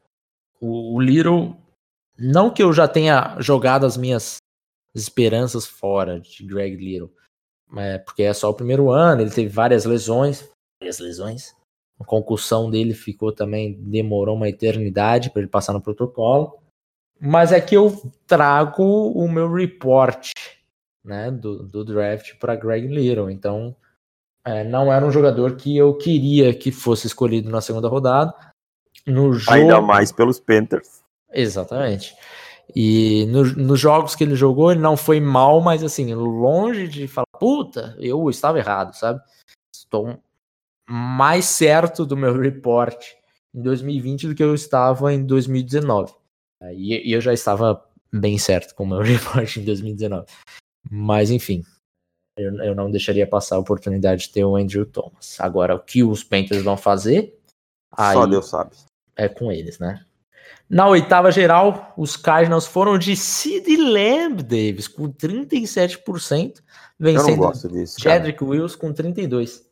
o, 0.61 0.97
o 0.97 1.01
Little, 1.01 1.57
não 2.19 2.51
que 2.51 2.63
eu 2.63 2.73
já 2.73 2.87
tenha 2.87 3.37
jogado 3.41 3.87
as 3.87 3.97
minhas 3.97 4.40
esperanças 4.95 5.67
fora 5.67 6.21
de 6.21 6.45
Greg 6.45 6.77
Little. 6.77 7.13
É, 7.77 7.99
porque 7.99 8.23
é 8.23 8.33
só 8.33 8.51
o 8.51 8.55
primeiro 8.55 8.91
ano, 8.91 9.23
ele 9.23 9.31
teve 9.31 9.49
várias 9.49 9.85
lesões. 9.85 10.49
Várias 10.81 10.99
lesões. 10.99 11.55
A 12.01 12.05
concussão 12.05 12.71
dele 12.71 12.95
ficou 12.95 13.31
também, 13.31 13.75
demorou 13.75 14.35
uma 14.35 14.49
eternidade 14.49 15.31
para 15.31 15.43
ele 15.43 15.51
passar 15.51 15.73
no 15.73 15.83
protocolo. 15.83 16.59
Mas 17.21 17.53
é 17.53 17.61
que 17.61 17.77
eu 17.77 17.95
trago 18.27 19.13
o 19.13 19.29
meu 19.29 19.53
report 19.53 20.31
né, 21.05 21.31
do, 21.31 21.63
do 21.63 21.85
draft 21.85 22.39
para 22.39 22.57
Greg 22.57 22.87
Little. 22.87 23.31
Então, 23.31 23.77
é, 24.45 24.65
não 24.65 24.93
era 24.93 25.05
um 25.05 25.11
jogador 25.11 25.57
que 25.57 25.77
eu 25.77 25.95
queria 25.97 26.55
que 26.55 26.73
fosse 26.73 27.07
escolhido 27.07 27.51
na 27.51 27.61
segunda 27.61 27.89
rodada. 27.89 28.35
No 29.07 29.33
jogo... 29.35 29.57
Ainda 29.57 29.81
mais 29.81 30.11
pelos 30.11 30.41
Panthers. 30.41 31.03
Exatamente. 31.33 32.17
E 32.75 33.27
no, 33.27 33.45
nos 33.55 33.81
jogos 33.81 34.15
que 34.15 34.25
ele 34.25 34.35
jogou, 34.35 34.71
ele 34.71 34.81
não 34.81 34.97
foi 34.97 35.21
mal, 35.21 35.61
mas 35.61 35.83
assim, 35.83 36.15
longe 36.15 36.89
de 36.89 37.09
falar, 37.09 37.27
puta, 37.39 37.97
eu 37.99 38.29
estava 38.29 38.59
errado, 38.59 38.95
sabe? 38.95 39.21
Estou 39.75 40.19
mais 40.89 41.45
certo 41.45 42.05
do 42.05 42.17
meu 42.17 42.37
report 42.39 43.03
em 43.55 43.63
2020 43.63 44.29
do 44.29 44.35
que 44.35 44.43
eu 44.43 44.55
estava 44.55 45.13
em 45.13 45.25
2019. 45.25 46.13
E, 46.75 47.13
eu 47.13 47.21
já 47.21 47.33
estava 47.33 47.85
bem 48.13 48.39
certo 48.39 48.75
com 48.75 48.85
o 48.85 48.89
meu 48.89 49.01
report 49.03 49.57
em 49.57 49.65
2019. 49.65 50.27
Mas 50.91 51.31
enfim, 51.31 51.63
eu, 52.37 52.55
eu 52.63 52.75
não 52.75 52.91
deixaria 52.91 53.27
passar 53.27 53.57
a 53.57 53.61
oportunidade 53.61 54.23
de 54.23 54.31
ter 54.31 54.45
o 54.45 54.57
Andrew 54.57 54.87
Thomas. 54.87 55.39
Agora, 55.41 55.75
o 55.75 55.81
que 55.81 56.03
os 56.03 56.25
Panthers 56.25 56.63
vão 56.63 56.77
fazer? 56.77 57.39
Só 58.15 58.27
Deus 58.27 58.49
sabe. 58.49 58.77
É 59.17 59.29
com 59.29 59.53
eles, 59.53 59.79
né? 59.79 60.05
Na 60.71 60.87
oitava 60.87 61.33
geral, 61.33 61.93
os 61.97 62.17
Cardinals 62.17 62.65
foram 62.65 62.97
de 62.97 63.17
Sid 63.17 63.77
Lamb, 63.77 64.41
Davis, 64.41 64.87
com 64.87 65.13
37%, 65.13 66.63
vencendo 66.97 67.53
Chadwick 67.99 68.45
Wills 68.45 68.77
com 68.77 68.95
32%. 68.95 69.63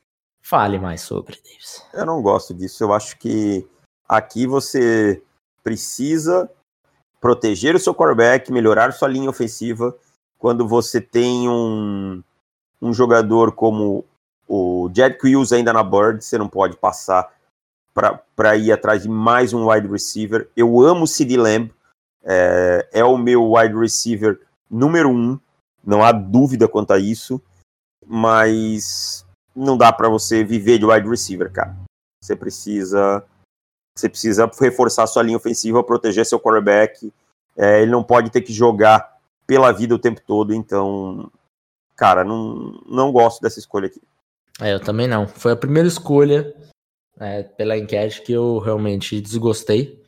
Fale 0.42 0.78
mais 0.78 1.02
sobre, 1.02 1.36
Davis. 1.36 1.84
Eu 1.94 2.04
não 2.04 2.20
gosto 2.20 2.52
disso. 2.52 2.82
Eu 2.82 2.92
acho 2.92 3.16
que 3.18 3.64
aqui 4.08 4.44
você 4.44 5.22
precisa 5.62 6.50
proteger 7.20 7.76
o 7.76 7.78
seu 7.78 7.94
quarterback, 7.94 8.50
melhorar 8.50 8.92
sua 8.92 9.06
linha 9.06 9.30
ofensiva. 9.30 9.94
Quando 10.36 10.66
você 10.66 11.00
tem 11.00 11.48
um, 11.48 12.22
um 12.82 12.92
jogador 12.92 13.52
como 13.52 14.04
o 14.48 14.90
Jed 14.92 15.16
Wills 15.22 15.54
ainda 15.54 15.72
na 15.72 15.82
board, 15.82 16.24
você 16.24 16.38
não 16.38 16.48
pode 16.48 16.76
passar 16.76 17.30
para 18.36 18.56
ir 18.56 18.72
atrás 18.72 19.02
de 19.02 19.08
mais 19.08 19.52
um 19.52 19.70
wide 19.70 19.88
receiver. 19.88 20.48
Eu 20.56 20.80
amo 20.80 21.04
o 21.04 21.06
CD 21.06 21.36
Lamb, 21.36 21.72
é, 22.22 22.88
é, 22.92 23.04
o 23.04 23.16
meu 23.16 23.52
wide 23.52 23.74
receiver 23.74 24.40
número 24.70 25.08
um, 25.08 25.38
não 25.84 26.04
há 26.04 26.12
dúvida 26.12 26.68
quanto 26.68 26.92
a 26.92 26.98
isso, 26.98 27.40
mas 28.06 29.26
não 29.54 29.76
dá 29.76 29.92
para 29.92 30.08
você 30.08 30.44
viver 30.44 30.78
de 30.78 30.84
wide 30.84 31.08
receiver, 31.08 31.50
cara. 31.50 31.76
Você 32.22 32.36
precisa 32.36 33.24
você 33.96 34.08
precisa 34.08 34.48
reforçar 34.60 35.08
sua 35.08 35.24
linha 35.24 35.36
ofensiva, 35.36 35.82
proteger 35.82 36.24
seu 36.24 36.38
quarterback. 36.38 37.12
É, 37.56 37.82
ele 37.82 37.90
não 37.90 38.04
pode 38.04 38.30
ter 38.30 38.42
que 38.42 38.52
jogar 38.52 39.18
pela 39.44 39.72
vida 39.72 39.92
o 39.92 39.98
tempo 39.98 40.20
todo, 40.24 40.54
então, 40.54 41.28
cara, 41.96 42.22
não, 42.22 42.80
não 42.86 43.10
gosto 43.10 43.40
dessa 43.40 43.58
escolha 43.58 43.86
aqui. 43.88 44.00
É, 44.60 44.74
eu 44.74 44.78
também 44.78 45.08
não. 45.08 45.26
Foi 45.26 45.52
a 45.52 45.56
primeira 45.56 45.88
escolha 45.88 46.54
é, 47.20 47.42
pela 47.42 47.76
enquete 47.76 48.22
que 48.22 48.32
eu 48.32 48.58
realmente 48.58 49.20
desgostei. 49.20 50.02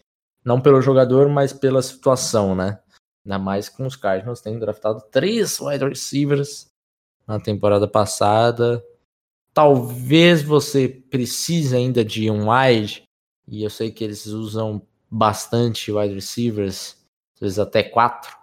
Não 0.45 0.61
pelo 0.61 0.81
jogador, 0.81 1.29
mas 1.29 1.53
pela 1.53 1.83
situação, 1.83 2.55
né? 2.55 2.79
Ainda 3.25 3.39
mais 3.39 3.69
com 3.69 3.87
os 3.87 3.97
Cardinals 3.97 4.41
tendo 4.41 4.61
draftado 4.61 5.03
três 5.11 5.61
wide 5.61 5.85
receivers 5.85 6.71
na 7.27 7.39
temporada 7.39 7.87
passada. 7.87 8.83
Talvez 9.53 10.43
você 10.43 10.89
precise 10.89 11.77
ainda 11.77 12.05
de 12.05 12.31
um 12.31 12.51
wide, 12.51 13.03
e 13.47 13.63
eu 13.63 13.71
sei 13.71 13.91
que 13.91 14.03
eles 14.05 14.27
usam 14.27 14.81
bastante 15.11 15.91
wide 15.91 16.15
receivers, 16.15 16.97
às 17.35 17.41
vezes 17.41 17.59
até 17.59 17.83
quatro, 17.83 18.37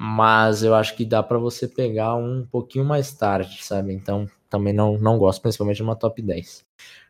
mas 0.00 0.62
eu 0.62 0.74
acho 0.74 0.96
que 0.96 1.04
dá 1.04 1.22
para 1.22 1.38
você 1.38 1.66
pegar 1.66 2.14
um 2.14 2.46
pouquinho 2.46 2.84
mais 2.84 3.12
tarde, 3.12 3.62
sabe? 3.62 3.92
Então 3.92 4.28
também 4.48 4.72
não, 4.72 4.98
não 4.98 5.18
gosto, 5.18 5.42
principalmente 5.42 5.76
de 5.76 5.82
uma 5.82 5.96
top 5.96 6.22
10. 6.22 6.64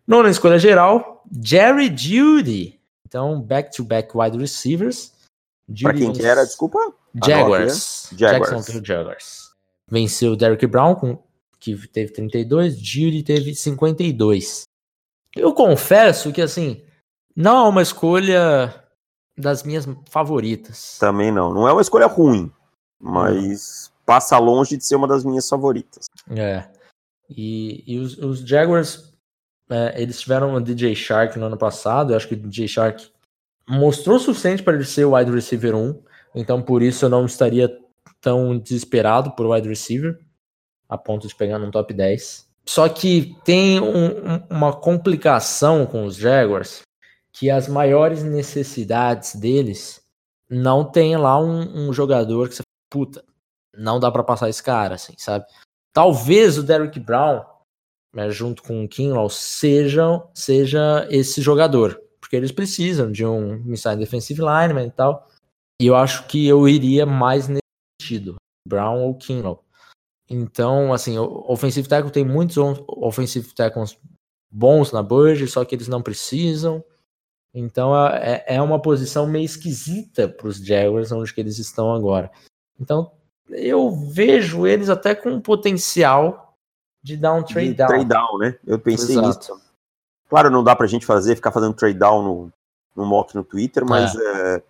Nona 0.06 0.30
escolha 0.30 0.58
geral, 0.58 1.24
Jerry 1.42 1.94
Judy. 1.96 2.80
Então, 3.06 3.40
back-to-back 3.40 4.16
wide 4.16 4.38
receivers. 4.38 5.12
Para 5.82 5.94
quem 5.94 6.12
que 6.12 6.24
era, 6.24 6.44
desculpa? 6.44 6.78
Jaguars. 7.24 8.08
Jaguars. 8.16 8.50
Jacksonville 8.50 8.86
Jaguars. 8.86 9.50
Venceu 9.88 10.32
o 10.32 10.36
Derrick 10.36 10.66
Brown, 10.66 10.94
com, 10.94 11.22
que 11.60 11.76
teve 11.88 12.12
32, 12.12 12.78
Judy 12.78 13.22
teve 13.22 13.54
52. 13.54 14.62
Eu 15.36 15.52
confesso 15.52 16.32
que, 16.32 16.40
assim, 16.40 16.82
não 17.36 17.66
é 17.66 17.68
uma 17.68 17.82
escolha 17.82 18.82
das 19.36 19.62
minhas 19.62 19.86
favoritas. 20.08 20.98
Também 20.98 21.30
não. 21.30 21.52
Não 21.52 21.68
é 21.68 21.72
uma 21.72 21.82
escolha 21.82 22.06
ruim, 22.06 22.50
mas 22.98 23.92
passa 24.04 24.38
longe 24.38 24.76
de 24.76 24.84
ser 24.84 24.96
uma 24.96 25.08
das 25.08 25.24
minhas 25.24 25.48
favoritas. 25.48 26.06
É. 26.30 26.68
E, 27.28 27.84
e 27.86 27.98
os, 27.98 28.18
os 28.18 28.40
Jaguars 28.40 29.11
é, 29.70 30.00
eles 30.00 30.20
tiveram 30.20 30.54
o 30.54 30.60
DJ 30.60 30.94
Shark 30.94 31.38
no 31.38 31.46
ano 31.46 31.56
passado. 31.56 32.12
Eu 32.12 32.16
acho 32.16 32.28
que 32.28 32.34
o 32.34 32.36
DJ 32.36 32.68
Shark 32.68 33.10
mostrou 33.68 34.16
o 34.16 34.20
suficiente 34.20 34.62
para 34.62 34.74
ele 34.74 34.84
ser 34.84 35.04
o 35.04 35.16
wide 35.16 35.30
receiver 35.30 35.74
1. 35.74 36.02
Então, 36.34 36.62
por 36.62 36.82
isso, 36.82 37.04
eu 37.04 37.08
não 37.08 37.26
estaria 37.26 37.74
tão 38.20 38.58
desesperado 38.58 39.32
por 39.32 39.46
wide 39.46 39.68
receiver 39.68 40.18
a 40.88 40.98
ponto 40.98 41.26
de 41.26 41.34
pegar 41.34 41.58
num 41.58 41.70
top 41.70 41.92
10. 41.92 42.46
Só 42.66 42.88
que 42.88 43.36
tem 43.44 43.80
um, 43.80 44.34
um, 44.34 44.42
uma 44.50 44.72
complicação 44.72 45.86
com 45.86 46.04
os 46.04 46.16
Jaguars 46.16 46.82
que 47.32 47.50
as 47.50 47.66
maiores 47.66 48.22
necessidades 48.22 49.34
deles 49.34 50.02
não 50.48 50.84
tem 50.84 51.16
lá 51.16 51.40
um, 51.40 51.88
um 51.88 51.92
jogador 51.92 52.48
que 52.48 52.56
você 52.56 52.62
puta, 52.90 53.24
não 53.74 53.98
dá 53.98 54.10
para 54.10 54.22
passar 54.22 54.50
esse 54.50 54.62
cara, 54.62 54.96
assim, 54.96 55.14
sabe? 55.16 55.46
Talvez 55.94 56.58
o 56.58 56.62
Derrick 56.62 57.00
Brown 57.00 57.42
né, 58.14 58.30
junto 58.30 58.62
com 58.62 58.84
o 58.84 58.88
Kinlaw, 58.88 59.28
seja, 59.30 60.22
seja 60.34 61.06
esse 61.10 61.40
jogador. 61.40 62.00
Porque 62.20 62.36
eles 62.36 62.52
precisam 62.52 63.10
de 63.10 63.24
um 63.24 63.56
inside 63.70 63.96
defensive 63.96 64.40
lineman 64.40 64.86
e 64.86 64.90
tal. 64.90 65.28
E 65.80 65.86
eu 65.86 65.96
acho 65.96 66.26
que 66.26 66.46
eu 66.46 66.68
iria 66.68 67.04
mais 67.04 67.48
nesse 67.48 67.60
sentido. 68.00 68.36
Brown 68.66 69.02
ou 69.02 69.14
Kinlaw. 69.16 69.64
Então, 70.30 70.92
assim, 70.92 71.18
o 71.18 71.44
offensive 71.48 71.88
tackle 71.88 72.10
tem 72.10 72.24
muitos 72.24 72.56
offensive 72.88 73.52
tackles 73.54 73.98
bons 74.50 74.92
na 74.92 75.02
budget, 75.02 75.50
só 75.50 75.64
que 75.64 75.74
eles 75.74 75.88
não 75.88 76.02
precisam. 76.02 76.84
Então 77.54 77.94
é, 78.08 78.44
é 78.46 78.62
uma 78.62 78.80
posição 78.80 79.26
meio 79.26 79.44
esquisita 79.44 80.28
para 80.28 80.48
os 80.48 80.56
Jaguars, 80.56 81.12
onde 81.12 81.32
que 81.32 81.40
eles 81.40 81.58
estão 81.58 81.92
agora. 81.94 82.30
Então 82.80 83.12
eu 83.48 83.90
vejo 83.90 84.66
eles 84.66 84.88
até 84.88 85.14
com 85.14 85.40
potencial 85.40 86.51
de 87.02 87.16
dar 87.16 87.34
um 87.34 87.42
trade 87.42 87.74
down. 87.74 87.88
Trade 87.88 88.04
down, 88.04 88.38
né? 88.38 88.58
Eu 88.66 88.78
pensei 88.78 89.16
Exato. 89.16 89.28
nisso. 89.28 89.60
Claro, 90.28 90.50
não 90.50 90.64
dá 90.64 90.74
pra 90.74 90.86
gente 90.86 91.04
fazer, 91.04 91.34
ficar 91.34 91.52
fazendo 91.52 91.74
trade 91.74 91.98
down 91.98 92.22
no, 92.22 92.52
no 92.96 93.04
mock 93.04 93.34
no 93.34 93.44
Twitter, 93.44 93.84
mas 93.84 94.14
é. 94.14 94.54
É, 94.54 94.62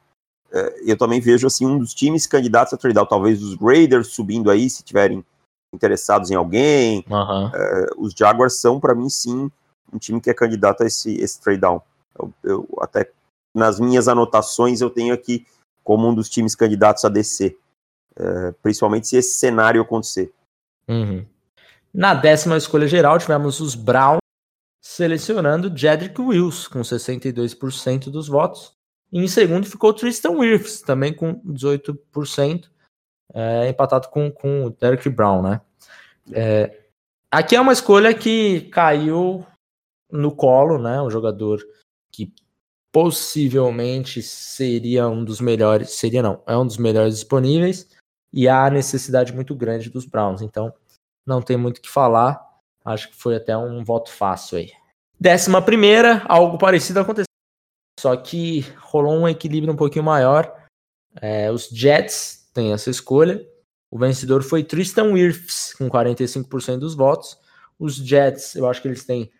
é, 0.55 0.83
eu 0.87 0.97
também 0.97 1.21
vejo 1.21 1.47
assim 1.47 1.67
um 1.67 1.79
dos 1.79 1.95
times 1.95 2.27
candidatos 2.27 2.75
a 2.75 2.77
trade 2.77 2.95
down, 2.95 3.07
talvez 3.07 3.43
os 3.43 3.57
Raiders 3.61 4.09
subindo 4.09 4.51
aí, 4.51 4.69
se 4.69 4.83
tiverem 4.83 5.25
interessados 5.73 6.31
em 6.31 6.35
alguém. 6.35 7.05
Uhum. 7.09 7.51
os 7.99 8.13
Jaguars 8.13 8.61
são, 8.61 8.79
para 8.79 8.95
mim, 8.95 9.09
sim, 9.09 9.51
um 9.93 9.99
time 9.99 10.21
que 10.21 10.31
é 10.31 10.35
candidato 10.35 10.83
a 10.83 10.87
esse, 10.87 11.15
esse 11.15 11.41
trade 11.41 11.61
down. 11.61 11.81
Eu, 12.19 12.33
eu, 12.43 12.69
até 12.81 13.11
nas 13.55 13.79
minhas 13.79 14.09
anotações 14.09 14.81
eu 14.81 14.91
tenho 14.91 15.15
aqui 15.15 15.47
como 15.85 16.09
um 16.09 16.15
dos 16.15 16.29
times 16.29 16.55
candidatos 16.55 17.05
a 17.05 17.09
descer. 17.09 17.57
É, 18.15 18.53
principalmente 18.63 19.09
se 19.09 19.17
esse 19.17 19.39
cenário 19.39 19.81
acontecer. 19.81 20.33
Uhum. 20.89 21.25
Na 21.93 22.15
décima 22.15 22.57
escolha 22.57 22.87
geral, 22.87 23.19
tivemos 23.19 23.61
os 23.61 23.75
Browns 23.75 24.23
selecionando 24.83 25.75
Jedrick 25.77 26.21
Wills, 26.21 26.69
com 26.69 26.81
62% 26.81 28.11
dos 28.11 28.29
votos. 28.29 28.73
E 29.13 29.19
em 29.19 29.29
segundo 29.29 29.67
ficou 29.67 29.93
Tristan 29.93 30.31
Wirfs, 30.31 30.81
também 30.81 31.15
com 31.15 31.41
18%, 31.45 32.71
é, 33.35 33.69
empatado 33.69 34.09
com, 34.09 34.31
com 34.31 34.65
o 34.65 34.71
Derek 34.71 35.09
Brown, 35.09 35.43
né? 35.43 35.61
É, 36.33 36.87
aqui 37.31 37.55
é 37.55 37.61
uma 37.61 37.73
escolha 37.73 38.15
que 38.15 38.63
caiu 38.73 39.47
no 40.11 40.35
colo, 40.35 40.79
né? 40.79 41.01
Um 41.01 41.11
jogador 41.11 41.63
que 42.11 42.33
possivelmente 42.91 44.23
seria 44.23 45.09
um 45.09 45.25
dos 45.25 45.41
melhores, 45.41 45.91
seria 45.91 46.23
não, 46.23 46.43
é 46.47 46.57
um 46.57 46.67
dos 46.67 46.77
melhores 46.79 47.15
disponíveis, 47.15 47.89
e 48.33 48.49
há 48.49 48.69
necessidade 48.71 49.35
muito 49.35 49.55
grande 49.55 49.91
dos 49.91 50.07
Browns. 50.07 50.43
Então, 50.43 50.73
não 51.27 51.41
tem 51.41 51.57
muito 51.57 51.79
o 51.79 51.81
que 51.81 51.91
falar. 51.91 52.41
Acho 52.85 53.09
que 53.11 53.17
foi 53.17 53.37
até 53.37 53.57
um 53.57 53.85
voto 53.85 54.11
fácil 54.11 54.59
aí. 54.59 54.73
Décima 55.19 55.63
primeira, 55.63 56.23
algo 56.27 56.59
parecido 56.59 57.01
aconteceu. 57.01 57.27
Só 57.99 58.17
que 58.17 58.61
rolou 58.81 59.15
um 59.15 59.29
equilíbrio 59.29 59.73
um 59.73 59.77
pouquinho 59.77 60.05
maior. 60.05 60.53
É, 61.21 61.51
os 61.51 61.69
Jets 61.69 62.51
têm 62.53 62.73
essa 62.73 62.91
escolha. 62.91 63.47
O 63.91 63.99
vencedor 63.99 64.43
foi 64.43 64.65
Tristan 64.65 65.13
Wirfs, 65.13 65.75
com 65.75 65.89
45% 65.89 66.79
dos 66.79 66.95
votos. 66.95 67.39
Os 67.79 67.97
Jets, 67.97 68.55
eu 68.57 68.69
acho 68.69 68.81
que 68.81 68.89
eles 68.89 69.05
têm 69.05 69.31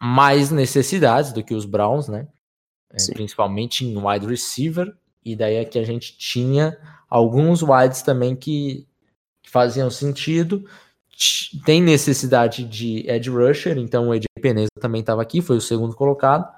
mais 0.00 0.50
necessidades 0.50 1.32
do 1.32 1.44
que 1.44 1.54
os 1.54 1.64
Browns, 1.64 2.08
né? 2.08 2.26
É, 2.90 3.12
principalmente 3.12 3.84
em 3.84 3.96
wide 3.96 4.26
receiver. 4.26 4.96
E 5.24 5.36
daí 5.36 5.56
é 5.56 5.64
que 5.64 5.78
a 5.78 5.84
gente 5.84 6.16
tinha 6.16 6.76
alguns 7.08 7.62
wides 7.62 8.02
também 8.02 8.34
que, 8.34 8.88
que 9.42 9.50
faziam 9.50 9.90
sentido. 9.90 10.64
Tem 11.64 11.82
necessidade 11.82 12.64
de 12.64 13.08
edge 13.08 13.30
rusher, 13.30 13.76
então 13.78 14.08
o 14.08 14.12
AJ 14.12 14.24
Peneza 14.40 14.68
também 14.80 15.00
estava 15.00 15.20
aqui, 15.20 15.40
foi 15.42 15.56
o 15.56 15.60
segundo 15.60 15.94
colocado. 15.94 16.48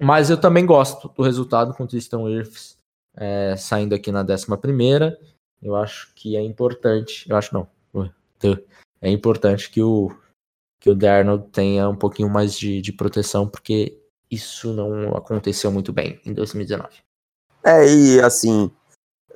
Mas 0.00 0.30
eu 0.30 0.40
também 0.40 0.64
gosto 0.64 1.08
do 1.08 1.22
resultado 1.22 1.74
com 1.74 1.82
o 1.84 1.86
Tristan 1.86 2.20
Wirfs 2.20 2.78
é, 3.16 3.56
saindo 3.56 3.94
aqui 3.94 4.12
na 4.12 4.22
11 4.22 4.46
primeira. 4.60 5.18
Eu 5.60 5.74
acho 5.74 6.12
que 6.14 6.36
é 6.36 6.42
importante, 6.42 7.28
eu 7.28 7.36
acho 7.36 7.52
não, 7.52 7.68
é 9.00 9.10
importante 9.10 9.70
que 9.70 9.82
o 9.82 10.10
que 10.80 10.88
o 10.88 10.94
Darnold 10.94 11.48
tenha 11.50 11.88
um 11.88 11.96
pouquinho 11.96 12.30
mais 12.30 12.56
de, 12.56 12.80
de 12.80 12.92
proteção, 12.92 13.48
porque 13.48 14.00
isso 14.30 14.72
não 14.72 15.16
aconteceu 15.16 15.72
muito 15.72 15.92
bem 15.92 16.20
em 16.24 16.32
2019. 16.32 16.98
É, 17.64 17.84
e 17.84 18.20
assim, 18.20 18.70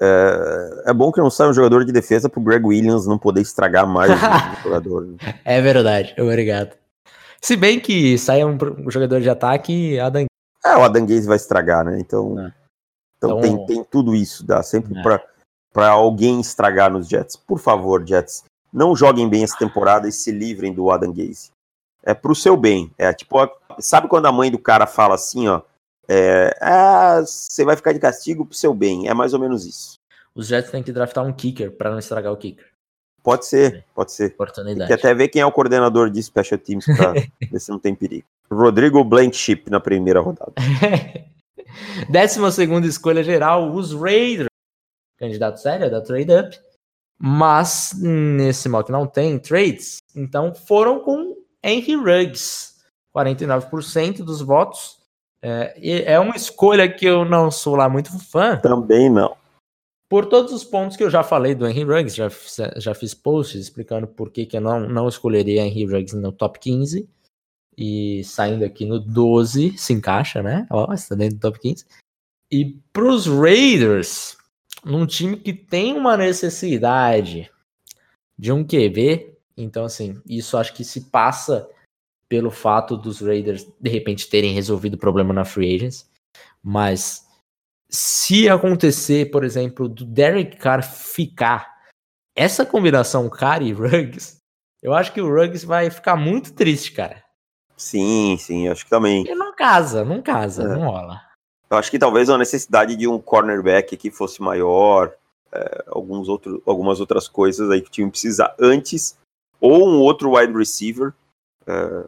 é, 0.05 0.91
é, 0.91 0.93
bom 0.93 1.13
que 1.13 1.21
não 1.21 1.31
saia 1.31 1.51
um 1.51 1.55
jogador 1.55 1.85
de 1.85 1.93
defesa 1.93 2.29
pro 2.29 2.41
Greg 2.41 2.67
Williams 2.67 3.07
não 3.07 3.17
poder 3.17 3.41
estragar 3.41 3.87
mais 3.87 4.11
o 4.11 4.17
jogador. 4.65 5.07
Né? 5.07 5.17
É 5.45 5.61
verdade, 5.61 6.13
obrigado. 6.19 6.77
Se 7.41 7.55
bem 7.55 7.79
que 7.79 8.19
saia 8.19 8.45
um, 8.45 8.59
jogador 8.91 9.21
de 9.21 9.31
ataque, 9.31 10.01
Adam. 10.01 10.27
É, 10.65 10.77
o 10.77 10.83
Adam 10.83 11.07
Gaze 11.07 11.27
vai 11.27 11.37
estragar, 11.37 11.85
né? 11.85 12.01
Então, 12.01 12.37
é. 12.37 12.53
então, 13.17 13.39
então, 13.39 13.41
tem, 13.41 13.67
tem 13.67 13.85
tudo 13.85 14.13
isso, 14.13 14.45
dá 14.45 14.61
sempre 14.63 14.99
é. 14.99 15.03
pra, 15.03 15.23
pra 15.73 15.91
alguém 15.91 16.41
estragar 16.41 16.91
nos 16.91 17.09
Jets. 17.09 17.37
Por 17.37 17.61
favor, 17.61 18.05
Jets, 18.05 18.43
não 18.73 18.97
joguem 18.97 19.29
bem 19.29 19.45
essa 19.45 19.57
temporada 19.57 20.09
e 20.09 20.13
se 20.13 20.33
livrem 20.33 20.73
do 20.73 20.91
Adam 20.91 21.13
Gaze. 21.13 21.51
É 22.03 22.13
pro 22.13 22.35
seu 22.35 22.57
bem. 22.57 22.91
É 22.99 23.13
tipo, 23.13 23.37
sabe 23.79 24.09
quando 24.09 24.27
a 24.27 24.33
mãe 24.33 24.51
do 24.51 24.59
cara 24.59 24.87
fala 24.87 25.15
assim, 25.15 25.47
ó? 25.47 25.63
É, 26.09 26.57
ah, 26.61 27.21
você 27.21 27.65
vai 27.65 27.77
ficar 27.77 27.93
de 27.93 27.99
castigo 27.99 28.45
pro 28.45 28.57
seu 28.57 28.75
bem. 28.75 29.09
É 29.09 29.15
mais 29.15 29.33
ou 29.35 29.41
menos 29.41 29.65
isso. 29.65 29.99
Os 30.35 30.47
Jets 30.47 30.71
têm 30.71 30.83
que 30.83 30.93
draftar 30.93 31.25
um 31.25 31.33
kicker 31.33 31.71
para 31.73 31.91
não 31.91 31.99
estragar 31.99 32.33
o 32.33 32.37
kicker. 32.37 32.67
Pode 33.23 33.47
ser, 33.47 33.85
pode 33.95 34.13
ser. 34.13 34.33
Oportunidade. 34.33 34.79
Tem 34.79 34.87
que 34.89 34.93
até 34.93 35.15
ver 35.15 35.29
quem 35.29 35.41
é 35.41 35.47
o 35.47 35.53
coordenador 35.53 36.11
de 36.11 36.21
special 36.23 36.59
teams 36.59 36.85
para 36.85 37.13
ver 37.51 37.61
se 37.61 37.71
não 37.71 37.79
tem 37.79 37.95
perigo. 37.95 38.27
Rodrigo 38.51 39.05
Blankenship 39.05 39.65
na 39.71 39.79
primeira 39.79 40.21
rodada. 40.21 40.53
Décima 42.11 42.51
segunda 42.51 42.87
escolha 42.87 43.23
geral, 43.23 43.73
os 43.73 43.93
Raiders. 43.93 44.49
Candidato 45.19 45.61
sério 45.61 45.91
da 45.91 46.01
trade 46.01 46.33
up. 46.33 46.59
Mas 47.19 47.93
nesse 47.97 48.69
mock 48.69 48.91
não 48.91 49.07
tem 49.07 49.39
trades. 49.39 49.99
Então 50.15 50.53
foram 50.53 50.99
com 51.01 51.37
Henry 51.63 51.95
Ruggs. 51.95 52.73
49% 53.15 54.25
dos 54.25 54.41
votos. 54.41 55.02
É, 55.43 56.13
é 56.13 56.21
uma 56.21 56.37
escolha 56.37 56.91
que 56.91 57.05
eu 57.05 57.25
não 57.25 57.51
sou 57.51 57.75
lá 57.75 57.89
muito 57.89 58.17
fã. 58.19 58.57
Também 58.59 59.11
não. 59.11 59.37
Por 60.09 60.27
todos 60.27 60.53
os 60.53 60.63
pontos 60.63 60.97
que 60.97 61.03
eu 61.03 61.11
já 61.11 61.23
falei 61.23 61.55
do 61.55 61.67
Henry 61.67 61.85
Ruggs, 61.85 62.15
já, 62.15 62.29
já 62.77 62.95
fiz 62.95 63.15
posts 63.15 63.61
explicando 63.61 64.07
por 64.07 64.31
que, 64.31 64.47
que 64.47 64.57
eu 64.57 64.61
não, 64.61 64.81
não 64.81 65.09
escolheria 65.09 65.63
Henry 65.63 65.87
Ruggs 65.87 66.15
no 66.15 66.31
top 66.31 66.59
15. 66.61 67.09
E 67.77 68.23
saindo 68.23 68.65
aqui 68.65 68.85
no 68.85 69.01
12, 69.01 69.77
se 69.79 69.93
encaixa, 69.93 70.43
né? 70.43 70.67
Ó, 70.71 70.93
está 70.93 71.15
dentro 71.15 71.37
do 71.37 71.41
top 71.41 71.59
15. 71.59 71.87
E 72.53 72.79
para 72.93 73.07
os 73.07 73.27
Raiders, 73.27 74.37
num 74.85 75.07
time 75.07 75.39
que 75.39 75.55
tem 75.55 75.97
uma 75.97 76.17
necessidade 76.17 77.51
de 78.39 78.53
um 78.53 78.63
QB, 78.63 79.35
então 79.57 79.85
assim, 79.85 80.21
isso 80.29 80.59
acho 80.59 80.75
que 80.75 80.85
se 80.85 81.11
passa 81.11 81.67
pelo 82.33 82.51
fato 82.51 82.97
dos 82.97 83.21
Raiders 83.21 83.71
de 83.79 83.91
repente 83.91 84.27
terem 84.27 84.55
resolvido 84.55 84.95
o 84.95 84.99
problema 84.99 85.35
na 85.35 85.45
free 85.45 85.77
agents, 85.77 86.09
mas 86.63 87.29
se 87.91 88.49
acontecer, 88.49 89.31
por 89.31 89.45
exemplo, 89.45 89.87
do 89.87 90.07
Derek 90.07 90.57
Carr 90.57 90.83
ficar 90.83 91.77
essa 92.35 92.65
combinação 92.65 93.29
Carr 93.29 93.61
e 93.61 93.71
Ruggs, 93.71 94.39
eu 94.83 94.95
acho 94.95 95.13
que 95.13 95.21
o 95.21 95.29
Ruggs 95.29 95.67
vai 95.67 95.91
ficar 95.91 96.17
muito 96.17 96.55
triste, 96.55 96.93
cara. 96.93 97.23
Sim, 97.77 98.39
sim, 98.41 98.67
acho 98.67 98.85
que 98.85 98.91
também. 98.91 99.27
Ele 99.27 99.35
não 99.35 99.55
casa, 99.55 100.03
não 100.03 100.23
casa, 100.23 100.63
é. 100.63 100.69
não 100.69 100.87
rola. 100.87 101.21
Eu 101.69 101.77
acho 101.77 101.91
que 101.91 101.99
talvez 101.99 102.31
a 102.31 102.39
necessidade 102.39 102.97
de 102.97 103.07
um 103.07 103.19
cornerback 103.19 103.95
que 103.99 104.11
fosse 104.11 104.41
maior, 104.41 105.13
é, 105.53 105.85
alguns 105.89 106.31
outro, 106.31 106.63
algumas 106.65 106.99
outras 106.99 107.29
coisas 107.29 107.69
aí 107.71 107.83
que 107.83 107.89
o 107.89 107.93
time 107.93 108.11
precisa 108.11 108.55
antes, 108.59 109.19
ou 109.61 109.87
um 109.87 110.01
outro 110.01 110.35
wide 110.35 110.57
receiver. 110.57 111.13
É, 111.67 112.05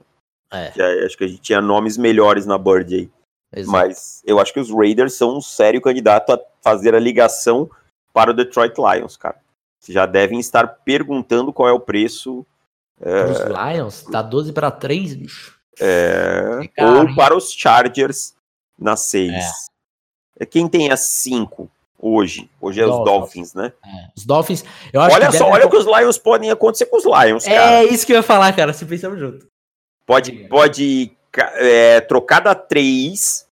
é. 0.54 0.70
Que 0.70 0.82
acho 0.82 1.16
que 1.16 1.24
a 1.24 1.28
gente 1.28 1.40
tinha 1.40 1.60
nomes 1.60 1.96
melhores 1.96 2.46
na 2.46 2.56
Bird 2.58 2.94
aí. 2.94 3.10
Exato. 3.54 3.72
Mas 3.72 4.22
eu 4.26 4.40
acho 4.40 4.52
que 4.52 4.60
os 4.60 4.70
Raiders 4.70 5.14
são 5.14 5.36
um 5.36 5.40
sério 5.40 5.80
candidato 5.80 6.32
a 6.32 6.40
fazer 6.60 6.94
a 6.94 6.98
ligação 6.98 7.70
para 8.12 8.30
o 8.30 8.34
Detroit 8.34 8.74
Lions, 8.76 9.16
cara. 9.16 9.36
Já 9.88 10.06
devem 10.06 10.40
estar 10.40 10.66
perguntando 10.66 11.52
qual 11.52 11.68
é 11.68 11.72
o 11.72 11.80
preço. 11.80 12.44
É... 13.00 13.24
Os 13.24 13.38
Lions? 13.40 14.02
Tá 14.04 14.22
12 14.22 14.52
para 14.52 14.70
3, 14.70 15.14
bicho. 15.14 15.58
É... 15.80 16.60
Ou 16.78 17.14
para 17.14 17.36
os 17.36 17.52
Chargers 17.52 18.34
na 18.78 18.96
6. 18.96 19.32
É. 19.32 19.38
é. 20.40 20.46
Quem 20.46 20.68
tem 20.68 20.90
as 20.90 21.00
5 21.00 21.70
hoje? 21.98 22.50
Hoje 22.60 22.80
é 22.80 22.84
Dolphins. 22.84 22.98
os 22.98 23.04
Dolphins, 23.04 23.54
né? 23.54 23.72
É. 23.84 24.08
Os 24.16 24.24
Dolphins. 24.24 24.64
Olha 24.94 25.30
só, 25.32 25.48
olha 25.48 25.66
o 25.66 25.70
que 25.70 25.76
os 25.76 25.86
Lions 25.86 26.18
podem 26.18 26.50
acontecer 26.50 26.86
com 26.86 26.96
os 26.96 27.04
Lions, 27.04 27.44
cara. 27.44 27.82
É 27.82 27.84
isso 27.84 28.06
que 28.06 28.12
eu 28.12 28.16
ia 28.16 28.22
falar, 28.22 28.54
cara. 28.54 28.72
Se 28.72 28.84
pensamos 28.84 29.18
junto. 29.18 29.46
Pode, 30.06 30.32
pode 30.48 31.16
é, 31.56 32.00
trocar 32.02 32.40
da 32.40 32.54
3 32.54 33.48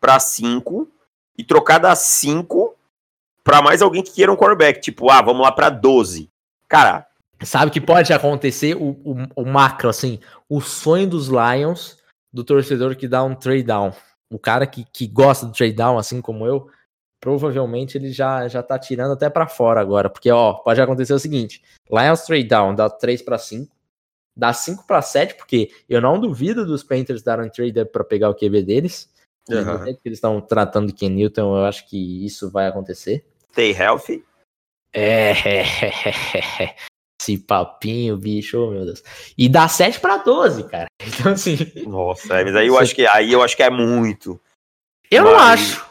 para 0.00 0.18
5 0.18 0.88
e 1.36 1.44
trocar 1.44 1.78
da 1.78 1.94
5 1.94 2.76
para 3.42 3.62
mais 3.62 3.82
alguém 3.82 4.02
que 4.02 4.12
queira 4.12 4.32
um 4.32 4.36
quarterback. 4.36 4.80
Tipo, 4.80 5.10
ah, 5.10 5.20
vamos 5.20 5.42
lá 5.42 5.52
para 5.52 5.70
12. 5.70 6.30
Cara. 6.68 7.06
Sabe 7.42 7.70
que 7.70 7.80
pode 7.80 8.12
acontecer 8.12 8.76
o, 8.76 8.90
o, 9.02 9.16
o, 9.34 9.46
macro, 9.46 9.88
assim, 9.88 10.20
o 10.46 10.60
sonho 10.60 11.08
dos 11.08 11.28
Lions, 11.28 11.96
do 12.30 12.44
torcedor 12.44 12.94
que 12.94 13.08
dá 13.08 13.24
um 13.24 13.34
trade 13.34 13.62
down. 13.62 13.94
O 14.30 14.38
cara 14.38 14.66
que, 14.66 14.84
que 14.84 15.06
gosta 15.06 15.46
do 15.46 15.52
trade 15.52 15.72
down, 15.72 15.96
assim 15.96 16.20
como 16.20 16.46
eu, 16.46 16.68
provavelmente 17.18 17.96
ele 17.96 18.12
já, 18.12 18.46
já 18.46 18.62
tá 18.62 18.78
tirando 18.78 19.12
até 19.12 19.30
para 19.30 19.46
fora 19.46 19.80
agora. 19.80 20.10
Porque, 20.10 20.30
ó, 20.30 20.52
pode 20.52 20.82
acontecer 20.82 21.14
o 21.14 21.18
seguinte: 21.18 21.62
Lions 21.90 22.26
trade 22.26 22.44
down 22.44 22.74
dá 22.74 22.90
3 22.90 23.22
para 23.22 23.38
5 23.38 23.74
dá 24.40 24.54
5 24.54 24.86
para 24.86 25.02
7, 25.02 25.34
porque 25.34 25.70
eu 25.86 26.00
não 26.00 26.18
duvido 26.18 26.64
dos 26.64 26.82
Panthers 26.82 27.22
darem 27.22 27.50
trade 27.50 27.78
up 27.78 27.92
para 27.92 28.02
pegar 28.02 28.30
o 28.30 28.34
QB 28.34 28.62
deles. 28.62 29.10
Uhum. 29.48 29.76
Do 29.78 29.84
jeito 29.84 30.00
que 30.00 30.08
eles 30.08 30.16
estão 30.16 30.40
tratando 30.40 30.94
Ken 30.94 31.10
Newton, 31.10 31.58
eu 31.58 31.64
acho 31.66 31.86
que 31.86 32.24
isso 32.24 32.50
vai 32.50 32.66
acontecer. 32.66 33.24
Stay 33.52 33.72
healthy. 33.72 34.24
É, 34.92 35.34
esse 37.20 37.36
papinho, 37.36 38.16
bicho, 38.16 38.58
oh, 38.58 38.70
meu 38.70 38.86
Deus. 38.86 39.02
E 39.36 39.46
dá 39.48 39.68
7 39.68 40.00
para 40.00 40.16
12, 40.16 40.64
cara. 40.68 40.86
Então, 41.02 41.32
assim. 41.32 41.56
Nossa, 41.86 42.40
é, 42.40 42.44
mas 42.44 42.56
aí 42.56 42.66
eu 42.68 42.78
acho 42.78 42.94
que 42.94 43.06
aí 43.06 43.32
eu 43.32 43.42
acho 43.42 43.54
que 43.54 43.62
é 43.62 43.68
muito. 43.68 44.40
Eu 45.10 45.24
mas... 45.24 45.32
não 45.32 45.38
acho. 45.40 45.86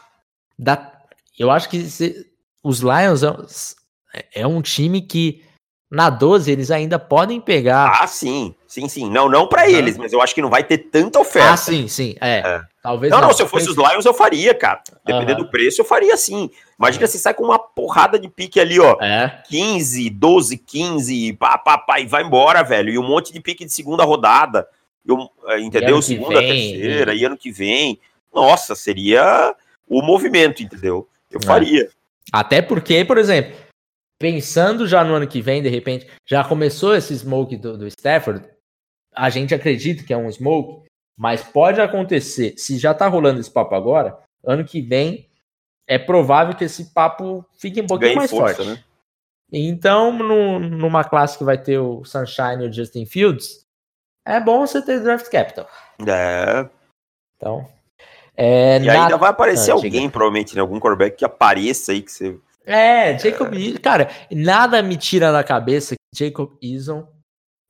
Dá, 0.58 1.00
eu 1.38 1.50
acho 1.50 1.68
que 1.68 1.82
se, 1.82 2.26
os 2.64 2.80
Lions 2.80 3.22
é, 4.12 4.40
é 4.40 4.46
um 4.46 4.60
time 4.60 5.02
que 5.02 5.44
na 5.90 6.08
12 6.08 6.50
eles 6.50 6.70
ainda 6.70 6.98
podem 6.98 7.40
pegar. 7.40 8.00
Ah, 8.00 8.06
sim. 8.06 8.54
Sim, 8.66 8.88
sim. 8.88 9.10
Não, 9.10 9.28
não 9.28 9.48
para 9.48 9.64
uhum. 9.64 9.70
eles, 9.70 9.98
mas 9.98 10.12
eu 10.12 10.22
acho 10.22 10.32
que 10.32 10.40
não 10.40 10.48
vai 10.48 10.62
ter 10.62 10.78
tanta 10.78 11.18
oferta. 11.18 11.54
Ah, 11.54 11.56
sim, 11.56 11.88
sim. 11.88 12.14
É. 12.20 12.38
é. 12.38 12.62
Talvez 12.80 13.10
não, 13.10 13.20
não, 13.20 13.32
se 13.32 13.42
eu 13.42 13.48
fosse 13.48 13.68
os 13.68 13.76
Lions, 13.76 14.04
eu 14.04 14.14
faria, 14.14 14.54
cara. 14.54 14.80
Dependendo 15.04 15.40
uhum. 15.40 15.46
do 15.46 15.50
preço, 15.50 15.80
eu 15.80 15.84
faria 15.84 16.16
sim. 16.16 16.48
Imagina 16.78 17.06
se 17.08 17.18
sai 17.18 17.34
com 17.34 17.42
uma 17.42 17.58
porrada 17.58 18.18
de 18.18 18.28
pique 18.28 18.60
ali, 18.60 18.78
ó. 18.78 18.96
É. 19.00 19.42
15, 19.48 20.08
12, 20.10 20.56
15, 20.56 21.32
pá, 21.32 21.58
pá, 21.58 21.76
pá, 21.76 21.98
e 21.98 22.06
vai 22.06 22.22
embora, 22.22 22.62
velho. 22.62 22.90
E 22.90 22.98
um 22.98 23.06
monte 23.06 23.32
de 23.32 23.40
pique 23.40 23.64
de 23.64 23.72
segunda 23.72 24.04
rodada. 24.04 24.68
Eu, 25.04 25.28
é, 25.48 25.58
entendeu? 25.58 26.00
Segunda, 26.00 26.40
vem, 26.40 26.72
terceira, 26.72 27.12
e... 27.12 27.18
e 27.18 27.24
ano 27.24 27.36
que 27.36 27.50
vem. 27.50 27.98
Nossa, 28.32 28.76
seria 28.76 29.54
o 29.88 30.00
movimento, 30.00 30.62
entendeu? 30.62 31.08
Eu 31.30 31.40
é. 31.42 31.46
faria. 31.46 31.88
Até 32.32 32.62
porque, 32.62 33.04
por 33.04 33.18
exemplo, 33.18 33.52
pensando 34.20 34.86
já 34.86 35.02
no 35.02 35.14
ano 35.14 35.26
que 35.26 35.40
vem, 35.40 35.62
de 35.62 35.70
repente, 35.70 36.06
já 36.26 36.44
começou 36.44 36.94
esse 36.94 37.16
smoke 37.18 37.56
do, 37.56 37.78
do 37.78 37.86
Stafford. 37.88 38.44
A 39.16 39.30
gente 39.30 39.54
acredita 39.54 40.04
que 40.04 40.12
é 40.12 40.16
um 40.16 40.30
smoke. 40.30 40.88
Mas 41.18 41.42
pode 41.42 41.80
acontecer, 41.80 42.54
se 42.56 42.78
já 42.78 42.94
tá 42.94 43.06
rolando 43.06 43.40
esse 43.40 43.50
papo 43.50 43.74
agora, 43.74 44.18
ano 44.42 44.64
que 44.64 44.80
vem 44.80 45.28
é 45.86 45.98
provável 45.98 46.54
que 46.54 46.64
esse 46.64 46.94
papo 46.94 47.44
fique 47.58 47.80
um 47.80 47.86
pouquinho 47.86 48.10
Ganhe 48.10 48.16
mais 48.16 48.30
força, 48.30 48.64
forte. 48.64 48.70
Né? 48.70 48.84
Então, 49.52 50.12
no, 50.12 50.58
numa 50.58 51.04
classe 51.04 51.36
que 51.36 51.44
vai 51.44 51.58
ter 51.58 51.78
o 51.78 52.04
Sunshine 52.04 52.64
e 52.64 52.68
o 52.68 52.72
Justin 52.72 53.04
Fields, 53.04 53.66
é 54.24 54.40
bom 54.40 54.66
você 54.66 54.80
ter 54.80 55.00
draft 55.00 55.28
capital. 55.28 55.68
É. 56.06 56.68
Então. 57.36 57.68
É, 58.36 58.76
e 58.76 58.86
na... 58.86 59.02
ainda 59.02 59.18
vai 59.18 59.30
aparecer 59.30 59.72
ah, 59.72 59.74
alguém, 59.74 59.90
diga. 59.90 60.10
provavelmente, 60.10 60.54
né? 60.54 60.60
Algum 60.60 60.78
quarterback 60.78 61.18
que 61.18 61.24
apareça 61.24 61.92
aí 61.92 62.00
que 62.00 62.12
você. 62.12 62.38
É, 62.64 63.18
Jacob 63.18 63.52
é... 63.54 63.78
Cara, 63.78 64.10
nada 64.30 64.82
me 64.82 64.96
tira 64.96 65.32
da 65.32 65.42
cabeça 65.42 65.94
que 65.94 66.24
Jacob 66.24 66.56
Eason 66.62 67.06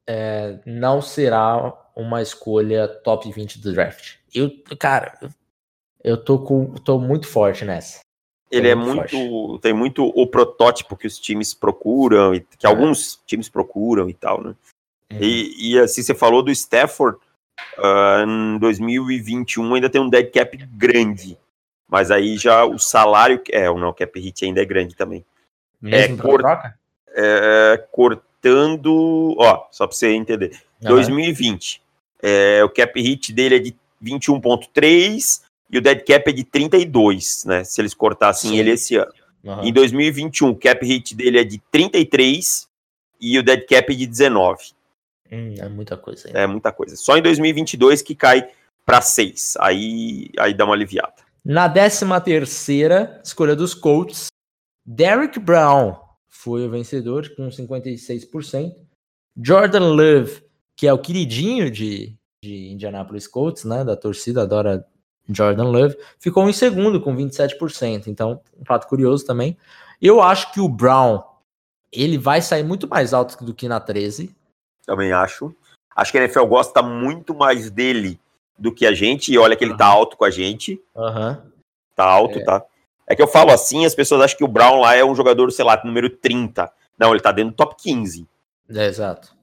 é, 0.08 0.58
não 0.66 1.00
será 1.00 1.72
uma 1.94 2.22
escolha 2.22 2.88
top 2.88 3.30
20 3.30 3.60
do 3.60 3.72
draft. 3.72 4.16
Eu, 4.34 4.50
cara, 4.78 5.18
eu 6.02 6.16
tô, 6.16 6.38
com, 6.38 6.74
tô 6.74 6.98
muito 6.98 7.26
forte 7.26 7.64
nessa. 7.64 8.00
Ele 8.50 8.68
é 8.68 8.74
muito, 8.74 9.16
muito 9.16 9.58
tem 9.60 9.72
muito 9.72 10.04
o 10.04 10.26
protótipo 10.26 10.96
que 10.96 11.06
os 11.06 11.18
times 11.18 11.54
procuram, 11.54 12.32
que 12.58 12.66
é. 12.66 12.68
alguns 12.68 13.20
times 13.24 13.48
procuram 13.48 14.10
e 14.10 14.14
tal, 14.14 14.42
né? 14.42 14.56
Uhum. 15.12 15.18
E, 15.20 15.72
e, 15.74 15.78
assim, 15.78 16.02
você 16.02 16.14
falou 16.14 16.42
do 16.42 16.50
Stafford, 16.50 17.16
uh, 17.78 18.24
em 18.26 18.58
2021 18.58 19.74
ainda 19.74 19.88
tem 19.88 20.00
um 20.00 20.08
dead 20.08 20.32
cap 20.32 20.56
grande, 20.56 21.38
mas 21.90 22.10
aí 22.10 22.36
já 22.36 22.64
o 22.64 22.78
salário, 22.78 23.42
é, 23.50 23.66
não, 23.66 23.88
o 23.88 23.94
cap 23.94 24.18
hit 24.18 24.44
ainda 24.44 24.62
é 24.62 24.64
grande 24.64 24.94
também. 24.94 25.24
Mesmo 25.80 26.14
é, 26.14 26.22
cor, 26.22 26.42
é, 27.08 27.84
cortando, 27.90 29.34
ó, 29.38 29.66
só 29.70 29.86
pra 29.86 29.96
você 29.96 30.12
entender, 30.12 30.52
uhum. 30.82 30.88
2020, 30.88 31.82
é, 32.22 32.62
o 32.62 32.68
cap 32.68 33.00
hit 33.00 33.32
dele 33.32 33.56
é 33.56 33.58
de 33.58 33.76
21.3 34.02 35.42
e 35.70 35.78
o 35.78 35.80
dead 35.80 36.04
cap 36.04 36.28
é 36.28 36.32
de 36.32 36.44
32, 36.44 37.44
né? 37.44 37.64
Se 37.64 37.80
eles 37.80 37.94
cortassem 37.94 38.50
Sim. 38.50 38.58
ele 38.58 38.70
esse 38.70 38.96
ano. 38.96 39.12
Uhum. 39.42 39.64
Em 39.64 39.72
2021, 39.72 40.50
o 40.50 40.56
cap 40.56 40.84
hit 40.84 41.14
dele 41.14 41.40
é 41.40 41.44
de 41.44 41.58
33 41.70 42.68
e 43.20 43.38
o 43.38 43.42
dead 43.42 43.66
cap 43.66 43.92
é 43.92 43.96
de 43.96 44.06
19. 44.06 44.72
Hum, 45.32 45.54
é 45.58 45.68
muita 45.68 45.96
coisa. 45.96 46.28
Hein? 46.28 46.34
É 46.36 46.46
muita 46.46 46.72
coisa. 46.72 46.96
Só 46.96 47.16
em 47.16 47.22
2022 47.22 48.02
que 48.02 48.14
cai 48.14 48.48
para 48.84 49.00
6. 49.00 49.56
Aí, 49.60 50.30
aí 50.38 50.52
dá 50.52 50.64
uma 50.64 50.74
aliviada. 50.74 51.14
Na 51.44 51.68
13 51.68 52.06
terceira 52.24 53.20
escolha 53.24 53.56
dos 53.56 53.74
Colts, 53.74 54.28
Derrick 54.84 55.38
Brown 55.38 55.96
foi 56.28 56.66
o 56.66 56.70
vencedor 56.70 57.28
com 57.34 57.48
56%. 57.48 58.74
Jordan 59.36 59.94
Love 59.94 60.50
que 60.80 60.86
é 60.86 60.92
o 60.94 60.98
queridinho 60.98 61.70
de, 61.70 62.16
de 62.42 62.70
Indianapolis 62.70 63.26
Colts, 63.28 63.64
né? 63.64 63.84
Da 63.84 63.94
torcida 63.94 64.44
adora 64.44 64.82
Jordan 65.28 65.64
Love, 65.64 65.94
ficou 66.18 66.48
em 66.48 66.54
segundo 66.54 67.02
com 67.02 67.14
27%. 67.14 68.06
Então, 68.06 68.40
um 68.58 68.64
fato 68.64 68.88
curioso 68.88 69.26
também. 69.26 69.58
Eu 70.00 70.22
acho 70.22 70.50
que 70.54 70.58
o 70.58 70.66
Brown 70.66 71.22
ele 71.92 72.16
vai 72.16 72.40
sair 72.40 72.62
muito 72.62 72.88
mais 72.88 73.12
alto 73.12 73.44
do 73.44 73.52
que 73.52 73.68
na 73.68 73.78
13. 73.78 74.34
Também 74.86 75.12
acho. 75.12 75.54
Acho 75.94 76.12
que 76.12 76.16
a 76.16 76.22
NFL 76.22 76.46
gosta 76.46 76.80
muito 76.80 77.34
mais 77.34 77.70
dele 77.70 78.18
do 78.60 78.72
que 78.72 78.86
a 78.86 78.92
gente, 78.92 79.32
e 79.32 79.38
olha 79.38 79.56
que 79.56 79.64
ele 79.64 79.72
uhum. 79.72 79.78
tá 79.78 79.86
alto 79.86 80.16
com 80.16 80.24
a 80.24 80.30
gente. 80.30 80.80
Uhum. 80.94 81.36
Tá 81.96 82.04
alto, 82.04 82.38
é. 82.38 82.44
tá? 82.44 82.62
É 83.06 83.16
que 83.16 83.22
eu 83.22 83.26
falo 83.26 83.50
assim, 83.50 83.84
as 83.84 83.94
pessoas 83.94 84.20
acham 84.20 84.38
que 84.38 84.44
o 84.44 84.48
Brown 84.48 84.80
lá 84.80 84.94
é 84.94 85.04
um 85.04 85.14
jogador, 85.14 85.50
sei 85.50 85.64
lá, 85.64 85.80
número 85.84 86.08
30. 86.08 86.70
Não, 86.98 87.10
ele 87.10 87.20
tá 87.20 87.32
dentro 87.32 87.52
do 87.52 87.56
top 87.56 87.74
15. 87.82 88.28
É, 88.68 88.86
exato. 88.86 89.34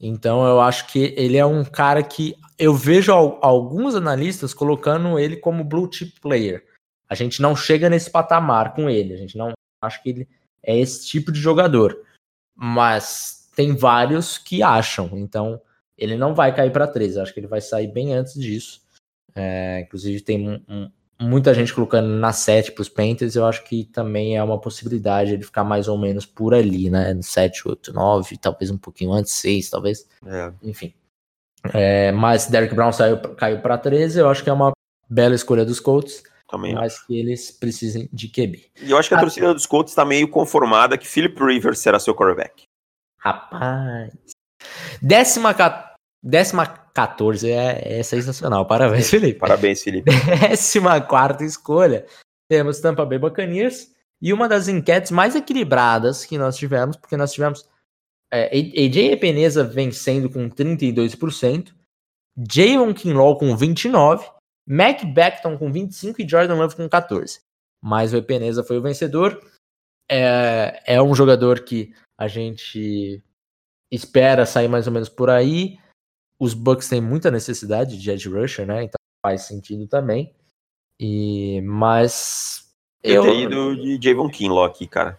Então 0.00 0.44
eu 0.44 0.60
acho 0.60 0.88
que 0.88 1.14
ele 1.16 1.36
é 1.36 1.46
um 1.46 1.64
cara 1.64 2.02
que 2.02 2.34
eu 2.58 2.74
vejo 2.74 3.12
alguns 3.12 3.94
analistas 3.94 4.52
colocando 4.52 5.18
ele 5.18 5.36
como 5.36 5.62
blue 5.62 5.88
chip 5.92 6.20
player. 6.20 6.64
A 7.08 7.14
gente 7.14 7.40
não 7.40 7.54
chega 7.54 7.88
nesse 7.88 8.10
patamar 8.10 8.74
com 8.74 8.90
ele, 8.90 9.14
a 9.14 9.16
gente 9.16 9.36
não 9.36 9.52
acha 9.80 10.02
que 10.02 10.08
ele 10.08 10.28
é 10.62 10.76
esse 10.76 11.06
tipo 11.06 11.30
de 11.30 11.38
jogador. 11.38 11.96
Mas 12.56 13.48
tem 13.54 13.76
vários 13.76 14.38
que 14.38 14.62
acham, 14.62 15.10
então 15.12 15.60
ele 16.02 16.16
não 16.16 16.34
vai 16.34 16.54
cair 16.54 16.72
para 16.72 16.86
13, 16.86 17.20
acho 17.20 17.32
que 17.32 17.38
ele 17.38 17.46
vai 17.46 17.60
sair 17.60 17.86
bem 17.86 18.12
antes 18.12 18.34
disso. 18.34 18.80
É, 19.34 19.80
inclusive 19.80 20.20
tem 20.20 20.48
um, 20.48 20.60
um, 20.68 20.90
muita 21.20 21.54
gente 21.54 21.72
colocando 21.72 22.08
na 22.08 22.32
7 22.32 22.72
para 22.72 22.82
os 22.82 22.88
Panthers, 22.88 23.36
eu 23.36 23.46
acho 23.46 23.62
que 23.62 23.84
também 23.84 24.36
é 24.36 24.42
uma 24.42 24.60
possibilidade 24.60 25.32
ele 25.32 25.44
ficar 25.44 25.62
mais 25.62 25.86
ou 25.86 25.96
menos 25.96 26.26
por 26.26 26.54
ali, 26.54 26.90
né? 26.90 27.16
7, 27.22 27.68
8, 27.68 27.92
9, 27.92 28.36
talvez 28.36 28.70
um 28.70 28.76
pouquinho 28.76 29.12
antes, 29.12 29.32
6, 29.34 29.70
talvez. 29.70 30.08
É. 30.26 30.52
Enfim. 30.62 30.92
É, 31.72 32.10
mas 32.10 32.46
Derek 32.46 32.74
Brown 32.74 32.90
saiu, 32.90 33.18
caiu 33.36 33.60
para 33.60 33.78
13, 33.78 34.18
eu 34.18 34.28
acho 34.28 34.42
que 34.42 34.50
é 34.50 34.52
uma 34.52 34.72
bela 35.08 35.36
escolha 35.36 35.64
dos 35.64 35.78
Colts. 35.78 36.24
Também 36.48 36.74
mas 36.74 36.96
acho. 36.96 37.06
que 37.06 37.18
eles 37.18 37.50
precisem 37.52 38.10
de 38.12 38.28
QB. 38.28 38.72
E 38.82 38.90
eu 38.90 38.98
acho 38.98 39.08
que 39.08 39.14
a, 39.14 39.18
a 39.18 39.20
torcida 39.20 39.54
dos 39.54 39.64
Colts 39.64 39.92
está 39.92 40.04
meio 40.04 40.28
conformada 40.28 40.98
que 40.98 41.06
Philip 41.06 41.42
Rivers 41.42 41.78
será 41.78 41.98
seu 41.98 42.14
quarterback. 42.14 42.64
Rapaz. 43.18 44.12
Décima, 45.00 45.54
décima 46.22 46.66
14 46.66 47.50
é, 47.50 47.98
é 47.98 48.02
sensacional. 48.02 48.66
Parabéns, 48.66 49.10
Felipe. 49.10 49.38
Parabéns, 49.38 49.82
Felipe. 49.82 50.10
Décima 50.40 51.00
quarta 51.00 51.44
escolha. 51.44 52.06
Temos 52.48 52.80
Tampa 52.80 53.04
Bay 53.04 53.18
Buccaneers 53.18 53.90
e 54.20 54.32
uma 54.32 54.48
das 54.48 54.68
enquetes 54.68 55.10
mais 55.10 55.34
equilibradas 55.34 56.24
que 56.24 56.38
nós 56.38 56.56
tivemos, 56.56 56.96
porque 56.96 57.16
nós 57.16 57.32
tivemos 57.32 57.66
é, 58.32 58.44
AJ 58.56 59.12
Epeneza 59.12 59.64
vencendo 59.64 60.30
com 60.30 60.48
32%, 60.48 61.74
Javon 62.50 62.94
Kinlaw 62.94 63.36
com 63.38 63.56
29%, 63.56 64.32
Mac 64.66 65.04
Beckton 65.04 65.58
com 65.58 65.72
25% 65.72 66.20
e 66.20 66.28
Jordan 66.28 66.54
Love 66.54 66.76
com 66.76 66.88
14%. 66.88 67.40
Mas 67.82 68.12
o 68.12 68.16
Epeneza 68.16 68.62
foi 68.62 68.78
o 68.78 68.82
vencedor. 68.82 69.42
É, 70.08 70.82
é 70.86 71.02
um 71.02 71.14
jogador 71.14 71.60
que 71.60 71.92
a 72.16 72.28
gente 72.28 73.20
espera 73.90 74.46
sair 74.46 74.68
mais 74.68 74.86
ou 74.86 74.92
menos 74.92 75.08
por 75.08 75.28
aí. 75.28 75.78
Os 76.42 76.54
Bucks 76.54 76.88
têm 76.88 77.00
muita 77.00 77.30
necessidade 77.30 77.96
de 77.96 78.10
edge 78.10 78.28
rusher, 78.28 78.66
né? 78.66 78.82
Então 78.82 78.98
faz 79.24 79.42
sentido 79.42 79.86
também. 79.86 80.34
E 80.98 81.60
mas 81.60 82.74
eu, 83.00 83.14
eu 83.14 83.22
teria 83.22 83.44
ido 83.44 83.76
de 83.76 84.08
Javon 84.08 84.28
Kinlaw 84.28 84.64
aqui, 84.64 84.88
cara. 84.88 85.16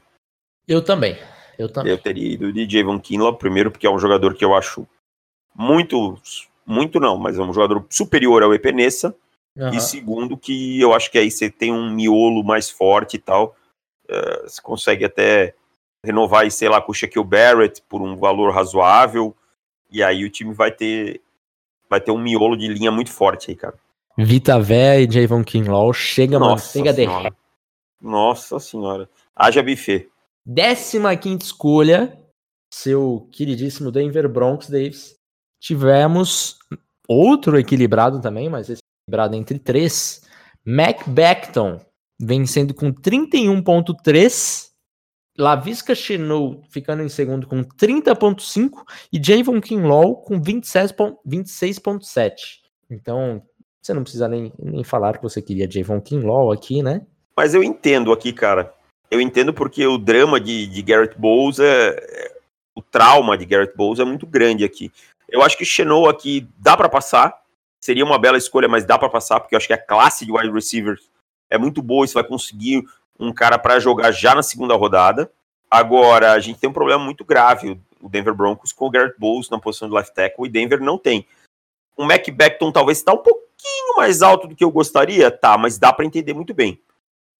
Eu 0.67 0.83
também. 0.83 1.17
Eu 1.57 1.71
também. 1.71 1.93
Eu 1.93 1.97
teria 1.97 2.33
ido 2.33 2.51
de 2.51 2.67
Javon 2.69 2.99
Kinlaw 2.99 3.37
primeiro 3.37 3.71
porque 3.71 3.87
é 3.87 3.89
um 3.89 3.97
jogador 3.97 4.35
que 4.35 4.43
eu 4.43 4.53
acho 4.53 4.85
muito 5.55 6.19
muito 6.65 6.99
não, 6.99 7.15
mas 7.15 7.39
é 7.39 7.41
um 7.41 7.53
jogador 7.53 7.85
superior 7.89 8.43
ao 8.43 8.53
Epenesa. 8.53 9.15
Uhum. 9.55 9.69
E 9.69 9.79
segundo 9.79 10.37
que 10.37 10.81
eu 10.81 10.93
acho 10.93 11.09
que 11.09 11.17
aí 11.17 11.31
você 11.31 11.49
tem 11.49 11.71
um 11.71 11.89
miolo 11.89 12.43
mais 12.43 12.69
forte 12.69 13.15
e 13.15 13.19
tal. 13.19 13.55
Uh, 14.09 14.43
você 14.43 14.61
consegue 14.61 15.05
até 15.05 15.55
renovar, 16.03 16.51
sei 16.51 16.67
lá, 16.67 16.81
com 16.81 16.91
o 16.91 16.95
Shaquille 16.95 17.25
Barrett 17.25 17.81
por 17.87 18.01
um 18.01 18.17
valor 18.17 18.51
razoável. 18.51 19.33
E 19.93 20.01
aí 20.01 20.25
o 20.25 20.29
time 20.29 20.53
vai 20.53 20.71
ter 20.71 21.21
vai 21.87 22.01
ter 22.01 22.11
um 22.11 22.17
miolo 22.17 22.57
de 22.57 22.67
linha 22.67 22.91
muito 22.91 23.11
forte 23.11 23.51
aí, 23.51 23.55
cara. 23.55 23.77
Vita 24.17 24.59
Vé 24.59 25.01
e 25.01 25.11
Javon 25.11 25.43
Kinlaw 25.43 25.93
chega, 25.93 26.39
Nossa 26.39 26.67
senhora. 26.67 27.29
de 27.29 27.35
Nossa 28.01 28.59
senhora. 28.59 29.09
Haja 29.35 29.61
buffet. 29.61 30.09
Décima 30.45 31.15
quinta 31.15 31.45
escolha, 31.45 32.19
seu 32.73 33.29
queridíssimo 33.31 33.91
Denver 33.91 34.27
Broncos, 34.27 34.69
Davis. 34.69 35.15
Tivemos 35.61 36.57
outro 37.07 37.57
equilibrado 37.57 38.19
também, 38.19 38.49
mas 38.49 38.69
esse 38.69 38.81
equilibrado 39.07 39.35
entre 39.35 39.59
três. 39.59 40.27
Mac 40.65 41.07
Beckton 41.07 41.79
vencendo 42.19 42.73
com 42.73 42.91
31.3. 42.91 44.72
Lavisca 45.37 45.95
Chenou 45.95 46.61
ficando 46.69 47.01
em 47.01 47.09
segundo 47.09 47.47
com 47.47 47.63
30.5 47.63 48.83
e 49.11 49.21
Javon 49.23 49.59
Kinlaw 49.59 50.17
com 50.17 50.39
26.7. 50.39 52.33
Então, 52.89 53.41
você 53.81 53.93
não 53.93 54.03
precisa 54.03 54.27
nem, 54.27 54.53
nem 54.59 54.83
falar 54.83 55.17
que 55.17 55.23
você 55.23 55.41
queria 55.41 55.69
Javon 55.69 55.99
Kinlaw 55.99 56.51
aqui, 56.51 56.83
né? 56.83 57.05
Mas 57.35 57.55
eu 57.55 57.63
entendo 57.63 58.11
aqui, 58.11 58.31
cara. 58.31 58.71
Eu 59.09 59.19
entendo 59.19 59.53
porque 59.53 59.85
o 59.85 59.97
drama 59.97 60.39
de, 60.39 60.67
de 60.67 60.81
Garrett 60.81 61.17
Bowles 61.19 61.59
é, 61.59 61.89
é, 61.89 62.37
o 62.75 62.81
trauma 62.81 63.37
de 63.37 63.45
Garrett 63.45 63.75
Bowles 63.75 63.99
é 63.99 64.05
muito 64.05 64.25
grande 64.27 64.63
aqui. 64.63 64.91
Eu 65.27 65.41
acho 65.41 65.57
que 65.57 65.65
Chenou 65.65 66.07
aqui 66.07 66.47
dá 66.59 66.77
para 66.77 66.89
passar. 66.89 67.41
Seria 67.81 68.05
uma 68.05 68.19
bela 68.19 68.37
escolha, 68.37 68.67
mas 68.67 68.85
dá 68.85 68.97
para 68.97 69.09
passar 69.09 69.39
porque 69.39 69.55
eu 69.55 69.57
acho 69.57 69.67
que 69.67 69.73
a 69.73 69.77
classe 69.77 70.25
de 70.25 70.31
wide 70.31 70.51
receivers 70.51 71.09
é 71.49 71.57
muito 71.57 71.81
boa. 71.81 72.05
Você 72.07 72.13
vai 72.13 72.23
conseguir 72.23 72.83
um 73.19 73.33
cara 73.33 73.57
para 73.57 73.79
jogar 73.79 74.11
já 74.11 74.33
na 74.35 74.43
segunda 74.43 74.75
rodada. 74.75 75.31
Agora, 75.69 76.33
a 76.33 76.39
gente 76.39 76.59
tem 76.59 76.69
um 76.69 76.73
problema 76.73 77.03
muito 77.03 77.25
grave, 77.25 77.79
o 77.99 78.09
Denver 78.09 78.33
Broncos, 78.33 78.71
com 78.71 78.87
o 78.87 78.89
Garrett 78.89 79.17
Bowles 79.17 79.49
na 79.49 79.59
posição 79.59 79.87
de 79.87 79.95
left 79.95 80.13
tackle, 80.13 80.45
e 80.45 80.49
Denver 80.49 80.79
não 80.79 80.97
tem. 80.97 81.25
O 81.97 82.03
Mac 82.03 82.27
Beckton 82.29 82.71
talvez 82.71 82.99
está 82.99 83.13
um 83.13 83.17
pouquinho 83.17 83.97
mais 83.97 84.21
alto 84.21 84.47
do 84.47 84.55
que 84.55 84.63
eu 84.63 84.71
gostaria, 84.71 85.31
tá, 85.31 85.57
mas 85.57 85.77
dá 85.77 85.91
para 85.91 86.05
entender 86.05 86.33
muito 86.33 86.53
bem. 86.53 86.81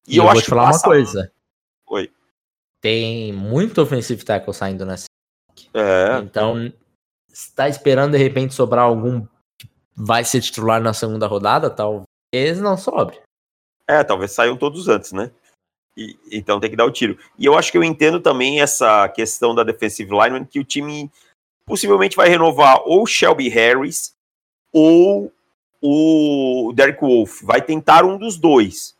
E, 0.06 0.14
e 0.14 0.16
eu, 0.18 0.24
eu 0.24 0.32
vou 0.32 0.42
te 0.42 0.48
falar 0.48 0.70
uma 0.70 0.80
coisa. 0.80 1.32
Oi. 1.86 2.10
Tem 2.80 3.32
muito 3.32 3.80
offensive 3.80 4.24
tackle 4.24 4.52
saindo 4.52 4.84
nessa. 4.84 5.06
É. 5.72 6.18
Então, 6.18 6.72
está 7.32 7.68
esperando 7.68 8.12
de 8.12 8.18
repente 8.18 8.54
sobrar 8.54 8.84
algum 8.84 9.26
que 9.58 9.68
vai 9.94 10.24
ser 10.24 10.40
titular 10.40 10.80
na 10.80 10.92
segunda 10.92 11.26
rodada, 11.26 11.70
talvez 11.70 12.60
não 12.60 12.76
sobre. 12.76 13.20
É, 13.88 14.02
talvez 14.02 14.32
saiam 14.32 14.56
todos 14.56 14.88
antes, 14.88 15.12
né? 15.12 15.30
E, 15.96 16.16
então 16.30 16.58
tem 16.58 16.70
que 16.70 16.76
dar 16.76 16.84
o 16.84 16.90
tiro. 16.90 17.18
E 17.38 17.44
eu 17.44 17.56
acho 17.56 17.70
que 17.70 17.78
eu 17.78 17.84
entendo 17.84 18.20
também 18.20 18.60
essa 18.60 19.08
questão 19.08 19.54
da 19.54 19.62
defensive 19.62 20.10
lineman, 20.10 20.44
que 20.44 20.58
o 20.58 20.64
time 20.64 21.10
possivelmente 21.66 22.16
vai 22.16 22.28
renovar 22.28 22.82
ou 22.84 23.06
Shelby 23.06 23.48
Harris 23.48 24.14
ou 24.72 25.32
o 25.80 26.72
Derek 26.74 27.00
Wolf. 27.00 27.42
Vai 27.42 27.62
tentar 27.62 28.04
um 28.04 28.18
dos 28.18 28.36
dois. 28.36 28.94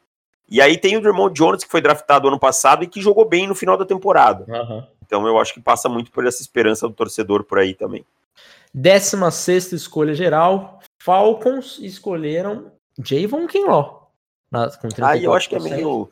E 0.49 0.61
aí 0.61 0.77
tem 0.77 0.97
o 0.97 1.01
Drummond 1.01 1.35
Jones, 1.35 1.65
que 1.65 1.71
foi 1.71 1.81
draftado 1.81 2.29
ano 2.29 2.39
passado 2.39 2.85
e 2.85 2.87
que 2.87 3.01
jogou 3.01 3.25
bem 3.25 3.47
no 3.47 3.55
final 3.55 3.77
da 3.77 3.85
temporada. 3.85 4.45
Uhum. 4.47 4.87
Então 5.05 5.27
eu 5.27 5.39
acho 5.39 5.55
que 5.55 5.61
passa 5.61 5.89
muito 5.89 6.11
por 6.11 6.27
essa 6.27 6.43
esperança 6.43 6.87
do 6.87 6.95
torcedor 6.95 7.45
por 7.45 7.59
aí 7.59 7.75
também. 7.75 8.05
16 8.73 9.73
escolha 9.73 10.15
geral, 10.15 10.81
Falcons 11.01 11.79
escolheram 11.81 12.73
Javon 12.99 13.47
Kinlaw. 13.47 14.11
Ah, 15.03 15.17
eu 15.17 15.33
acho 15.33 15.49
que 15.49 15.57
é 15.57 15.61
meio, 15.61 16.11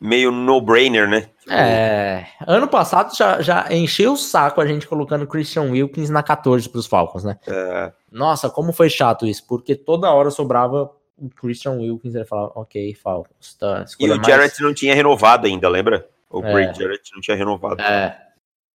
meio 0.00 0.30
no-brainer, 0.30 1.08
né? 1.08 1.28
É. 1.48 2.26
Ano 2.46 2.68
passado 2.68 3.14
já, 3.16 3.40
já 3.40 3.66
encheu 3.70 4.12
o 4.12 4.16
saco 4.16 4.60
a 4.60 4.66
gente 4.66 4.86
colocando 4.86 5.26
Christian 5.26 5.70
Wilkins 5.70 6.10
na 6.10 6.22
14 6.22 6.68
para 6.68 6.78
os 6.78 6.86
Falcons, 6.86 7.24
né? 7.24 7.38
É. 7.46 7.92
Nossa, 8.10 8.48
como 8.50 8.72
foi 8.72 8.88
chato 8.88 9.26
isso, 9.26 9.46
porque 9.46 9.74
toda 9.74 10.10
hora 10.10 10.30
sobrava 10.30 10.90
o 11.16 11.28
Christian 11.30 11.72
Wilkins 11.72 12.14
e 12.14 12.24
falava, 12.24 12.52
ok, 12.54 12.94
Falcons. 12.94 13.54
Tá, 13.54 13.84
e 13.98 14.06
o 14.10 14.16
mais... 14.16 14.26
Jarrett 14.26 14.62
não 14.62 14.74
tinha 14.74 14.94
renovado 14.94 15.46
ainda, 15.46 15.68
lembra? 15.68 16.08
O 16.30 16.44
é. 16.44 16.52
Grade 16.52 16.78
Jarrett 16.78 17.10
não 17.14 17.20
tinha 17.20 17.36
renovado. 17.36 17.80
É. 17.80 18.18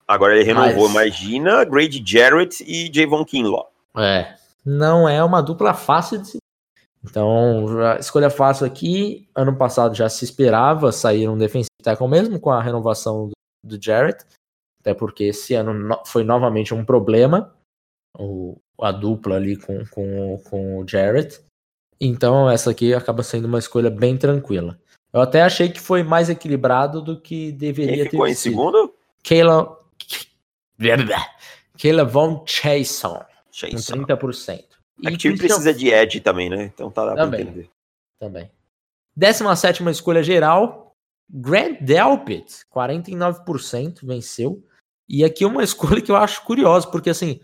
Agora 0.06 0.36
ele 0.36 0.44
renovou, 0.44 0.88
Mas... 0.88 1.06
imagina, 1.06 1.64
Grady 1.64 2.02
Jarrett 2.04 2.62
e 2.66 2.90
Javon 2.92 3.24
Kinlaw. 3.24 3.70
É. 3.96 4.34
Não 4.64 5.08
é 5.08 5.22
uma 5.22 5.40
dupla 5.40 5.74
fácil 5.74 6.18
de 6.18 6.28
se 6.28 6.38
então, 7.08 7.66
escolha 8.00 8.28
fácil 8.28 8.66
aqui. 8.66 9.28
Ano 9.34 9.56
passado 9.56 9.94
já 9.94 10.08
se 10.08 10.24
esperava 10.24 10.90
sair 10.90 11.28
um 11.28 11.38
defensive 11.38 11.70
tackle 11.82 12.08
mesmo 12.08 12.40
com 12.40 12.50
a 12.50 12.60
renovação 12.60 13.28
do, 13.28 13.32
do 13.64 13.82
Jarrett, 13.82 14.24
até 14.80 14.92
porque 14.92 15.24
esse 15.24 15.54
ano 15.54 15.72
no, 15.72 16.04
foi 16.04 16.24
novamente 16.24 16.74
um 16.74 16.84
problema 16.84 17.54
o, 18.18 18.60
a 18.80 18.90
dupla 18.90 19.36
ali 19.36 19.56
com, 19.56 19.86
com, 19.86 20.38
com 20.50 20.78
o 20.80 20.88
Jarrett. 20.88 21.40
Então, 22.00 22.50
essa 22.50 22.70
aqui 22.70 22.92
acaba 22.92 23.22
sendo 23.22 23.46
uma 23.46 23.58
escolha 23.58 23.88
bem 23.88 24.16
tranquila. 24.18 24.78
Eu 25.12 25.20
até 25.20 25.42
achei 25.42 25.68
que 25.70 25.80
foi 25.80 26.02
mais 26.02 26.28
equilibrado 26.28 27.00
do 27.00 27.20
que 27.20 27.52
deveria 27.52 28.02
Quem 28.02 28.10
ficou 28.10 28.26
ter 28.26 28.32
em 28.32 28.34
sido. 28.34 28.52
segundo? 28.52 28.94
Kayla, 29.22 29.78
Kayla 31.80 32.04
Von 32.04 32.44
Chason, 32.46 33.24
com 33.60 33.76
30%. 33.76 34.75
E 35.00 35.08
o 35.08 35.16
time 35.16 35.36
precisa 35.36 35.72
de 35.74 35.88
Ed 35.88 36.20
também, 36.20 36.48
né? 36.48 36.64
Então 36.64 36.90
tá 36.90 37.04
dá 37.04 37.14
também, 37.14 37.42
pra 37.42 37.50
entender. 37.50 37.70
Também. 38.18 38.50
17 39.16 39.82
escolha 39.90 40.22
geral. 40.22 40.92
Grant 41.28 41.80
Delpit, 41.80 42.64
49% 42.74 44.06
venceu. 44.06 44.62
E 45.08 45.24
aqui 45.24 45.44
uma 45.44 45.62
escolha 45.64 46.00
que 46.00 46.10
eu 46.10 46.16
acho 46.16 46.44
curiosa, 46.44 46.88
porque 46.88 47.10
assim, 47.10 47.40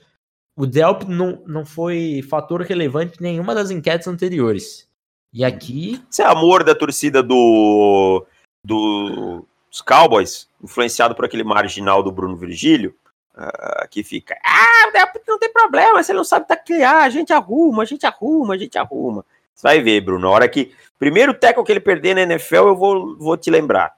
o 0.56 0.66
Delpit 0.66 1.10
não, 1.10 1.42
não 1.46 1.64
foi 1.66 2.22
fator 2.28 2.62
relevante 2.62 3.18
em 3.18 3.22
nenhuma 3.22 3.54
das 3.54 3.70
enquetes 3.70 4.06
anteriores. 4.06 4.88
E 5.32 5.44
aqui. 5.44 6.02
Isso 6.10 6.22
é 6.22 6.26
amor 6.26 6.62
da 6.62 6.74
torcida 6.74 7.22
do, 7.22 8.24
do 8.64 9.44
dos 9.72 9.80
Cowboys, 9.80 10.46
influenciado 10.62 11.14
por 11.14 11.24
aquele 11.24 11.42
marginal 11.42 12.02
do 12.02 12.12
Bruno 12.12 12.36
Virgílio, 12.36 12.94
uh, 13.36 13.88
que 13.90 14.02
fica, 14.02 14.36
ah, 14.44 14.90
não 15.26 15.38
tem 15.38 15.52
problema, 15.52 16.02
você 16.02 16.12
não 16.12 16.24
sabe 16.24 16.46
taclear, 16.46 17.04
a 17.04 17.10
gente 17.10 17.32
arruma, 17.32 17.82
a 17.82 17.86
gente 17.86 18.06
arruma, 18.06 18.54
a 18.54 18.58
gente 18.58 18.78
arruma. 18.78 19.24
Você 19.54 19.62
vai 19.62 19.80
ver, 19.80 20.00
Bruno, 20.00 20.20
na 20.20 20.30
hora 20.30 20.48
que, 20.48 20.72
primeiro 20.98 21.34
teco 21.34 21.64
que 21.64 21.72
ele 21.72 21.80
perder 21.80 22.14
na 22.14 22.22
NFL, 22.22 22.68
eu 22.68 22.76
vou, 22.76 23.16
vou 23.16 23.36
te 23.36 23.50
lembrar. 23.50 23.94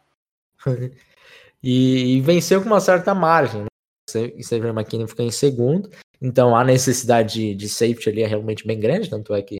e, 1.62 2.16
e, 2.16 2.20
venceu 2.20 2.60
com 2.60 2.66
uma 2.66 2.80
certa 2.80 3.14
margem, 3.14 3.62
né? 3.62 3.66
Xavier 4.42 4.72
McKinney 4.72 5.08
fica 5.08 5.22
em 5.22 5.30
segundo, 5.30 5.90
então 6.20 6.54
a 6.54 6.62
necessidade 6.62 7.34
de, 7.34 7.54
de 7.54 7.68
safety 7.68 8.08
ali 8.10 8.22
é 8.22 8.26
realmente 8.26 8.66
bem 8.66 8.78
grande, 8.78 9.10
tanto 9.10 9.34
é 9.34 9.42
que 9.42 9.56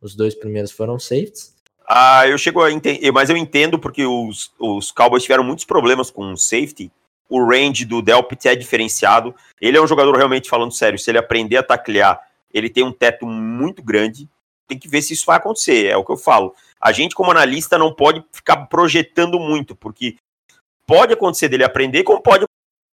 os 0.00 0.14
dois 0.16 0.34
primeiros 0.34 0.72
foram 0.72 0.98
safeties. 0.98 1.54
Ah, 1.88 2.26
eu 2.26 2.38
chego 2.38 2.62
a 2.62 2.72
entender, 2.72 3.12
mas 3.12 3.28
eu 3.28 3.36
entendo 3.36 3.78
porque 3.78 4.04
os, 4.04 4.52
os 4.58 4.90
Cowboys 4.90 5.22
tiveram 5.22 5.44
muitos 5.44 5.64
problemas 5.64 6.10
com 6.10 6.34
safety 6.36 6.90
o 7.32 7.42
range 7.42 7.86
do 7.86 8.02
Delpit 8.02 8.46
é 8.46 8.54
diferenciado. 8.54 9.34
Ele 9.58 9.78
é 9.78 9.80
um 9.80 9.86
jogador 9.86 10.14
realmente 10.14 10.50
falando 10.50 10.70
sério. 10.70 10.98
Se 10.98 11.10
ele 11.10 11.16
aprender 11.16 11.56
a 11.56 11.62
taclear, 11.62 12.20
ele 12.52 12.68
tem 12.68 12.84
um 12.84 12.92
teto 12.92 13.24
muito 13.24 13.82
grande. 13.82 14.28
Tem 14.68 14.78
que 14.78 14.86
ver 14.86 15.00
se 15.00 15.14
isso 15.14 15.24
vai 15.24 15.38
acontecer. 15.38 15.86
É 15.86 15.96
o 15.96 16.04
que 16.04 16.12
eu 16.12 16.18
falo. 16.18 16.54
A 16.78 16.92
gente, 16.92 17.14
como 17.14 17.30
analista, 17.30 17.78
não 17.78 17.90
pode 17.90 18.22
ficar 18.30 18.66
projetando 18.66 19.40
muito, 19.40 19.74
porque 19.74 20.16
pode 20.86 21.14
acontecer 21.14 21.48
dele 21.48 21.64
aprender, 21.64 22.02
como 22.02 22.20
pode 22.20 22.44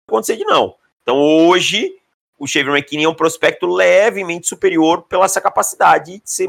acontecer 0.08 0.36
de 0.36 0.46
não. 0.46 0.76
Então, 1.02 1.18
hoje, 1.18 1.96
o 2.38 2.46
Xavier 2.46 2.76
McKinney 2.76 3.06
é 3.06 3.10
um 3.10 3.16
prospecto 3.16 3.66
levemente 3.66 4.48
superior 4.48 5.02
pela 5.02 5.26
essa 5.26 5.42
capacidade 5.42 6.20
de 6.20 6.30
ser 6.30 6.48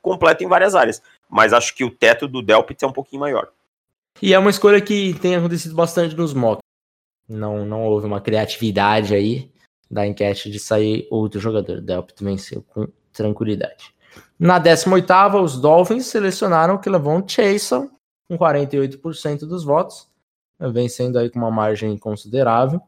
completo 0.00 0.42
em 0.42 0.48
várias 0.48 0.74
áreas. 0.74 1.02
Mas 1.28 1.52
acho 1.52 1.74
que 1.74 1.84
o 1.84 1.90
teto 1.90 2.26
do 2.26 2.40
Delpit 2.40 2.82
é 2.82 2.88
um 2.88 2.92
pouquinho 2.92 3.20
maior. 3.20 3.50
E 4.22 4.32
é 4.32 4.38
uma 4.38 4.48
escolha 4.48 4.80
que 4.80 5.12
tem 5.20 5.36
acontecido 5.36 5.74
bastante 5.74 6.16
nos 6.16 6.32
mocks. 6.32 6.65
Não, 7.28 7.64
não 7.64 7.84
houve 7.84 8.06
uma 8.06 8.20
criatividade 8.20 9.14
aí 9.14 9.50
da 9.90 10.06
enquete 10.06 10.50
de 10.50 10.58
sair 10.58 11.06
outro 11.10 11.40
jogador. 11.40 11.80
Delpit 11.80 12.22
venceu 12.22 12.62
com 12.62 12.88
tranquilidade. 13.12 13.94
Na 14.38 14.60
18ª, 14.60 15.42
os 15.42 15.60
Dolphins 15.60 16.06
selecionaram 16.06 16.78
que 16.78 16.90
levou 16.90 17.26
Chason 17.26 17.90
com 18.28 18.36
48% 18.36 19.40
dos 19.40 19.64
votos, 19.64 20.08
vencendo 20.60 21.18
aí 21.18 21.30
com 21.30 21.38
uma 21.38 21.50
margem 21.50 21.96
considerável. 21.96 22.80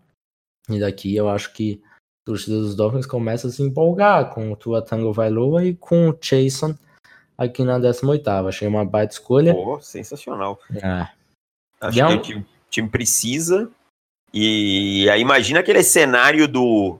E 0.68 0.78
daqui 0.78 1.16
eu 1.16 1.28
acho 1.28 1.52
que 1.52 1.80
a 1.84 2.26
torcida 2.26 2.58
dos 2.58 2.76
Dolphins 2.76 3.06
começa 3.06 3.48
a 3.48 3.50
se 3.50 3.62
empolgar 3.62 4.34
com 4.34 4.52
o 4.52 4.56
Tua 4.56 4.82
Tango 4.82 5.12
Vailoa 5.12 5.64
e 5.64 5.74
com 5.74 6.10
o 6.10 6.18
Chason 6.20 6.74
aqui 7.36 7.64
na 7.64 7.78
18ª. 7.78 8.48
Achei 8.48 8.68
uma 8.68 8.84
baita 8.84 9.14
escolha. 9.14 9.54
Pô, 9.54 9.80
sensacional. 9.80 10.58
É. 10.74 11.08
Acho 11.80 12.02
é 12.02 12.18
que 12.18 12.34
o 12.34 12.46
time 12.68 12.88
precisa 12.88 13.70
e 14.32 15.08
aí 15.10 15.20
imagina 15.20 15.60
aquele 15.60 15.82
cenário 15.82 16.46
do, 16.46 16.96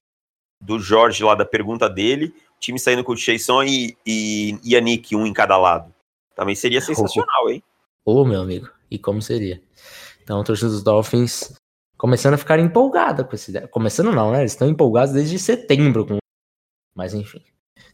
do 0.60 0.78
Jorge 0.78 1.22
lá 1.22 1.34
da 1.34 1.44
pergunta 1.44 1.88
dele, 1.88 2.34
time 2.58 2.78
saindo 2.78 3.04
com 3.04 3.12
o 3.12 3.16
Chasson 3.16 3.62
e, 3.62 3.96
e 4.06 4.58
Yannick, 4.64 5.14
um 5.14 5.26
em 5.26 5.32
cada 5.32 5.56
lado. 5.56 5.94
Também 6.34 6.54
seria 6.54 6.80
sensacional, 6.80 7.50
hein? 7.50 7.62
Ô, 8.04 8.20
oh, 8.20 8.24
meu 8.24 8.40
amigo, 8.40 8.68
e 8.90 8.98
como 8.98 9.20
seria? 9.20 9.60
Então, 10.22 10.40
a 10.40 10.44
torcida 10.44 10.70
dos 10.70 10.82
Dolphins 10.82 11.54
começando 11.98 12.34
a 12.34 12.38
ficar 12.38 12.58
empolgada 12.58 13.24
com 13.24 13.34
ideia. 13.34 13.66
Começando 13.68 14.12
não, 14.12 14.30
né? 14.30 14.40
Eles 14.40 14.52
estão 14.52 14.68
empolgados 14.68 15.12
desde 15.12 15.38
setembro. 15.38 16.06
Com... 16.06 16.18
Mas 16.94 17.12
enfim. 17.12 17.42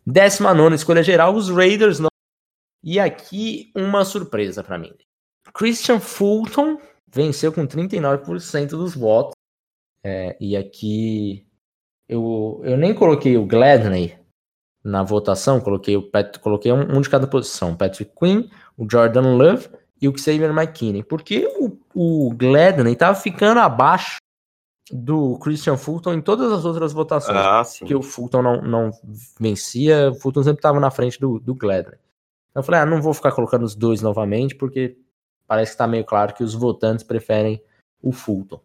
19 0.07 0.75
escolha 0.75 1.03
geral, 1.03 1.35
os 1.35 1.49
Raiders 1.49 1.99
não. 1.99 2.11
E 2.83 3.01
aqui 3.01 3.73
uma 3.75 4.05
surpresa 4.05 4.63
para 4.63 4.79
mim. 4.79 4.95
Christian 5.55 6.01
Fulton 6.01 6.79
venceu 7.15 7.53
com 7.53 7.67
39% 7.67 8.71
dos 8.71 8.95
votos. 8.95 9.35
É, 10.03 10.37
e 10.41 10.57
aqui 10.57 11.47
eu, 12.09 12.61
eu 12.65 12.77
nem 12.77 12.93
coloquei 12.93 13.37
o 13.39 13.47
Gladney, 13.47 14.19
na 14.85 15.03
votação, 15.03 15.61
coloquei, 15.61 15.97
o 15.97 16.03
Pat, 16.03 16.39
coloquei 16.39 16.71
um, 16.71 16.99
um, 16.99 17.01
de 17.01 17.09
cada 17.09 17.27
posição, 17.27 17.75
Patrick 17.75 18.13
Quinn, 18.15 18.49
o 18.77 18.87
Jordan 18.89 19.35
Love 19.35 19.69
e 20.01 20.07
o 20.07 20.17
Xavier 20.17 20.51
McKinney, 20.51 21.03
porque 21.03 21.49
o, 21.59 21.79
o 21.95 22.35
Gladney 22.35 22.93
estava 22.93 23.19
ficando 23.19 23.61
abaixo 23.61 24.19
do 24.93 25.39
Christian 25.39 25.79
Fulton 25.79 26.13
em 26.13 26.21
todas 26.21 26.53
as 26.53 26.67
outras 26.67 26.93
votações, 26.93 27.39
ah, 27.39 27.63
porque 27.79 27.95
o 27.95 28.03
Fulton 28.03 28.43
não, 28.43 28.61
não 28.61 28.91
vencia, 29.41 30.11
o 30.11 30.15
Fulton 30.17 30.43
sempre 30.43 30.59
estava 30.59 30.79
na 30.79 30.91
frente 30.91 31.19
do, 31.19 31.41
do 31.41 31.55
Gladney. 31.55 31.99
Então 32.51 32.61
eu 32.61 32.63
falei, 32.63 32.83
ah, 32.83 32.87
não 32.87 33.01
vou 33.01 33.15
ficar 33.15 33.33
colocando 33.33 33.65
os 33.65 33.75
dois 33.75 34.03
novamente, 34.03 34.55
porque 34.55 34.99
parece 35.55 35.71
que 35.71 35.75
está 35.75 35.87
meio 35.87 36.05
claro 36.05 36.35
que 36.35 36.43
os 36.43 36.53
votantes 36.53 37.05
preferem 37.05 37.63
o 38.03 38.11
Fulton. 38.11 38.61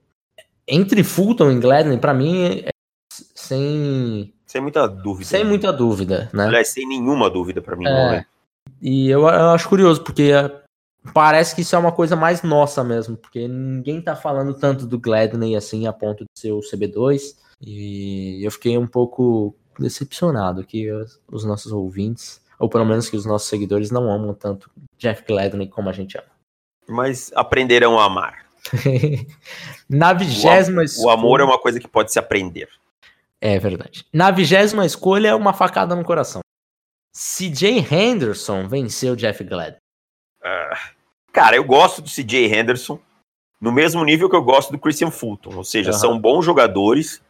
Entre 0.68 1.04
Fulton 1.04 1.52
e 1.52 1.60
Gladney, 1.60 2.00
para 2.00 2.16
mim, 2.16 2.64
é 2.66 2.70
sem 3.12 4.34
sem 4.46 4.60
muita 4.60 4.88
dúvida. 4.88 5.26
Sem 5.26 5.44
muita 5.44 5.72
dúvida, 5.72 6.30
né? 6.34 6.46
Aliás, 6.46 6.70
sem 6.70 6.88
nenhuma 6.88 7.30
dúvida 7.30 7.62
para 7.62 7.76
mim, 7.76 7.86
é. 7.86 7.90
não 7.90 8.14
é? 8.14 8.26
E 8.82 9.08
eu, 9.08 9.22
eu, 9.22 9.50
acho 9.52 9.70
curioso, 9.70 10.04
porque 10.04 10.32
é, 10.32 10.64
parece 11.14 11.54
que 11.54 11.62
isso 11.62 11.76
é 11.76 11.80
uma 11.80 11.92
coisa 11.92 12.16
mais 12.16 12.42
nossa 12.42 12.84
mesmo, 12.84 13.16
porque 13.16 13.48
ninguém 13.48 14.02
tá 14.02 14.16
falando 14.16 14.56
tanto 14.56 14.88
do 14.88 14.98
Gladney 14.98 15.56
assim 15.56 15.86
a 15.86 15.94
ponto 15.94 16.24
de 16.24 16.40
ser 16.40 16.52
o 16.52 16.62
CB2. 16.62 17.36
E 17.62 18.44
eu 18.44 18.50
fiquei 18.50 18.78
um 18.78 18.88
pouco 18.88 19.56
decepcionado 19.78 20.66
que 20.66 20.90
os 21.32 21.46
nossos 21.46 21.72
ouvintes, 21.72 22.42
ou 22.58 22.68
pelo 22.68 22.86
menos 22.86 23.08
que 23.10 23.18
os 23.18 23.26
nossos 23.26 23.48
seguidores 23.48 23.92
não 23.92 24.12
amam 24.12 24.34
tanto 24.34 24.72
Jeff 24.98 25.24
Gladney 25.28 25.68
como 25.68 25.90
a 25.90 25.94
gente 25.94 26.18
ama. 26.18 26.39
Mas 26.90 27.32
aprenderão 27.36 28.00
a 28.00 28.06
amar. 28.06 28.46
Na 29.90 30.14
vigésima 30.14 30.84
o, 30.84 31.04
o 31.06 31.10
amor 31.10 31.40
é 31.40 31.44
uma 31.44 31.58
coisa 31.58 31.80
que 31.80 31.88
pode 31.88 32.12
se 32.12 32.20
aprender. 32.20 32.70
É 33.42 33.58
verdade. 33.58 34.06
Na 34.14 34.32
vigésima 34.32 34.86
escolha, 34.86 35.36
uma 35.36 35.54
facada 35.54 35.96
no 35.96 36.04
coração. 36.04 36.42
CJ 37.14 37.88
Henderson 37.92 38.68
venceu 38.68 39.16
Jeff 39.16 39.44
Glad. 39.44 39.76
Uh, 40.42 40.78
cara, 41.32 41.56
eu 41.56 41.64
gosto 41.64 42.02
do 42.02 42.10
CJ 42.10 42.54
Henderson 42.54 43.00
no 43.60 43.72
mesmo 43.72 44.04
nível 44.04 44.30
que 44.30 44.36
eu 44.36 44.44
gosto 44.44 44.72
do 44.72 44.80
Christian 44.80 45.12
Fulton. 45.12 45.56
Ou 45.56 45.64
seja, 45.64 45.92
uhum. 45.92 45.98
são 45.98 46.20
bons 46.20 46.46
jogadores, 46.46 47.22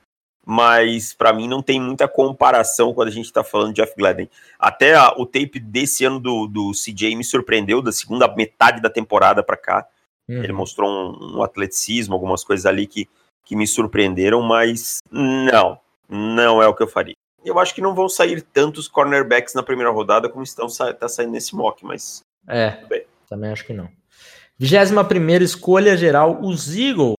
mas 0.52 1.14
para 1.14 1.32
mim 1.32 1.48
não 1.48 1.62
tem 1.62 1.80
muita 1.80 2.08
comparação 2.08 2.92
quando 2.92 3.10
a 3.10 3.12
gente 3.12 3.32
tá 3.32 3.44
falando 3.44 3.72
de 3.72 3.82
Jeff 3.84 3.94
Gladden. 3.96 4.28
Até 4.58 4.96
a, 4.96 5.14
o 5.16 5.24
tape 5.24 5.60
desse 5.60 6.04
ano 6.06 6.20
do, 6.20 6.48
do 6.48 6.72
CJ 6.72 7.16
me 7.16 7.24
surpreendeu, 7.24 7.84
da 7.84 7.92
segunda 7.92 8.28
metade 8.36 8.82
da 8.82 8.90
temporada 8.90 9.44
para 9.44 9.56
cá. 9.56 9.88
Uhum. 10.28 10.44
Ele 10.44 10.52
mostrou 10.52 10.90
um, 10.90 11.38
um, 11.38 11.44
atleticismo, 11.44 12.16
algumas 12.16 12.44
coisas 12.44 12.66
ali 12.66 12.88
que, 12.88 13.08
que 13.46 13.56
me 13.56 13.68
surpreenderam, 13.68 14.42
mas 14.42 14.98
não 15.12 15.80
não 16.10 16.64
é 16.64 16.68
o 16.68 16.74
que 16.74 16.82
eu 16.82 16.88
faria. 16.88 17.14
Eu 17.46 17.60
acho 17.60 17.76
que 17.76 17.82
não 17.82 17.94
vão 17.94 18.10
sair 18.10 18.42
tantos 18.42 18.88
cornerbacks 18.88 19.54
na 19.54 19.62
primeira 19.62 19.92
rodada 19.92 20.28
como 20.28 20.44
estão 20.44 20.66
tá 21.00 21.08
saindo 21.08 21.32
nesse 21.32 21.56
mock, 21.56 21.86
mas. 21.86 22.22
É, 22.48 22.84
também 23.30 23.52
acho 23.52 23.64
que 23.64 23.74
não. 23.74 23.88
21 24.58 25.06
primeira 25.06 25.44
escolha 25.44 25.96
geral, 25.96 26.40
os 26.42 26.76
Eagles 26.76 27.19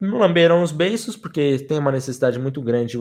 lamberam 0.00 0.62
os 0.62 0.72
beiços, 0.72 1.16
porque 1.16 1.58
tem 1.60 1.78
uma 1.78 1.92
necessidade 1.92 2.38
muito 2.38 2.60
grande. 2.60 2.98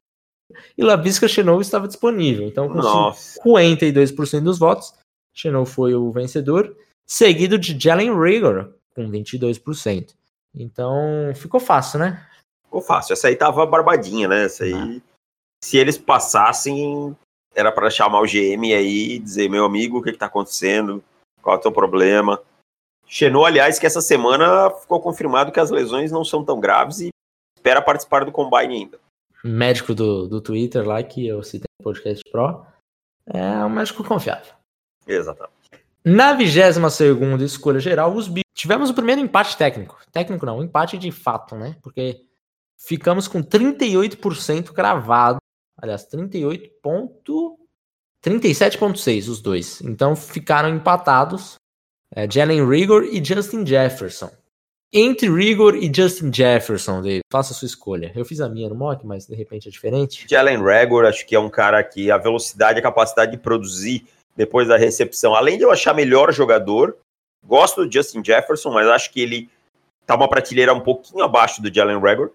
E 0.78 0.84
Lavisca 0.84 1.28
Chenot 1.28 1.62
estava 1.62 1.88
disponível. 1.88 2.48
Então, 2.48 2.68
com 2.68 2.76
Nossa. 2.76 3.40
52% 3.42 4.44
dos 4.44 4.60
votos, 4.60 4.94
Chenot 5.34 5.70
foi 5.70 5.96
o 5.96 6.12
vencedor, 6.12 6.76
seguido 7.06 7.58
de 7.58 7.78
Jalen 7.80 8.18
Rigor, 8.18 8.74
com 8.94 9.10
22%. 9.10 10.14
Então, 10.54 11.34
ficou 11.36 11.60
fácil, 11.60 12.00
né? 12.00 12.26
ficou 12.76 12.82
fácil. 12.82 13.14
Essa 13.14 13.30
aí 13.30 13.36
tava 13.36 13.66
barbadinha, 13.66 14.28
né? 14.28 14.46
Essa 14.46 14.66
aí, 14.66 15.02
se 15.64 15.78
eles 15.78 15.98
passassem, 15.98 17.16
era 17.54 17.72
para 17.72 17.90
chamar 17.90 18.22
o 18.22 18.26
GM 18.26 18.74
aí 18.74 19.14
e 19.14 19.20
dizer, 19.20 19.50
meu 19.50 19.64
amigo, 19.64 20.00
o 20.00 20.02
que, 20.02 20.12
que 20.12 20.18
tá 20.18 20.26
acontecendo? 20.26 21.02
Qual 21.42 21.56
é 21.56 21.60
o 21.60 21.62
teu 21.62 21.72
problema? 21.72 22.42
Xenou, 23.08 23.46
aliás, 23.46 23.78
que 23.78 23.86
essa 23.86 24.02
semana 24.02 24.70
ficou 24.72 25.00
confirmado 25.00 25.52
que 25.52 25.60
as 25.60 25.70
lesões 25.70 26.12
não 26.12 26.24
são 26.24 26.44
tão 26.44 26.60
graves 26.60 27.00
e 27.00 27.10
espera 27.58 27.82
participar 27.82 28.26
do 28.26 28.32
combine 28.32 28.76
ainda. 28.76 29.00
Médico 29.44 29.94
do, 29.94 30.28
do 30.28 30.42
Twitter 30.42 30.88
lá, 30.88 31.02
que 31.04 31.28
eu 31.28 31.44
citei 31.44 31.68
no 31.80 31.84
podcast 31.84 32.24
Pro, 32.32 32.66
é 33.28 33.64
um 33.64 33.70
médico 33.70 34.04
confiável. 34.04 34.54
Exatamente. 35.08 35.54
Na 36.04 36.34
22 36.34 36.94
segunda 36.94 37.44
escolha 37.44 37.80
geral, 37.80 38.14
os 38.14 38.30
tivemos 38.56 38.90
o 38.90 38.94
primeiro 38.94 39.22
empate 39.22 39.58
técnico. 39.58 40.00
Técnico 40.12 40.46
não, 40.46 40.64
empate 40.64 40.98
de 40.98 41.12
fato, 41.12 41.56
né? 41.56 41.76
Porque 41.82 42.26
ficamos 42.78 43.28
com 43.28 43.44
38% 43.44 44.72
cravado. 44.72 45.38
Aliás, 45.78 46.06
38 46.06 46.70
ponto... 46.82 47.60
37,6 48.24 49.30
os 49.30 49.40
dois. 49.40 49.82
Então 49.82 50.16
ficaram 50.16 50.70
empatados 50.70 51.58
é, 52.16 52.32
Jalen 52.32 52.68
Rigor 52.68 53.04
e 53.04 53.24
Justin 53.24 53.66
Jefferson. 53.66 54.32
Entre 54.94 55.30
Rigor 55.30 55.76
e 55.76 55.92
Justin 55.94 56.32
Jefferson, 56.32 57.02
David, 57.02 57.24
faça 57.30 57.52
a 57.52 57.56
sua 57.56 57.66
escolha. 57.66 58.14
Eu 58.16 58.24
fiz 58.24 58.40
a 58.40 58.48
minha 58.48 58.70
no 58.70 58.76
mock, 58.76 59.06
mas 59.06 59.28
de 59.28 59.36
repente 59.36 59.68
é 59.68 59.72
diferente. 59.72 60.26
Jalen 60.30 60.64
Rigor, 60.64 61.04
acho 61.04 61.26
que 61.26 61.36
é 61.36 61.40
um 61.40 61.50
cara 61.50 61.84
que 61.84 62.10
a 62.10 62.18
velocidade, 62.18 62.80
a 62.80 62.82
capacidade 62.82 63.32
de 63.34 63.38
produzir 63.38 64.08
depois 64.38 64.70
da 64.70 64.78
recepção, 64.78 65.36
além 65.36 65.58
de 65.58 65.64
eu 65.64 65.72
achar 65.72 65.94
melhor 65.94 66.32
jogador, 66.32 66.98
gosto 67.46 67.84
do 67.84 67.92
Justin 67.92 68.24
Jefferson, 68.24 68.72
mas 68.72 68.88
acho 68.88 69.12
que 69.12 69.20
ele 69.20 69.50
tá 70.06 70.16
uma 70.16 70.30
prateleira 70.30 70.74
um 70.74 70.80
pouquinho 70.80 71.24
abaixo 71.24 71.62
do 71.62 71.74
Jalen 71.74 72.00
Rigor. 72.00 72.32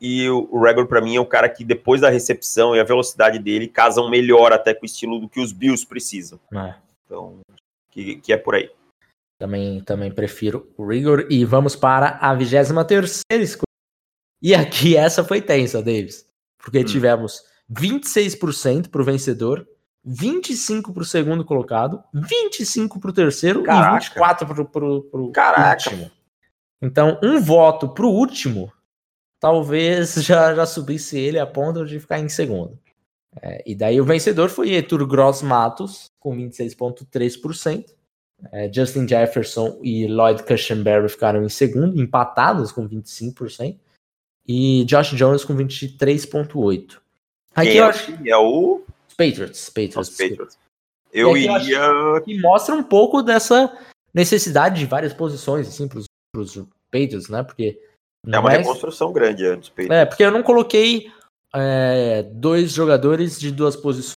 E 0.00 0.28
o 0.28 0.60
Regor, 0.60 0.86
para 0.86 1.00
mim, 1.00 1.16
é 1.16 1.20
o 1.20 1.26
cara 1.26 1.48
que 1.48 1.64
depois 1.64 2.00
da 2.00 2.10
recepção 2.10 2.76
e 2.76 2.80
a 2.80 2.84
velocidade 2.84 3.38
dele 3.40 3.66
casam 3.66 4.08
melhor 4.08 4.52
até 4.52 4.74
com 4.74 4.82
o 4.82 4.86
estilo 4.86 5.18
do 5.18 5.28
que 5.28 5.40
os 5.40 5.52
Bills 5.52 5.84
precisam. 5.86 6.38
É. 6.52 6.74
Então, 7.06 7.40
que, 7.90 8.16
que 8.16 8.32
é 8.32 8.36
por 8.36 8.54
aí. 8.54 8.70
Também, 9.38 9.80
também 9.80 10.12
prefiro 10.12 10.72
o 10.76 10.86
Rigor. 10.86 11.26
E 11.30 11.44
vamos 11.44 11.74
para 11.74 12.18
a 12.20 12.34
23 12.34 13.22
escolha. 13.30 13.64
E 14.42 14.54
aqui 14.54 14.96
essa 14.96 15.24
foi 15.24 15.40
tensa, 15.40 15.82
Davis. 15.82 16.26
Porque 16.58 16.80
hum. 16.80 16.84
tivemos 16.84 17.42
26% 17.70 18.88
para 18.88 19.02
o 19.02 19.04
vencedor, 19.04 19.66
25% 20.06 20.92
para 20.92 21.02
o 21.02 21.06
segundo 21.06 21.44
colocado, 21.44 22.02
25% 22.14 23.00
para 23.00 23.10
o 23.10 23.14
terceiro 23.14 23.62
Caraca. 23.62 24.06
e 24.06 24.20
24% 24.20 24.70
para 24.70 24.84
o 24.84 25.32
último. 25.70 26.10
Então, 26.82 27.18
um 27.22 27.40
voto 27.40 27.88
para 27.88 28.04
o 28.04 28.10
último 28.10 28.72
talvez 29.44 30.14
já, 30.24 30.54
já 30.54 30.64
subisse 30.64 31.18
ele 31.18 31.38
a 31.38 31.46
ponto 31.46 31.84
de 31.84 32.00
ficar 32.00 32.18
em 32.18 32.30
segundo. 32.30 32.78
É, 33.42 33.62
e 33.66 33.74
daí 33.74 34.00
o 34.00 34.04
vencedor 34.04 34.48
foi 34.48 34.72
Etur 34.72 35.06
Gross 35.06 35.42
Matos, 35.42 36.06
com 36.18 36.34
26,3%. 36.34 37.84
É, 38.52 38.72
Justin 38.72 39.06
Jefferson 39.08 39.78
e 39.82 40.06
Lloyd 40.06 40.42
Cushenberry 40.42 41.08
ficaram 41.08 41.44
em 41.44 41.48
segundo, 41.48 42.00
empatados 42.00 42.72
com 42.72 42.88
25%. 42.88 43.78
E 44.46 44.84
Josh 44.84 45.10
Jones 45.12 45.44
com 45.44 45.56
23,8%. 45.56 46.98
Aqui 47.54 47.76
eu 47.76 47.84
acho 47.84 48.16
que 48.18 48.30
é 48.30 48.36
o. 48.36 48.84
Os 49.08 49.14
Patriots. 49.14 49.70
Patriots, 49.70 50.08
Os 50.10 50.16
Patriots. 50.16 50.58
Eu 51.12 51.36
iria. 51.36 52.20
Que 52.24 52.38
mostra 52.40 52.74
um 52.74 52.82
pouco 52.82 53.22
dessa 53.22 53.72
necessidade 54.12 54.78
de 54.78 54.86
várias 54.86 55.14
posições, 55.14 55.68
assim, 55.68 55.88
para 55.88 56.00
os 56.00 56.06
Patriots, 56.90 57.28
né? 57.28 57.42
Porque 57.42 57.80
é 58.26 58.38
uma 58.38 58.50
reconstrução 58.50 59.12
grande 59.12 59.46
antes. 59.46 59.72
É, 59.90 60.04
porque 60.04 60.24
eu 60.24 60.30
não 60.30 60.42
coloquei 60.42 61.10
é, 61.54 62.22
dois 62.22 62.72
jogadores 62.72 63.38
de 63.38 63.50
duas 63.50 63.76
posições. 63.76 64.14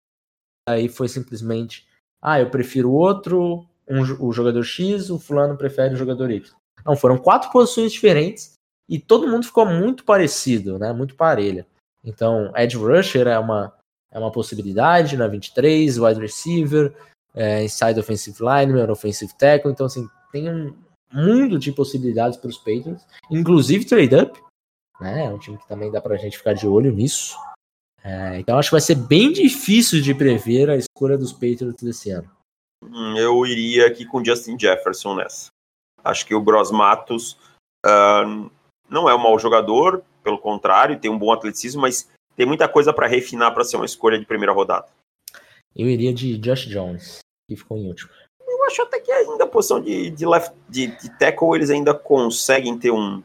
Aí 0.68 0.90
foi 0.90 1.08
simplesmente, 1.08 1.88
ah, 2.22 2.40
eu 2.40 2.50
prefiro 2.50 2.92
outro, 2.92 3.66
um, 3.90 4.02
o 4.26 4.32
jogador 4.32 4.64
X, 4.64 5.10
o 5.10 5.20
fulano 5.20 5.58
prefere 5.58 5.94
o 5.94 5.98
jogador 5.98 6.30
Y. 6.32 6.54
Não, 6.86 6.96
foram 6.96 7.18
quatro 7.18 7.52
posições 7.52 7.92
diferentes 7.92 8.54
e 8.90 9.00
todo 9.00 9.28
mundo 9.28 9.46
ficou 9.46 9.66
muito 9.66 10.04
parecido, 10.04 10.78
né? 10.78 10.94
Muito 10.94 11.16
parelha. 11.16 11.66
Então, 12.04 12.52
Edge 12.56 12.78
Rusher 12.78 13.28
é 13.28 13.38
uma, 13.38 13.74
é 14.12 14.18
uma 14.18 14.32
possibilidade 14.32 15.18
na 15.18 15.28
23, 15.28 15.98
wide 15.98 16.22
receiver, 16.22 16.94
é, 17.36 17.64
inside 17.64 18.00
offensive 18.00 18.38
lineman, 18.40 18.90
offensive 18.90 19.34
tackle. 19.38 19.72
Então, 19.72 19.86
assim, 19.86 20.08
tem 20.32 20.50
um, 20.50 20.74
mundo 21.12 21.58
de 21.58 21.72
possibilidades 21.72 22.38
para 22.38 22.50
os 22.50 22.58
Patriots, 22.58 23.06
inclusive 23.32 23.86
trade 23.86 24.16
up, 24.16 24.40
né? 25.00 25.26
É 25.26 25.30
um 25.30 25.38
time 25.38 25.58
que 25.58 25.68
também 25.68 25.92
dá 25.92 26.02
para 26.02 26.16
a 26.16 26.18
gente 26.18 26.38
ficar 26.38 26.54
de 26.54 26.68
olho 26.68 26.92
nisso. 26.92 27.36
É, 28.04 28.40
então 28.40 28.58
acho 28.58 28.70
que 28.70 28.76
vai 28.76 28.82
ser 28.82 28.96
bem 28.96 29.32
difícil 29.32 30.02
de 30.02 30.14
prever 30.14 30.70
a 30.70 30.76
escolha 30.76 31.18
dos 31.18 31.34
Patriots 31.34 31.84
desse 31.84 32.10
ano. 32.10 32.30
Hum, 32.84 33.18
eu 33.18 33.46
iria 33.46 33.88
aqui 33.88 34.06
com 34.06 34.24
Justin 34.24 34.58
Jefferson 34.60 35.16
nessa. 35.16 35.50
Acho 36.04 36.26
que 36.26 36.36
o 36.36 36.42
Bros 36.42 36.72
Matos 36.72 37.38
uh, 37.86 38.50
não 38.90 39.10
é 39.10 39.16
um 39.16 39.20
mau 39.20 39.38
jogador, 39.40 40.04
pelo 40.24 40.38
contrário, 40.38 41.00
tem 41.00 41.12
um 41.12 41.18
bom 41.18 41.32
atleticismo, 41.32 41.82
mas 41.82 42.10
tem 42.36 42.46
muita 42.46 42.68
coisa 42.68 42.94
para 42.94 43.08
refinar 43.08 43.54
para 43.54 43.64
ser 43.64 43.78
uma 43.78 43.86
escolha 43.86 44.20
de 44.20 44.26
primeira 44.26 44.54
rodada. 44.54 44.88
Eu 45.76 45.88
iria 45.88 46.14
de 46.14 46.38
Josh 46.38 46.68
Jones, 46.68 47.20
que 47.50 47.56
ficou 47.56 47.78
em 47.78 47.88
último 47.88 48.12
acho 48.68 48.82
até 48.84 49.00
que 49.00 49.12
ainda 49.12 49.46
a 49.46 49.48
posição 49.48 49.82
de, 49.82 50.10
de, 50.12 50.26
left, 50.26 50.54
de, 50.70 50.88
de 50.88 51.10
tackle 51.18 51.56
eles 51.56 51.70
ainda 51.70 51.94
conseguem 51.94 52.78
ter 52.78 52.92
um. 52.92 53.24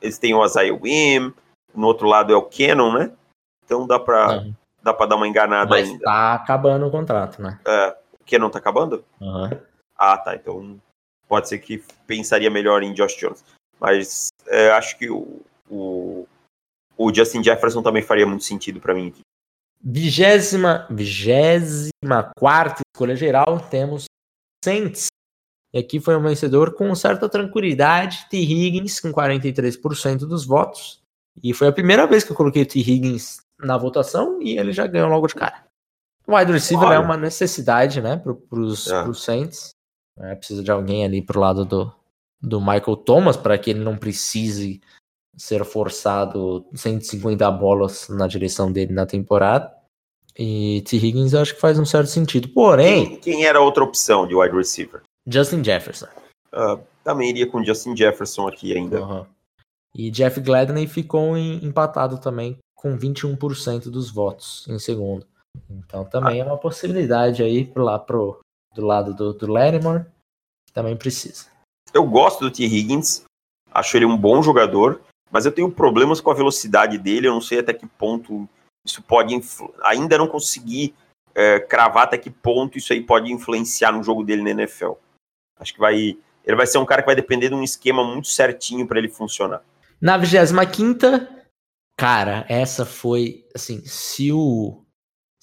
Eles 0.00 0.18
têm 0.18 0.34
o 0.34 0.44
Isaiah 0.44 0.74
Wim, 0.74 1.32
no 1.74 1.86
outro 1.86 2.06
lado 2.06 2.32
é 2.32 2.36
o 2.36 2.42
Cannon, 2.42 2.92
né? 2.92 3.12
Então 3.64 3.86
dá 3.86 3.98
pra, 3.98 4.38
uhum. 4.38 4.54
dá 4.82 4.92
para 4.92 5.06
dar 5.06 5.16
uma 5.16 5.26
enganada 5.26 5.70
Mas 5.70 5.88
ainda. 5.88 6.04
tá 6.04 6.34
acabando 6.34 6.86
o 6.86 6.90
contrato, 6.90 7.42
né? 7.42 7.58
É, 7.66 7.96
que 8.26 8.38
não 8.38 8.50
tá 8.50 8.58
acabando? 8.58 9.04
Uhum. 9.20 9.50
Ah, 9.96 10.18
tá. 10.18 10.34
Então 10.34 10.80
pode 11.28 11.48
ser 11.48 11.58
que 11.58 11.82
pensaria 12.06 12.50
melhor 12.50 12.82
em 12.82 12.92
Josh 12.92 13.16
Jones. 13.16 13.44
Mas 13.80 14.28
é, 14.48 14.70
acho 14.70 14.98
que 14.98 15.08
o, 15.10 15.40
o, 15.70 16.26
o, 16.96 17.14
Justin 17.14 17.42
Jefferson 17.42 17.82
também 17.82 18.02
faria 18.02 18.26
muito 18.26 18.44
sentido 18.44 18.80
para 18.80 18.94
mim. 18.94 19.14
Vigésima, 19.82 20.86
vigésima 20.90 22.32
quarta 22.36 22.80
escolha 22.94 23.14
geral, 23.14 23.60
temos 23.70 24.06
Saints. 24.64 25.08
E 25.72 25.78
aqui 25.78 26.00
foi 26.00 26.16
um 26.16 26.22
vencedor 26.22 26.74
com 26.74 26.94
certa 26.94 27.28
tranquilidade, 27.28 28.26
T. 28.30 28.38
Higgins 28.38 28.98
com 28.98 29.12
43% 29.12 30.20
dos 30.20 30.46
votos. 30.46 31.00
E 31.42 31.52
foi 31.52 31.68
a 31.68 31.72
primeira 31.72 32.06
vez 32.06 32.24
que 32.24 32.32
eu 32.32 32.36
coloquei 32.36 32.62
o 32.62 32.66
T. 32.66 32.78
Higgins 32.78 33.40
na 33.58 33.76
votação 33.76 34.40
e 34.40 34.58
ele 34.58 34.72
já 34.72 34.86
ganhou 34.86 35.10
logo 35.10 35.26
de 35.26 35.34
cara. 35.34 35.66
O 36.26 36.36
wide 36.36 36.52
receiver 36.52 36.90
é 36.90 36.98
uma 36.98 37.16
necessidade, 37.16 38.00
né, 38.00 38.16
para 38.16 38.60
os 38.60 38.90
é. 38.90 39.14
Saints. 39.14 39.70
É, 40.18 40.34
precisa 40.34 40.62
de 40.62 40.70
alguém 40.70 41.04
ali 41.04 41.22
pro 41.22 41.38
lado 41.38 41.64
do, 41.64 41.92
do 42.40 42.60
Michael 42.60 42.96
Thomas 42.96 43.36
para 43.36 43.56
que 43.58 43.70
ele 43.70 43.80
não 43.80 43.96
precise 43.96 44.80
ser 45.36 45.64
forçado 45.64 46.66
150 46.74 47.48
bolas 47.50 48.08
na 48.08 48.26
direção 48.26 48.72
dele 48.72 48.92
na 48.92 49.04
temporada. 49.04 49.72
E 50.38 50.82
T. 50.86 50.96
Higgins 50.96 51.32
eu 51.32 51.40
acho 51.40 51.54
que 51.54 51.60
faz 51.60 51.78
um 51.78 51.84
certo 51.84 52.08
sentido. 52.08 52.48
Porém. 52.48 53.06
Quem, 53.06 53.16
quem 53.20 53.46
era 53.46 53.58
a 53.58 53.62
outra 53.62 53.84
opção 53.84 54.26
de 54.26 54.34
wide 54.34 54.54
receiver? 54.54 55.02
Justin 55.26 55.62
Jefferson. 55.62 56.06
Uh, 56.52 56.80
também 57.04 57.30
iria 57.30 57.46
com 57.46 57.62
Justin 57.62 57.96
Jefferson 57.96 58.48
aqui 58.48 58.74
ainda. 58.74 59.02
Uhum. 59.02 59.26
E 59.94 60.10
Jeff 60.10 60.40
Gladney 60.40 60.86
ficou 60.86 61.36
em, 61.36 61.64
empatado 61.64 62.18
também 62.18 62.58
com 62.74 62.96
21% 62.98 63.90
dos 63.90 64.10
votos 64.10 64.66
em 64.68 64.78
segundo. 64.78 65.26
Então 65.70 66.04
também 66.04 66.40
ah. 66.40 66.44
é 66.44 66.46
uma 66.46 66.58
possibilidade 66.58 67.42
aí 67.42 67.64
pro, 67.64 67.84
lá 67.84 67.98
pro, 67.98 68.40
do 68.74 68.84
lado 68.84 69.14
do, 69.14 69.32
do 69.32 69.50
Lattimore, 69.50 70.04
que 70.66 70.72
também 70.72 70.96
precisa. 70.96 71.46
Eu 71.92 72.04
gosto 72.04 72.40
do 72.40 72.50
T. 72.50 72.64
Higgins, 72.64 73.24
acho 73.70 73.96
ele 73.96 74.04
um 74.04 74.16
bom 74.16 74.42
jogador, 74.42 75.00
mas 75.30 75.46
eu 75.46 75.52
tenho 75.52 75.70
problemas 75.70 76.20
com 76.20 76.30
a 76.30 76.34
velocidade 76.34 76.98
dele, 76.98 77.28
eu 77.28 77.34
não 77.34 77.40
sei 77.40 77.60
até 77.60 77.72
que 77.72 77.86
ponto 77.86 78.48
isso 78.86 79.02
pode. 79.02 79.34
Ainda 79.82 80.18
não 80.18 80.28
consegui 80.28 80.94
é, 81.34 81.60
cravar 81.60 82.04
até 82.04 82.16
que 82.16 82.30
ponto 82.30 82.78
isso 82.78 82.92
aí 82.92 83.02
pode 83.02 83.32
influenciar 83.32 83.92
no 83.92 84.02
jogo 84.02 84.24
dele 84.24 84.42
na 84.42 84.50
NFL. 84.50 84.92
Acho 85.58 85.74
que 85.74 85.80
vai. 85.80 86.16
Ele 86.44 86.56
vai 86.56 86.66
ser 86.66 86.78
um 86.78 86.86
cara 86.86 87.02
que 87.02 87.06
vai 87.06 87.16
depender 87.16 87.48
de 87.48 87.54
um 87.54 87.62
esquema 87.62 88.04
muito 88.04 88.28
certinho 88.28 88.86
para 88.86 88.98
ele 88.98 89.08
funcionar. 89.08 89.62
Na 90.00 90.16
25 90.16 90.56
cara, 91.98 92.46
essa 92.48 92.84
foi 92.86 93.44
assim, 93.54 93.84
se 93.84 94.30
o 94.30 94.85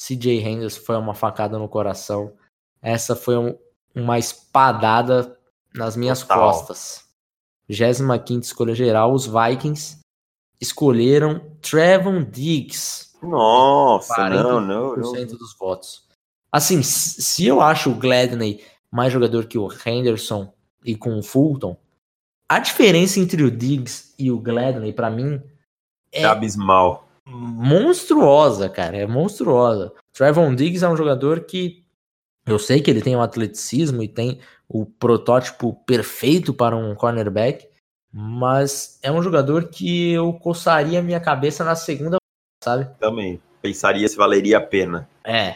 CJ 0.05 0.41
Henderson 0.41 0.81
foi 0.81 0.97
uma 0.97 1.13
facada 1.13 1.57
no 1.57 1.69
coração, 1.69 2.33
essa 2.81 3.15
foi 3.15 3.37
um, 3.37 3.57
uma 3.95 4.19
espadada 4.19 5.37
nas 5.73 5.95
minhas 5.95 6.21
Total. 6.21 6.39
costas. 6.39 7.03
25 7.69 8.41
escolha 8.41 8.75
geral, 8.75 9.13
os 9.13 9.25
Vikings 9.25 9.99
escolheram 10.59 11.41
Trevon 11.61 12.23
Diggs. 12.23 13.13
Nossa, 13.21 14.29
não, 14.29 14.59
não, 14.59 14.97
não. 14.97 15.25
dos 15.25 15.55
votos. 15.57 16.03
Assim, 16.51 16.83
se 16.83 17.45
eu 17.45 17.61
acho 17.61 17.89
o 17.89 17.95
Gladney 17.95 18.63
mais 18.91 19.11
jogador 19.11 19.45
que 19.45 19.57
o 19.57 19.69
Henderson 19.85 20.53
e 20.83 20.95
com 20.95 21.17
o 21.17 21.23
Fulton, 21.23 21.77
a 22.49 22.59
diferença 22.59 23.19
entre 23.19 23.41
o 23.41 23.49
Diggs 23.49 24.13
e 24.19 24.29
o 24.29 24.37
Gladney, 24.37 24.91
para 24.91 25.09
mim, 25.09 25.41
é 26.11 26.25
abismal. 26.25 27.07
Monstruosa, 27.33 28.69
cara. 28.69 28.97
É 28.97 29.07
monstruosa. 29.07 29.91
Trevon 30.13 30.53
Diggs 30.53 30.85
é 30.85 30.89
um 30.89 30.95
jogador 30.95 31.41
que 31.41 31.83
eu 32.45 32.59
sei 32.59 32.81
que 32.81 32.91
ele 32.91 33.01
tem 33.01 33.15
um 33.15 33.21
atleticismo 33.21 34.03
e 34.03 34.07
tem 34.07 34.39
o 34.67 34.85
protótipo 34.85 35.73
perfeito 35.85 36.53
para 36.53 36.75
um 36.75 36.93
cornerback, 36.93 37.67
mas 38.11 38.99
é 39.01 39.11
um 39.11 39.21
jogador 39.21 39.69
que 39.69 40.11
eu 40.11 40.33
coçaria 40.33 41.01
minha 41.01 41.19
cabeça 41.19 41.63
na 41.63 41.75
segunda, 41.75 42.17
sabe? 42.63 42.89
Também. 42.99 43.41
Pensaria 43.61 44.07
se 44.07 44.17
valeria 44.17 44.57
a 44.57 44.61
pena. 44.61 45.07
É. 45.23 45.55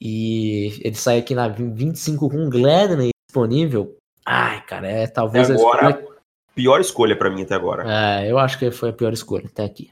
E 0.00 0.80
ele 0.82 0.96
sai 0.96 1.18
aqui 1.18 1.34
na 1.34 1.48
25 1.48 2.28
com 2.28 2.46
o 2.46 2.50
Gladney 2.50 3.10
disponível. 3.28 3.96
Ai, 4.26 4.60
cara, 4.66 4.88
é 4.88 5.06
talvez 5.06 5.50
agora, 5.50 5.86
a 5.86 5.90
escolha... 5.90 6.08
pior 6.54 6.80
escolha 6.80 7.16
para 7.16 7.30
mim 7.30 7.42
até 7.42 7.54
agora. 7.54 7.84
É, 7.86 8.30
eu 8.30 8.38
acho 8.38 8.58
que 8.58 8.70
foi 8.70 8.90
a 8.90 8.92
pior 8.92 9.12
escolha 9.12 9.46
até 9.46 9.64
aqui. 9.64 9.90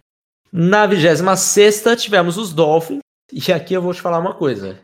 Na 0.52 0.86
26 0.86 1.84
tivemos 1.98 2.36
os 2.36 2.52
Dolphins. 2.52 3.00
E 3.32 3.52
aqui 3.52 3.74
eu 3.74 3.82
vou 3.82 3.92
te 3.92 4.00
falar 4.00 4.18
uma 4.18 4.34
coisa. 4.34 4.78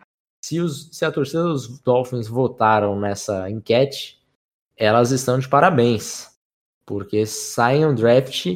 Se, 0.45 0.61
os, 0.61 0.89
se 0.93 1.05
a 1.05 1.13
torcida 1.13 1.45
dos 1.45 1.81
Dolphins 1.81 2.27
votaram 2.27 2.99
nessa 2.99 3.49
enquete, 3.49 4.21
elas 4.77 5.11
estão 5.13 5.39
de 5.39 5.49
parabéns. 5.49 6.31
Porque 6.85 7.25
saem 7.25 7.87
um 7.87 7.95
draft 7.95 8.47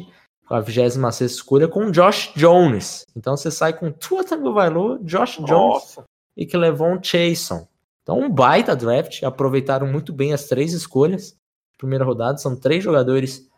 com 0.47 0.53
a 0.53 0.61
26 0.61 1.31
escolha 1.31 1.67
com 1.67 1.91
Josh 1.91 2.33
Jones. 2.35 3.05
Então 3.15 3.35
você 3.35 3.49
sai 3.49 3.73
com 3.73 3.91
Tua 3.91 4.23
Tagovailoa, 4.23 4.99
Josh 5.01 5.37
Jones 5.37 5.49
Nossa. 5.49 6.03
e 6.35 6.45
que 6.45 6.57
levou 6.57 6.87
um 6.87 7.01
Chason. 7.01 7.67
Então 8.03 8.19
um 8.19 8.29
baita 8.29 8.75
draft. 8.75 9.23
Aproveitaram 9.23 9.87
muito 9.87 10.11
bem 10.11 10.33
as 10.33 10.45
três 10.45 10.73
escolhas. 10.73 11.37
Primeira 11.77 12.03
rodada, 12.03 12.37
são 12.37 12.55
três 12.55 12.83
jogadores. 12.83 13.49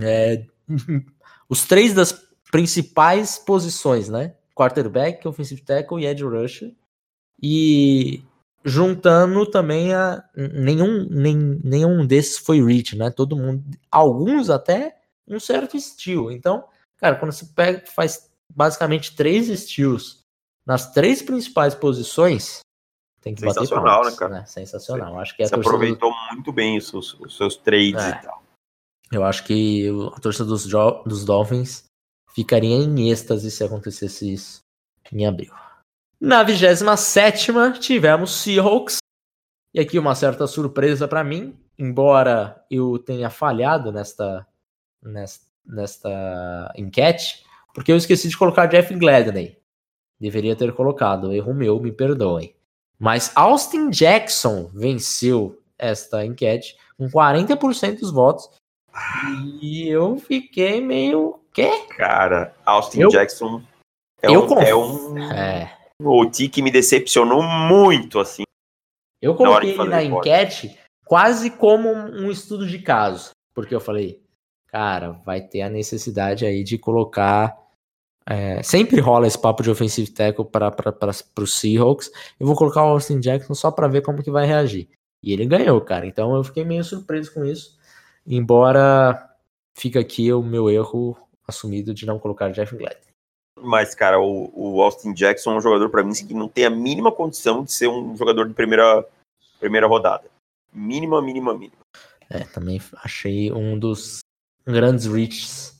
É, 0.00 0.46
os 1.48 1.66
três 1.66 1.92
das 1.94 2.25
principais 2.50 3.38
posições, 3.38 4.08
né? 4.08 4.34
Quarterback, 4.54 5.26
offensive 5.26 5.60
tackle 5.62 6.02
e 6.02 6.06
edge 6.06 6.24
rusher. 6.24 6.74
E 7.42 8.22
juntando 8.64 9.46
também 9.46 9.94
a 9.94 10.24
nenhum 10.34 11.06
nem, 11.08 11.36
nenhum 11.62 12.06
desses 12.06 12.38
foi 12.38 12.64
reach, 12.64 12.96
né? 12.96 13.10
Todo 13.10 13.36
mundo, 13.36 13.64
alguns 13.90 14.50
até 14.50 14.96
um 15.28 15.38
certo 15.38 15.76
estilo. 15.76 16.32
Então, 16.32 16.64
cara, 16.98 17.16
quando 17.16 17.32
você 17.32 17.46
pega 17.46 17.84
faz 17.86 18.30
basicamente 18.54 19.14
três 19.14 19.48
estilos 19.48 20.24
nas 20.64 20.92
três 20.92 21.22
principais 21.22 21.74
posições, 21.74 22.60
tem 23.20 23.34
que 23.34 23.42
bater 23.42 23.60
Sensacional, 23.60 24.04
né, 24.04 24.12
cara? 24.16 24.32
Né? 24.32 24.46
Sensacional. 24.46 25.14
Você, 25.14 25.20
acho 25.20 25.36
que 25.36 25.46
você 25.46 25.54
aproveitou 25.54 26.10
do... 26.10 26.34
muito 26.34 26.52
bem 26.52 26.78
os, 26.78 26.92
os 26.92 27.36
seus 27.36 27.56
trades 27.56 28.02
é. 28.02 28.10
e 28.10 28.22
tal. 28.22 28.42
Eu 29.12 29.24
acho 29.24 29.44
que 29.44 29.88
a 30.14 30.20
torcida 30.20 30.44
dos, 30.44 30.66
dos 30.66 31.24
Dolphins 31.24 31.85
ficaria 32.36 32.76
em 32.76 33.10
êxtase 33.10 33.50
se 33.50 33.64
acontecesse 33.64 34.30
isso 34.30 34.60
em 35.10 35.26
abril. 35.26 35.54
Na 36.20 36.42
27 36.42 37.80
tivemos 37.80 38.30
Seahawks. 38.42 38.98
E 39.72 39.80
aqui 39.80 39.98
uma 39.98 40.14
certa 40.14 40.46
surpresa 40.46 41.08
para 41.08 41.24
mim, 41.24 41.58
embora 41.78 42.62
eu 42.70 42.98
tenha 42.98 43.30
falhado 43.30 43.90
nesta, 43.90 44.46
nesta, 45.02 45.46
nesta 45.66 46.72
enquete, 46.76 47.42
porque 47.74 47.90
eu 47.90 47.96
esqueci 47.96 48.28
de 48.28 48.36
colocar 48.36 48.66
Jeff 48.66 48.94
Gladney. 48.94 49.58
Deveria 50.20 50.54
ter 50.54 50.74
colocado, 50.74 51.32
erro 51.32 51.54
meu, 51.54 51.80
me 51.80 51.90
perdoem. 51.90 52.54
Mas 52.98 53.32
Austin 53.34 53.88
Jackson 53.88 54.70
venceu 54.74 55.62
esta 55.78 56.24
enquete 56.24 56.76
com 56.98 57.08
40% 57.08 58.00
dos 58.00 58.10
votos. 58.10 58.50
E 59.60 59.88
eu 59.88 60.16
fiquei 60.18 60.80
meio 60.80 61.38
Quê? 61.56 61.86
Cara, 61.96 62.54
Austin 62.66 63.00
eu, 63.00 63.08
Jackson 63.08 63.62
é 64.20 64.26
eu 64.26 64.46
um, 64.46 64.58
é 64.60 64.76
um 64.76 65.18
é. 65.32 65.74
OT 66.04 66.50
que 66.50 66.60
me 66.60 66.70
decepcionou 66.70 67.42
muito, 67.42 68.20
assim. 68.20 68.42
Eu 69.22 69.34
coloquei 69.34 69.70
ele 69.70 69.84
na 69.88 70.02
enquete 70.02 70.78
quase 71.06 71.50
como 71.50 71.88
um 71.88 72.30
estudo 72.30 72.66
de 72.66 72.78
caso, 72.80 73.30
porque 73.54 73.74
eu 73.74 73.80
falei, 73.80 74.22
cara, 74.66 75.12
vai 75.24 75.40
ter 75.40 75.62
a 75.62 75.70
necessidade 75.70 76.44
aí 76.44 76.62
de 76.62 76.76
colocar. 76.76 77.56
É, 78.28 78.62
sempre 78.62 79.00
rola 79.00 79.26
esse 79.26 79.40
papo 79.40 79.62
de 79.62 79.70
offensive 79.70 80.10
tackle 80.10 80.44
para 80.44 80.74
os 81.38 81.54
Seahawks. 81.54 82.10
Eu 82.38 82.46
vou 82.46 82.54
colocar 82.54 82.84
o 82.84 82.88
Austin 82.88 83.18
Jackson 83.18 83.54
só 83.54 83.70
para 83.70 83.88
ver 83.88 84.02
como 84.02 84.22
que 84.22 84.30
vai 84.30 84.44
reagir. 84.44 84.90
E 85.22 85.32
ele 85.32 85.46
ganhou, 85.46 85.80
cara. 85.80 86.06
Então 86.06 86.36
eu 86.36 86.44
fiquei 86.44 86.66
meio 86.66 86.84
surpreso 86.84 87.32
com 87.32 87.46
isso. 87.46 87.78
Embora 88.26 89.26
fica 89.74 90.00
aqui 90.00 90.30
o 90.30 90.42
meu 90.42 90.68
erro 90.68 91.16
assumido 91.46 91.94
de 91.94 92.06
não 92.06 92.18
colocar 92.18 92.50
Jeff 92.50 92.76
Gladney. 92.76 93.02
Mas, 93.58 93.94
cara, 93.94 94.20
o, 94.20 94.50
o 94.54 94.82
Austin 94.82 95.14
Jackson 95.14 95.52
é 95.52 95.56
um 95.56 95.60
jogador 95.60 95.88
para 95.88 96.02
mim 96.02 96.12
que 96.12 96.34
não 96.34 96.48
tem 96.48 96.66
a 96.66 96.70
mínima 96.70 97.10
condição 97.10 97.64
de 97.64 97.72
ser 97.72 97.88
um 97.88 98.16
jogador 98.16 98.46
de 98.46 98.54
primeira, 98.54 99.06
primeira 99.58 99.86
rodada. 99.86 100.24
Mínima, 100.72 101.22
mínima, 101.22 101.54
mínima. 101.54 101.80
É, 102.28 102.40
também 102.40 102.80
achei 103.02 103.50
um 103.52 103.78
dos 103.78 104.18
grandes 104.66 105.06
reaches 105.06 105.78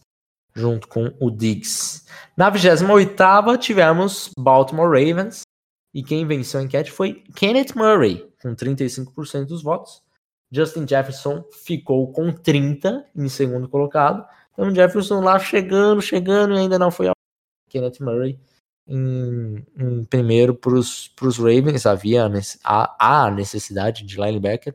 junto 0.55 0.89
com 0.89 1.13
o 1.21 1.31
Diggs. 1.31 2.07
Na 2.37 2.49
28 2.49 3.59
tivemos 3.59 4.31
Baltimore 4.39 4.89
Ravens 4.89 5.43
e 5.95 6.03
quem 6.03 6.27
venceu 6.27 6.61
a 6.61 6.63
enquete 6.63 6.91
foi 6.91 7.25
Kenneth 7.35 7.75
Murray, 7.75 8.27
com 8.41 8.55
35% 8.55 9.47
dos 9.47 9.63
votos. 9.63 10.03
Justin 10.51 10.87
Jefferson 10.89 11.45
ficou 11.53 12.11
com 12.13 12.33
30 12.33 13.07
em 13.15 13.29
segundo 13.29 13.69
colocado 13.69 14.27
então 14.57 14.75
Jefferson 14.75 15.21
lá 15.21 15.39
chegando, 15.39 16.01
chegando 16.01 16.55
e 16.55 16.59
ainda 16.59 16.79
não 16.79 16.91
foi 16.91 17.09
ao 17.09 17.15
Kenneth 17.69 18.01
Murray 18.01 18.39
em, 18.89 19.65
em 19.79 20.05
primeiro 20.05 20.55
para 20.55 20.75
os 20.75 21.39
Ravens. 21.39 21.85
Havia 21.85 22.31
a, 22.65 23.25
a 23.27 23.31
necessidade 23.31 24.05
de 24.05 24.17
linebacker, 24.17 24.75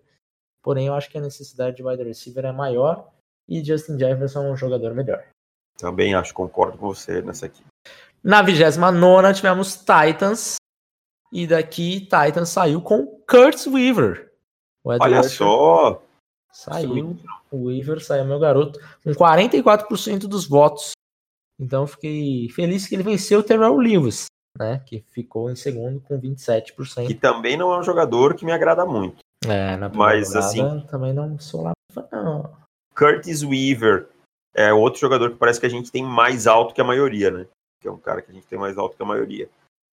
porém 0.61 0.87
eu 0.87 0.93
acho 0.93 1.09
que 1.09 1.17
a 1.17 1.21
necessidade 1.21 1.77
de 1.77 1.83
wide 1.83 2.03
receiver 2.03 2.45
é 2.45 2.51
maior 2.51 3.09
e 3.49 3.63
Justin 3.63 3.97
Jefferson 3.97 4.45
é 4.45 4.51
um 4.51 4.57
jogador 4.57 4.93
melhor. 4.93 5.23
Também 5.77 6.13
acho, 6.13 6.33
concordo 6.33 6.77
com 6.77 6.87
você 6.93 7.21
nessa 7.21 7.47
aqui. 7.47 7.63
Na 8.23 8.41
29 8.43 9.33
tivemos 9.33 9.75
Titans. 9.77 10.55
E 11.33 11.47
daqui 11.47 12.01
Titans 12.01 12.49
saiu 12.49 12.81
com 12.81 13.05
Kurt 13.27 13.65
Weaver. 13.67 14.33
Olha 14.83 15.23
só! 15.23 16.03
Saiu. 16.51 17.17
O 17.49 17.65
Weaver 17.65 18.03
saiu, 18.03 18.25
meu 18.25 18.39
garoto, 18.39 18.79
com 19.03 19.11
44% 19.11 20.27
dos 20.27 20.47
votos. 20.47 20.91
Então 21.59 21.85
fiquei 21.85 22.49
feliz 22.49 22.87
que 22.87 22.95
ele 22.95 23.03
venceu 23.03 23.39
o 23.39 23.43
Terrell 23.43 23.77
Lewis, 23.77 24.25
né? 24.57 24.79
Que 24.85 25.03
ficou 25.11 25.49
em 25.49 25.55
segundo 25.55 26.01
com 26.01 26.19
27%. 26.19 27.07
Que 27.07 27.13
também 27.13 27.55
não 27.55 27.71
é 27.71 27.79
um 27.79 27.83
jogador 27.83 28.35
que 28.35 28.45
me 28.45 28.51
agrada 28.51 28.85
muito. 28.85 29.17
É, 29.45 29.75
na 29.77 29.89
Mas 29.89 30.35
assim. 30.35 30.85
Também 30.89 31.13
não 31.13 31.39
sou 31.39 31.63
lá. 31.63 31.71
Não. 32.11 32.51
Curtis 32.95 33.43
Weaver 33.43 34.09
é 34.53 34.73
outro 34.73 34.99
jogador 34.99 35.31
que 35.31 35.37
parece 35.37 35.59
que 35.59 35.65
a 35.65 35.69
gente 35.69 35.91
tem 35.91 36.03
mais 36.03 36.47
alto 36.47 36.73
que 36.73 36.81
a 36.81 36.85
maioria, 36.85 37.31
né? 37.31 37.47
Que 37.79 37.87
é 37.87 37.91
um 37.91 37.97
cara 37.97 38.21
que 38.21 38.31
a 38.31 38.33
gente 38.33 38.47
tem 38.47 38.59
mais 38.59 38.77
alto 38.77 38.95
que 38.95 39.03
a 39.03 39.05
maioria. 39.05 39.49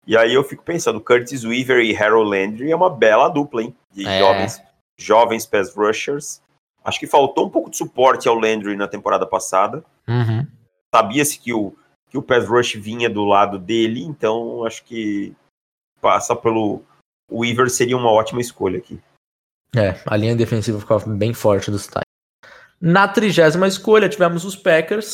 E 0.06 0.16
aí 0.16 0.32
eu 0.32 0.42
fico 0.42 0.64
pensando, 0.64 1.00
Curtis 1.00 1.44
Weaver 1.44 1.80
e 1.80 1.96
Harold 1.96 2.30
Landry 2.30 2.70
é 2.70 2.76
uma 2.76 2.90
bela 2.90 3.28
dupla, 3.28 3.62
hein? 3.62 3.76
De 3.92 4.06
é. 4.06 4.18
jovens, 4.18 4.62
jovens 4.98 5.46
pass 5.46 5.74
rushers. 5.74 6.40
Acho 6.88 6.98
que 6.98 7.06
faltou 7.06 7.46
um 7.46 7.50
pouco 7.50 7.68
de 7.68 7.76
suporte 7.76 8.26
ao 8.26 8.34
Landry 8.34 8.74
na 8.74 8.88
temporada 8.88 9.26
passada. 9.26 9.84
Uhum. 10.08 10.46
Sabia-se 10.94 11.38
que 11.38 11.52
o, 11.52 11.76
que 12.08 12.16
o 12.16 12.22
pass 12.22 12.48
rush 12.48 12.76
vinha 12.76 13.10
do 13.10 13.24
lado 13.24 13.58
dele, 13.58 14.02
então 14.02 14.64
acho 14.64 14.82
que 14.84 15.36
passa 16.00 16.34
pelo 16.34 16.82
o 17.30 17.40
Weaver 17.40 17.68
seria 17.68 17.94
uma 17.94 18.10
ótima 18.10 18.40
escolha 18.40 18.78
aqui. 18.78 18.98
É, 19.76 20.00
a 20.06 20.16
linha 20.16 20.34
defensiva 20.34 20.80
ficava 20.80 21.04
bem 21.10 21.34
forte 21.34 21.70
dos 21.70 21.84
Titans. 21.84 22.04
Na 22.80 23.06
trigésima 23.06 23.68
escolha 23.68 24.08
tivemos 24.08 24.46
os 24.46 24.56
Packers 24.56 25.12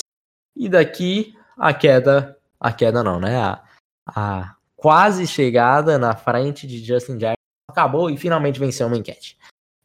e 0.56 0.68
daqui 0.68 1.36
a 1.58 1.74
queda, 1.74 2.38
a 2.60 2.72
queda 2.72 3.02
não, 3.02 3.18
né? 3.18 3.36
A, 3.36 3.64
a 4.06 4.56
quase 4.76 5.26
chegada 5.26 5.98
na 5.98 6.14
frente 6.14 6.68
de 6.68 6.84
Justin 6.84 7.18
Jackson 7.18 7.34
acabou 7.68 8.08
e 8.08 8.16
finalmente 8.16 8.60
venceu 8.60 8.86
uma 8.86 8.96
enquete. 8.96 9.36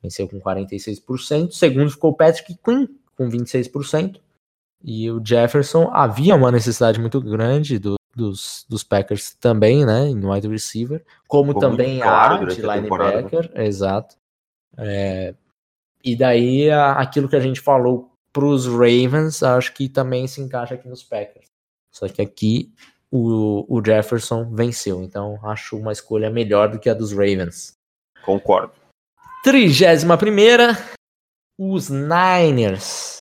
Venceu 0.01 0.27
com 0.27 0.39
46%. 0.39 1.51
Segundo 1.51 1.91
ficou 1.91 2.11
o 2.11 2.15
Patrick 2.15 2.57
Quinn 2.63 2.87
com 3.15 3.29
26%. 3.29 4.19
E 4.81 5.11
o 5.11 5.21
Jefferson 5.23 5.89
havia 5.91 6.35
uma 6.35 6.51
necessidade 6.51 6.99
muito 6.99 7.19
grande 7.19 7.77
do, 7.77 7.95
dos, 8.15 8.65
dos 8.69 8.83
Packers 8.83 9.33
também, 9.33 9.85
né? 9.85 10.07
Em 10.07 10.25
wide 10.25 10.47
receiver. 10.47 11.03
Como 11.27 11.49
Ficou 11.49 11.61
também 11.61 11.99
claro 11.99 12.45
a 12.45 12.47
de 12.47 12.61
né? 12.61 12.75
linebacker. 12.75 13.51
Exato. 13.55 14.15
É, 14.77 15.35
e 16.03 16.15
daí 16.15 16.71
aquilo 16.71 17.27
que 17.27 17.35
a 17.35 17.41
gente 17.41 17.59
falou 17.59 18.09
para 18.31 18.45
os 18.45 18.65
Ravens, 18.67 19.43
acho 19.43 19.73
que 19.73 19.89
também 19.89 20.27
se 20.27 20.41
encaixa 20.41 20.75
aqui 20.75 20.87
nos 20.87 21.03
Packers. 21.03 21.47
Só 21.91 22.07
que 22.07 22.21
aqui 22.21 22.71
o, 23.11 23.65
o 23.67 23.83
Jefferson 23.83 24.49
venceu. 24.49 25.03
Então 25.03 25.37
acho 25.43 25.77
uma 25.77 25.91
escolha 25.91 26.29
melhor 26.29 26.69
do 26.69 26.79
que 26.79 26.89
a 26.89 26.93
dos 26.93 27.11
Ravens. 27.11 27.77
Concordo. 28.23 28.71
Trigésima 29.41 30.17
primeira, 30.17 30.77
os 31.57 31.89
Niners. 31.89 33.17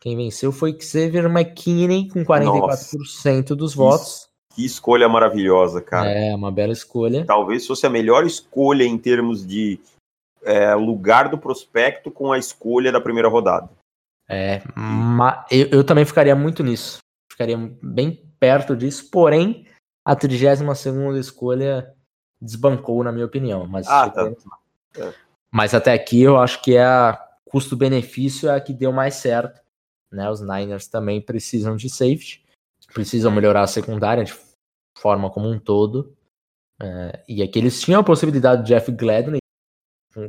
Quem 0.00 0.16
venceu 0.16 0.52
foi 0.52 0.78
Xavier 0.80 1.24
McKinney 1.24 2.08
com 2.08 2.24
44% 2.24 2.58
Nossa, 2.98 3.56
dos 3.56 3.74
votos. 3.74 4.28
Que 4.54 4.64
escolha 4.64 5.08
maravilhosa, 5.08 5.82
cara. 5.82 6.10
É, 6.10 6.34
uma 6.34 6.52
bela 6.52 6.72
escolha. 6.72 7.24
Talvez 7.26 7.66
fosse 7.66 7.84
a 7.86 7.90
melhor 7.90 8.24
escolha 8.24 8.84
em 8.84 8.96
termos 8.96 9.44
de 9.44 9.80
é, 10.44 10.74
lugar 10.74 11.28
do 11.28 11.36
prospecto 11.36 12.10
com 12.10 12.30
a 12.32 12.38
escolha 12.38 12.92
da 12.92 13.00
primeira 13.00 13.28
rodada. 13.28 13.68
É, 14.28 14.62
eu, 15.50 15.68
eu 15.70 15.84
também 15.84 16.04
ficaria 16.04 16.36
muito 16.36 16.62
nisso. 16.62 16.98
Ficaria 17.30 17.56
bem 17.82 18.22
perto 18.38 18.76
disso, 18.76 19.10
porém, 19.10 19.66
a 20.04 20.14
32 20.14 20.60
escolha 21.18 21.92
desbancou, 22.40 23.02
na 23.02 23.10
minha 23.10 23.26
opinião. 23.26 23.66
Mas, 23.66 23.88
ah, 23.88 24.08
tá. 24.08 24.32
É. 24.96 25.27
mas 25.50 25.74
até 25.74 25.92
aqui 25.92 26.22
eu 26.22 26.36
acho 26.38 26.62
que 26.62 26.76
é 26.76 26.84
a 26.84 27.28
custo-benefício 27.44 28.48
é 28.48 28.56
a 28.56 28.60
que 28.60 28.72
deu 28.72 28.92
mais 28.92 29.14
certo. 29.14 29.60
Né? 30.12 30.28
Os 30.30 30.40
Niners 30.40 30.86
também 30.86 31.20
precisam 31.20 31.76
de 31.76 31.88
safety, 31.88 32.44
precisam 32.92 33.32
melhorar 33.32 33.62
a 33.62 33.66
secundária 33.66 34.24
de 34.24 34.34
forma 34.98 35.30
como 35.30 35.48
um 35.48 35.58
todo. 35.58 36.14
É, 36.80 37.24
e 37.28 37.42
aqui 37.42 37.58
eles 37.58 37.80
tinham 37.80 38.00
a 38.00 38.04
possibilidade 38.04 38.62
de 38.62 38.68
Jeff 38.68 38.90
Gladney 38.92 39.40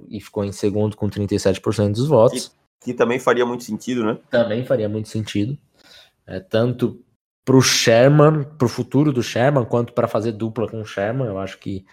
e 0.07 0.19
ficou 0.19 0.43
em 0.43 0.51
segundo 0.51 0.95
com 0.95 1.09
37% 1.09 1.93
dos 1.93 2.07
votos. 2.07 2.49
Que, 2.81 2.91
que, 2.91 2.93
também 2.93 3.19
faria 3.19 3.45
muito 3.45 3.63
sentido, 3.63 4.03
né? 4.03 4.17
Também 4.29 4.65
faria 4.65 4.89
muito 4.89 5.09
sentido. 5.09 5.57
É, 6.25 6.39
tanto 6.39 7.03
para 7.45 7.55
o 7.55 7.61
Sherman, 7.61 8.43
para 8.43 8.65
o 8.65 8.69
futuro 8.69 9.11
do 9.11 9.23
Sherman, 9.23 9.65
quanto 9.65 9.93
para 9.93 10.07
fazer 10.07 10.33
dupla 10.33 10.69
com 10.69 10.81
o 10.81 10.85
Sherman. 10.85 11.27
Eu 11.27 11.39
acho 11.39 11.57
que 11.59 11.85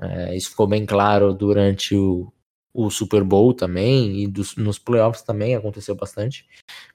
é, 0.00 0.36
isso 0.36 0.50
ficou 0.50 0.66
bem 0.66 0.84
claro 0.86 1.32
durante 1.32 1.94
o, 1.94 2.32
o 2.80 2.90
Super 2.90 3.24
Bowl 3.24 3.52
também, 3.52 4.22
e 4.22 4.26
dos, 4.26 4.56
nos 4.56 4.78
playoffs 4.78 5.22
também 5.22 5.54
aconteceu 5.54 5.94
bastante. 5.94 6.46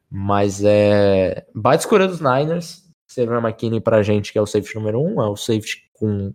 Mas 0.10 0.64
é. 0.64 1.46
Baita 1.54 1.84
escolha 1.84 2.08
dos 2.08 2.22
Niners. 2.22 2.84
Sever 3.10 3.38
McKinney 3.38 3.80
pra 3.80 4.02
gente, 4.02 4.32
que 4.32 4.40
é 4.40 4.42
o 4.42 4.46
safety 4.48 4.76
número 4.76 5.00
um, 5.00 5.22
é 5.22 5.28
o 5.28 5.36
safety 5.36 5.88
com 5.94 6.34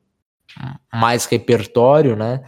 mais 0.92 1.24
repertório, 1.24 2.14
né? 2.14 2.44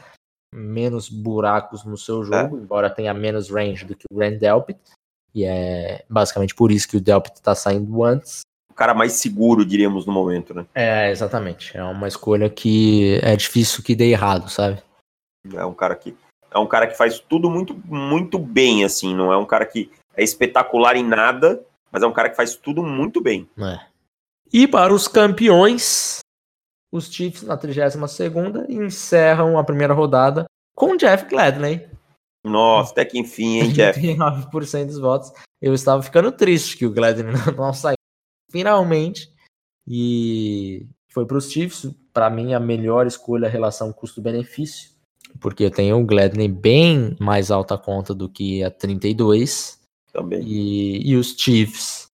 Menos 0.54 1.08
buracos 1.08 1.84
no 1.84 1.96
seu 1.96 2.22
jogo, 2.22 2.58
é. 2.58 2.60
embora 2.60 2.90
tenha 2.90 3.12
menos 3.12 3.50
range 3.50 3.84
do 3.84 3.96
que 3.96 4.04
o 4.10 4.14
Grand 4.14 4.36
Delpit. 4.36 4.78
E 5.34 5.44
é 5.44 6.04
basicamente 6.08 6.54
por 6.54 6.70
isso 6.70 6.88
que 6.88 6.96
o 6.96 7.00
Delpit 7.00 7.40
tá 7.42 7.54
saindo 7.54 8.04
antes 8.04 8.42
cara 8.80 8.94
mais 8.94 9.12
seguro, 9.12 9.62
diríamos, 9.62 10.06
no 10.06 10.12
momento, 10.12 10.54
né? 10.54 10.64
É, 10.74 11.10
exatamente. 11.10 11.76
É 11.76 11.84
uma 11.84 12.08
escolha 12.08 12.48
que 12.48 13.20
é 13.22 13.36
difícil 13.36 13.84
que 13.84 13.94
dê 13.94 14.10
errado, 14.10 14.48
sabe? 14.48 14.82
É 15.52 15.64
um 15.66 15.74
cara 15.74 15.94
que 15.94 16.16
é 16.50 16.58
um 16.58 16.66
cara 16.66 16.86
que 16.86 16.96
faz 16.96 17.18
tudo 17.18 17.48
muito, 17.48 17.74
muito 17.86 18.38
bem, 18.38 18.84
assim. 18.84 19.14
Não 19.14 19.32
é 19.32 19.36
um 19.36 19.46
cara 19.46 19.64
que 19.66 19.90
é 20.16 20.22
espetacular 20.22 20.96
em 20.96 21.04
nada, 21.04 21.64
mas 21.90 22.02
é 22.02 22.06
um 22.06 22.12
cara 22.12 22.30
que 22.30 22.36
faz 22.36 22.56
tudo 22.56 22.82
muito 22.82 23.20
bem. 23.20 23.48
É. 23.58 23.80
E 24.52 24.66
para 24.66 24.92
os 24.92 25.06
campeões, 25.06 26.20
os 26.92 27.12
Chiefs 27.12 27.42
na 27.42 27.56
32 27.56 27.94
encerram 28.68 29.56
a 29.56 29.64
primeira 29.64 29.94
rodada 29.94 30.46
com 30.74 30.96
Jeff 30.96 31.26
Gladney. 31.26 31.88
Nossa, 32.44 32.92
até 32.92 33.04
que 33.04 33.18
enfim, 33.18 33.60
hein, 33.60 33.72
Jeff? 33.72 34.00
39% 34.00 34.86
dos 34.86 34.98
votos. 34.98 35.32
Eu 35.60 35.74
estava 35.74 36.02
ficando 36.02 36.32
triste 36.32 36.76
que 36.76 36.86
o 36.86 36.92
Gladney 36.92 37.32
não 37.56 37.72
saiu 37.72 37.96
finalmente. 38.50 39.32
E 39.86 40.86
foi 41.12 41.26
para 41.26 41.36
os 41.36 41.50
Chiefs, 41.50 41.90
para 42.12 42.30
mim, 42.30 42.54
a 42.54 42.60
melhor 42.60 43.06
escolha 43.06 43.46
a 43.46 43.50
relação 43.50 43.92
custo-benefício, 43.92 44.89
porque 45.40 45.64
eu 45.64 45.70
tenho 45.70 45.98
o 45.98 46.04
Gladney 46.04 46.48
bem 46.48 47.16
mais 47.18 47.50
alta 47.50 47.78
conta 47.78 48.14
do 48.14 48.28
que 48.28 48.62
a 48.62 48.70
32. 48.70 49.80
Também. 50.12 50.42
E, 50.42 51.10
e 51.10 51.16
os 51.16 51.34
Chiefs 51.36 52.06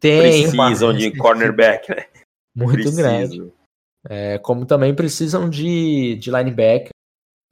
têm. 0.00 0.50
Precisam 0.50 0.90
uma... 0.90 0.98
de 0.98 1.16
cornerback, 1.16 1.90
né? 1.90 2.06
Muito 2.54 2.74
Preciso. 2.74 2.96
grande. 2.96 3.52
É, 4.08 4.38
como 4.38 4.66
também 4.66 4.94
precisam 4.94 5.48
de, 5.48 6.16
de 6.16 6.30
linebacker. 6.30 6.90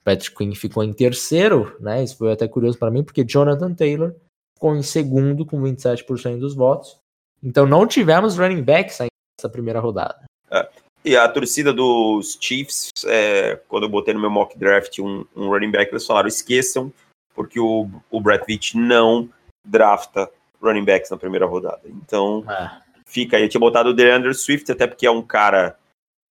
Patrick 0.04 0.36
Quinn 0.36 0.54
ficou 0.54 0.82
em 0.82 0.92
terceiro, 0.92 1.76
né? 1.80 2.02
Isso 2.02 2.16
foi 2.18 2.32
até 2.32 2.46
curioso 2.48 2.78
para 2.78 2.90
mim, 2.90 3.04
porque 3.04 3.24
Jonathan 3.24 3.72
Taylor 3.72 4.14
ficou 4.54 4.76
em 4.76 4.82
segundo 4.82 5.46
com 5.46 5.62
27% 5.62 6.38
dos 6.38 6.54
votos. 6.54 6.98
Então 7.42 7.66
não 7.66 7.86
tivemos 7.86 8.36
running 8.36 8.62
backs 8.62 8.98
nessa 8.98 9.48
primeira 9.48 9.80
rodada. 9.80 10.24
É. 10.50 10.68
E 11.04 11.16
a 11.16 11.28
torcida 11.28 11.72
dos 11.72 12.38
Chiefs, 12.40 12.90
é, 13.06 13.56
quando 13.68 13.84
eu 13.84 13.88
botei 13.88 14.14
no 14.14 14.20
meu 14.20 14.30
mock 14.30 14.56
draft 14.56 14.98
um, 15.00 15.24
um, 15.34 15.48
running 15.48 15.70
back, 15.70 15.90
eles 15.90 16.06
falaram: 16.06 16.28
esqueçam, 16.28 16.92
porque 17.34 17.58
o, 17.58 17.88
o 18.10 18.20
Brett 18.20 18.44
Veach 18.46 18.76
não 18.76 19.28
drafta 19.64 20.30
running 20.62 20.84
backs 20.84 21.10
na 21.10 21.16
primeira 21.16 21.44
rodada. 21.44 21.82
Então, 21.86 22.44
é. 22.48 22.80
fica 23.04 23.36
aí. 23.36 23.42
Eu 23.42 23.48
tinha 23.48 23.60
botado 23.60 23.90
o 23.90 23.94
DeAndre 23.94 24.32
Swift, 24.32 24.70
até 24.70 24.86
porque 24.86 25.06
é 25.06 25.10
um 25.10 25.22
cara 25.22 25.76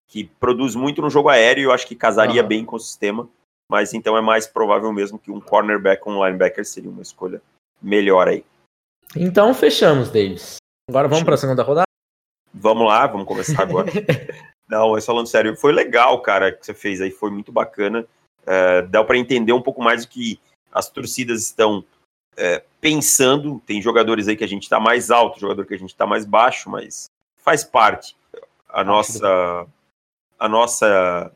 que 0.07 0.25
produz 0.39 0.75
muito 0.75 1.01
no 1.01 1.09
jogo 1.09 1.29
aéreo 1.29 1.61
e 1.61 1.65
eu 1.65 1.71
acho 1.71 1.87
que 1.87 1.95
casaria 1.95 2.41
uhum. 2.41 2.47
bem 2.47 2.65
com 2.65 2.77
o 2.77 2.79
sistema. 2.79 3.29
Mas 3.69 3.93
então 3.93 4.17
é 4.17 4.21
mais 4.21 4.47
provável 4.47 4.91
mesmo 4.91 5.17
que 5.17 5.31
um 5.31 5.39
cornerback 5.39 6.01
ou 6.05 6.13
um 6.13 6.25
linebacker 6.25 6.65
seria 6.65 6.89
uma 6.89 7.01
escolha 7.01 7.41
melhor 7.81 8.27
aí. 8.27 8.43
Então 9.15 9.53
fechamos, 9.53 10.09
Davis. 10.09 10.57
Agora 10.89 11.07
vamos 11.07 11.23
para 11.23 11.35
a 11.35 11.37
segunda 11.37 11.63
rodada? 11.63 11.85
Vamos 12.53 12.85
lá, 12.85 13.07
vamos 13.07 13.25
começar 13.25 13.61
agora. 13.63 13.89
Não, 14.71 14.91
mas 14.91 15.05
falando 15.05 15.27
sério, 15.27 15.57
foi 15.57 15.73
legal, 15.73 16.21
cara, 16.21 16.49
que 16.49 16.65
você 16.65 16.73
fez 16.73 17.01
aí, 17.01 17.11
foi 17.11 17.29
muito 17.29 17.51
bacana. 17.51 18.07
É, 18.45 18.81
dá 18.83 19.03
para 19.03 19.17
entender 19.17 19.51
um 19.51 19.61
pouco 19.61 19.83
mais 19.83 20.05
do 20.05 20.09
que 20.09 20.39
as 20.71 20.89
torcidas 20.89 21.41
estão 21.41 21.83
é, 22.37 22.63
pensando. 22.79 23.61
Tem 23.65 23.81
jogadores 23.81 24.29
aí 24.29 24.37
que 24.37 24.45
a 24.45 24.47
gente 24.47 24.63
está 24.63 24.79
mais 24.79 25.11
alto, 25.11 25.41
jogador 25.41 25.65
que 25.65 25.73
a 25.73 25.77
gente 25.77 25.89
está 25.89 26.07
mais 26.07 26.23
baixo, 26.23 26.69
mas 26.69 27.09
faz 27.35 27.65
parte. 27.65 28.15
A 28.69 28.81
nossa, 28.81 29.67
a 30.39 30.47
nossa. 30.47 31.33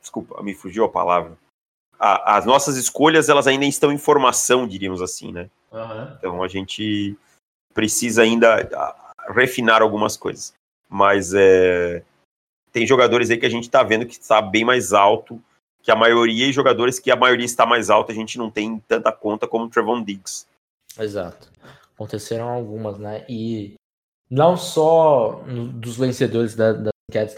Desculpa, 0.00 0.42
me 0.42 0.54
fugiu 0.54 0.86
a 0.86 0.88
palavra. 0.88 1.36
A, 1.98 2.38
as 2.38 2.46
nossas 2.46 2.78
escolhas, 2.78 3.28
elas 3.28 3.46
ainda 3.46 3.66
estão 3.66 3.92
em 3.92 3.98
formação, 3.98 4.66
diríamos 4.66 5.02
assim, 5.02 5.32
né? 5.32 5.50
Uhum. 5.70 6.14
Então 6.16 6.42
a 6.42 6.48
gente 6.48 7.14
precisa 7.74 8.22
ainda 8.22 9.06
refinar 9.28 9.82
algumas 9.82 10.16
coisas. 10.16 10.54
Mas 10.88 11.34
é, 11.34 12.02
tem 12.72 12.86
jogadores 12.86 13.30
aí 13.30 13.36
que 13.36 13.46
a 13.46 13.50
gente 13.50 13.64
está 13.64 13.82
vendo 13.82 14.06
que 14.06 14.14
está 14.14 14.40
bem 14.40 14.64
mais 14.64 14.92
alto 14.92 15.40
que 15.82 15.90
a 15.90 15.96
maioria, 15.96 16.46
e 16.46 16.52
jogadores 16.52 16.98
que 16.98 17.10
a 17.10 17.16
maioria 17.16 17.44
está 17.44 17.66
mais 17.66 17.90
alta, 17.90 18.12
a 18.12 18.14
gente 18.14 18.38
não 18.38 18.50
tem 18.50 18.78
tanta 18.86 19.10
conta 19.10 19.48
como 19.48 19.64
o 19.64 19.68
Trevon 19.68 20.02
Diggs. 20.02 20.46
Exato. 20.98 21.50
Aconteceram 21.94 22.48
algumas, 22.48 22.98
né? 22.98 23.26
E 23.28 23.74
não 24.30 24.56
só 24.56 25.42
dos 25.74 25.96
vencedores 25.96 26.54
da, 26.54 26.72
das 26.72 26.92
enquetes, 27.10 27.36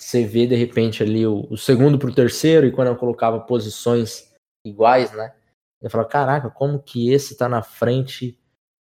você 0.00 0.24
vê 0.24 0.46
de 0.46 0.54
repente 0.54 1.02
ali 1.02 1.26
o, 1.26 1.46
o 1.50 1.56
segundo 1.58 1.98
para 1.98 2.08
o 2.08 2.14
terceiro, 2.14 2.66
e 2.66 2.72
quando 2.72 2.88
eu 2.88 2.96
colocava 2.96 3.38
posições 3.40 4.32
iguais, 4.64 5.12
né? 5.12 5.34
Eu 5.80 5.90
falava, 5.90 6.08
caraca, 6.08 6.50
como 6.50 6.82
que 6.82 7.12
esse 7.12 7.36
tá 7.36 7.48
na 7.48 7.62
frente 7.62 8.36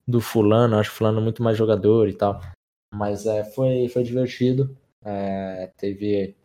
do 0.08 0.22
fulano? 0.22 0.76
Eu 0.76 0.80
acho 0.80 0.92
fulano 0.92 1.20
muito 1.20 1.42
mais 1.42 1.58
jogador 1.58 2.08
e 2.08 2.14
tal. 2.14 2.40
Mas 2.94 3.26
é, 3.26 3.44
foi, 3.44 3.90
foi 3.90 4.04
divertido. 4.04 4.78
É, 5.06 5.72
teve 5.78 6.36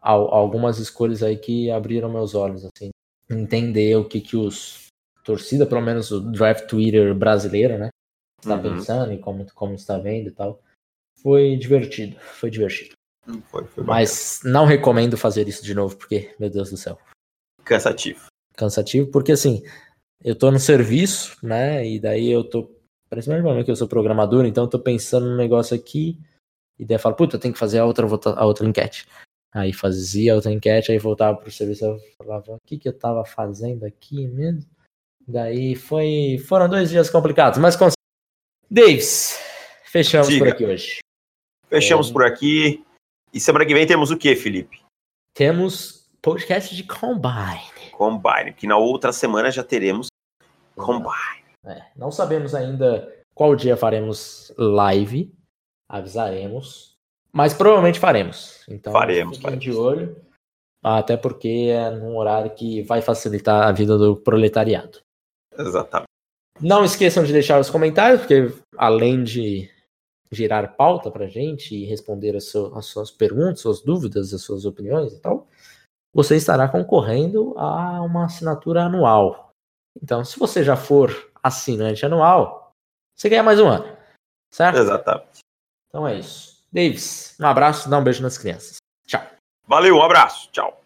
algumas 0.00 0.78
escolhas 0.78 1.22
aí 1.22 1.36
que 1.36 1.70
abriram 1.70 2.08
meus 2.08 2.34
olhos, 2.34 2.64
assim, 2.64 2.90
entender 3.28 3.96
o 3.96 4.08
que 4.08 4.20
que 4.20 4.36
os 4.36 4.86
torcida, 5.24 5.66
pelo 5.66 5.80
menos 5.80 6.12
o 6.12 6.20
draft 6.20 6.68
Twitter 6.68 7.12
brasileiro, 7.12 7.76
né, 7.76 7.88
está 8.40 8.54
uhum. 8.54 8.62
pensando 8.62 9.12
e 9.12 9.18
como 9.18 9.44
como 9.52 9.74
está 9.74 9.98
vendo 9.98 10.28
e 10.28 10.32
tal. 10.32 10.62
Foi 11.20 11.56
divertido, 11.56 12.16
foi 12.20 12.50
divertido. 12.50 12.92
Foi, 13.50 13.64
foi 13.64 13.82
Mas 13.82 14.40
não 14.44 14.64
recomendo 14.64 15.16
fazer 15.16 15.48
isso 15.48 15.64
de 15.64 15.74
novo, 15.74 15.96
porque, 15.96 16.32
meu 16.38 16.48
Deus 16.48 16.70
do 16.70 16.76
céu. 16.76 16.96
Cansativo. 17.64 18.26
Cansativo, 18.54 19.10
porque 19.10 19.32
assim, 19.32 19.64
eu 20.22 20.36
tô 20.36 20.50
no 20.50 20.60
serviço, 20.60 21.36
né? 21.44 21.86
E 21.86 21.98
daí 21.98 22.30
eu 22.30 22.44
tô. 22.44 22.70
Principalmente 23.08 23.64
que 23.64 23.70
eu 23.70 23.76
sou 23.76 23.88
programador, 23.88 24.44
então 24.44 24.64
eu 24.64 24.70
tô 24.70 24.78
pensando 24.78 25.26
num 25.26 25.36
negócio 25.36 25.76
aqui. 25.76 26.18
E 26.78 26.84
daí 26.84 26.96
eu 26.96 27.00
falo, 27.00 27.16
puta, 27.16 27.36
eu 27.36 27.40
tenho 27.40 27.54
que 27.54 27.60
fazer 27.60 27.78
a 27.78 27.84
outra, 27.84 28.06
a 28.06 28.44
outra 28.44 28.66
enquete. 28.66 29.06
Aí 29.52 29.72
fazia 29.72 30.34
outra 30.34 30.52
enquete, 30.52 30.92
aí 30.92 30.98
voltava 30.98 31.38
pro 31.38 31.50
serviço, 31.50 31.84
eu 31.84 31.98
falava, 32.18 32.52
o 32.52 32.60
que 32.66 32.78
que 32.78 32.88
eu 32.88 32.92
tava 32.92 33.24
fazendo 33.24 33.84
aqui 33.84 34.26
mesmo? 34.26 34.68
Daí 35.26 35.74
foi, 35.74 36.38
foram 36.46 36.68
dois 36.68 36.90
dias 36.90 37.08
complicados, 37.08 37.58
mas 37.58 37.74
cons... 37.74 37.94
Davis, 38.70 39.40
fechamos 39.84 40.28
Diga. 40.28 40.44
por 40.44 40.52
aqui 40.52 40.64
hoje. 40.66 40.98
Fechamos 41.68 42.10
é... 42.10 42.12
por 42.12 42.24
aqui. 42.24 42.84
E 43.32 43.40
semana 43.40 43.64
que 43.64 43.74
vem 43.74 43.86
temos 43.86 44.10
o 44.10 44.16
que, 44.16 44.36
Felipe? 44.36 44.80
Temos 45.34 46.08
podcast 46.20 46.74
de 46.74 46.84
Combine. 46.84 47.90
Combine, 47.92 48.52
que 48.52 48.66
na 48.66 48.76
outra 48.76 49.12
semana 49.12 49.50
já 49.50 49.64
teremos 49.64 50.08
Combine. 50.76 51.44
É, 51.64 51.82
não 51.96 52.12
sabemos 52.12 52.54
ainda 52.54 53.12
qual 53.34 53.56
dia 53.56 53.76
faremos 53.76 54.52
live, 54.56 55.34
avisaremos. 55.88 56.96
Mas 57.32 57.54
provavelmente 57.54 58.00
faremos. 58.00 58.64
Então, 58.68 58.92
faremos, 58.92 59.38
faremos. 59.38 59.64
de 59.64 59.72
olho. 59.72 60.16
Até 60.82 61.16
porque 61.16 61.68
é 61.70 61.90
num 61.90 62.16
horário 62.16 62.54
que 62.54 62.82
vai 62.82 63.02
facilitar 63.02 63.66
a 63.66 63.72
vida 63.72 63.98
do 63.98 64.16
proletariado. 64.16 65.00
Exatamente. 65.58 66.06
Não 66.60 66.84
esqueçam 66.84 67.24
de 67.24 67.32
deixar 67.32 67.60
os 67.60 67.68
comentários, 67.68 68.20
porque 68.20 68.52
além 68.76 69.22
de 69.22 69.70
gerar 70.30 70.76
pauta 70.76 71.10
pra 71.10 71.26
gente 71.26 71.74
e 71.74 71.84
responder 71.84 72.36
as, 72.36 72.54
as 72.54 72.86
suas 72.86 73.10
perguntas, 73.10 73.60
suas 73.60 73.82
dúvidas, 73.82 74.32
as 74.32 74.42
suas 74.42 74.64
opiniões 74.64 75.12
e 75.12 75.20
tal, 75.20 75.46
você 76.14 76.36
estará 76.36 76.68
concorrendo 76.68 77.52
a 77.58 78.00
uma 78.02 78.24
assinatura 78.24 78.84
anual. 78.84 79.50
Então, 80.02 80.24
se 80.24 80.38
você 80.38 80.64
já 80.64 80.76
for 80.76 81.30
assinante 81.42 82.04
anual, 82.04 82.72
você 83.14 83.28
ganha 83.28 83.42
mais 83.42 83.60
um 83.60 83.68
ano. 83.68 83.96
Certo? 84.52 84.78
Exatamente. 84.78 85.45
Então 85.96 86.06
é 86.06 86.18
isso. 86.18 86.62
Davis, 86.70 87.34
um 87.40 87.46
abraço, 87.46 87.88
dá 87.88 87.96
um 87.96 88.04
beijo 88.04 88.22
nas 88.22 88.36
crianças. 88.36 88.76
Tchau. 89.06 89.22
Valeu, 89.66 89.96
um 89.96 90.02
abraço. 90.02 90.50
Tchau. 90.52 90.78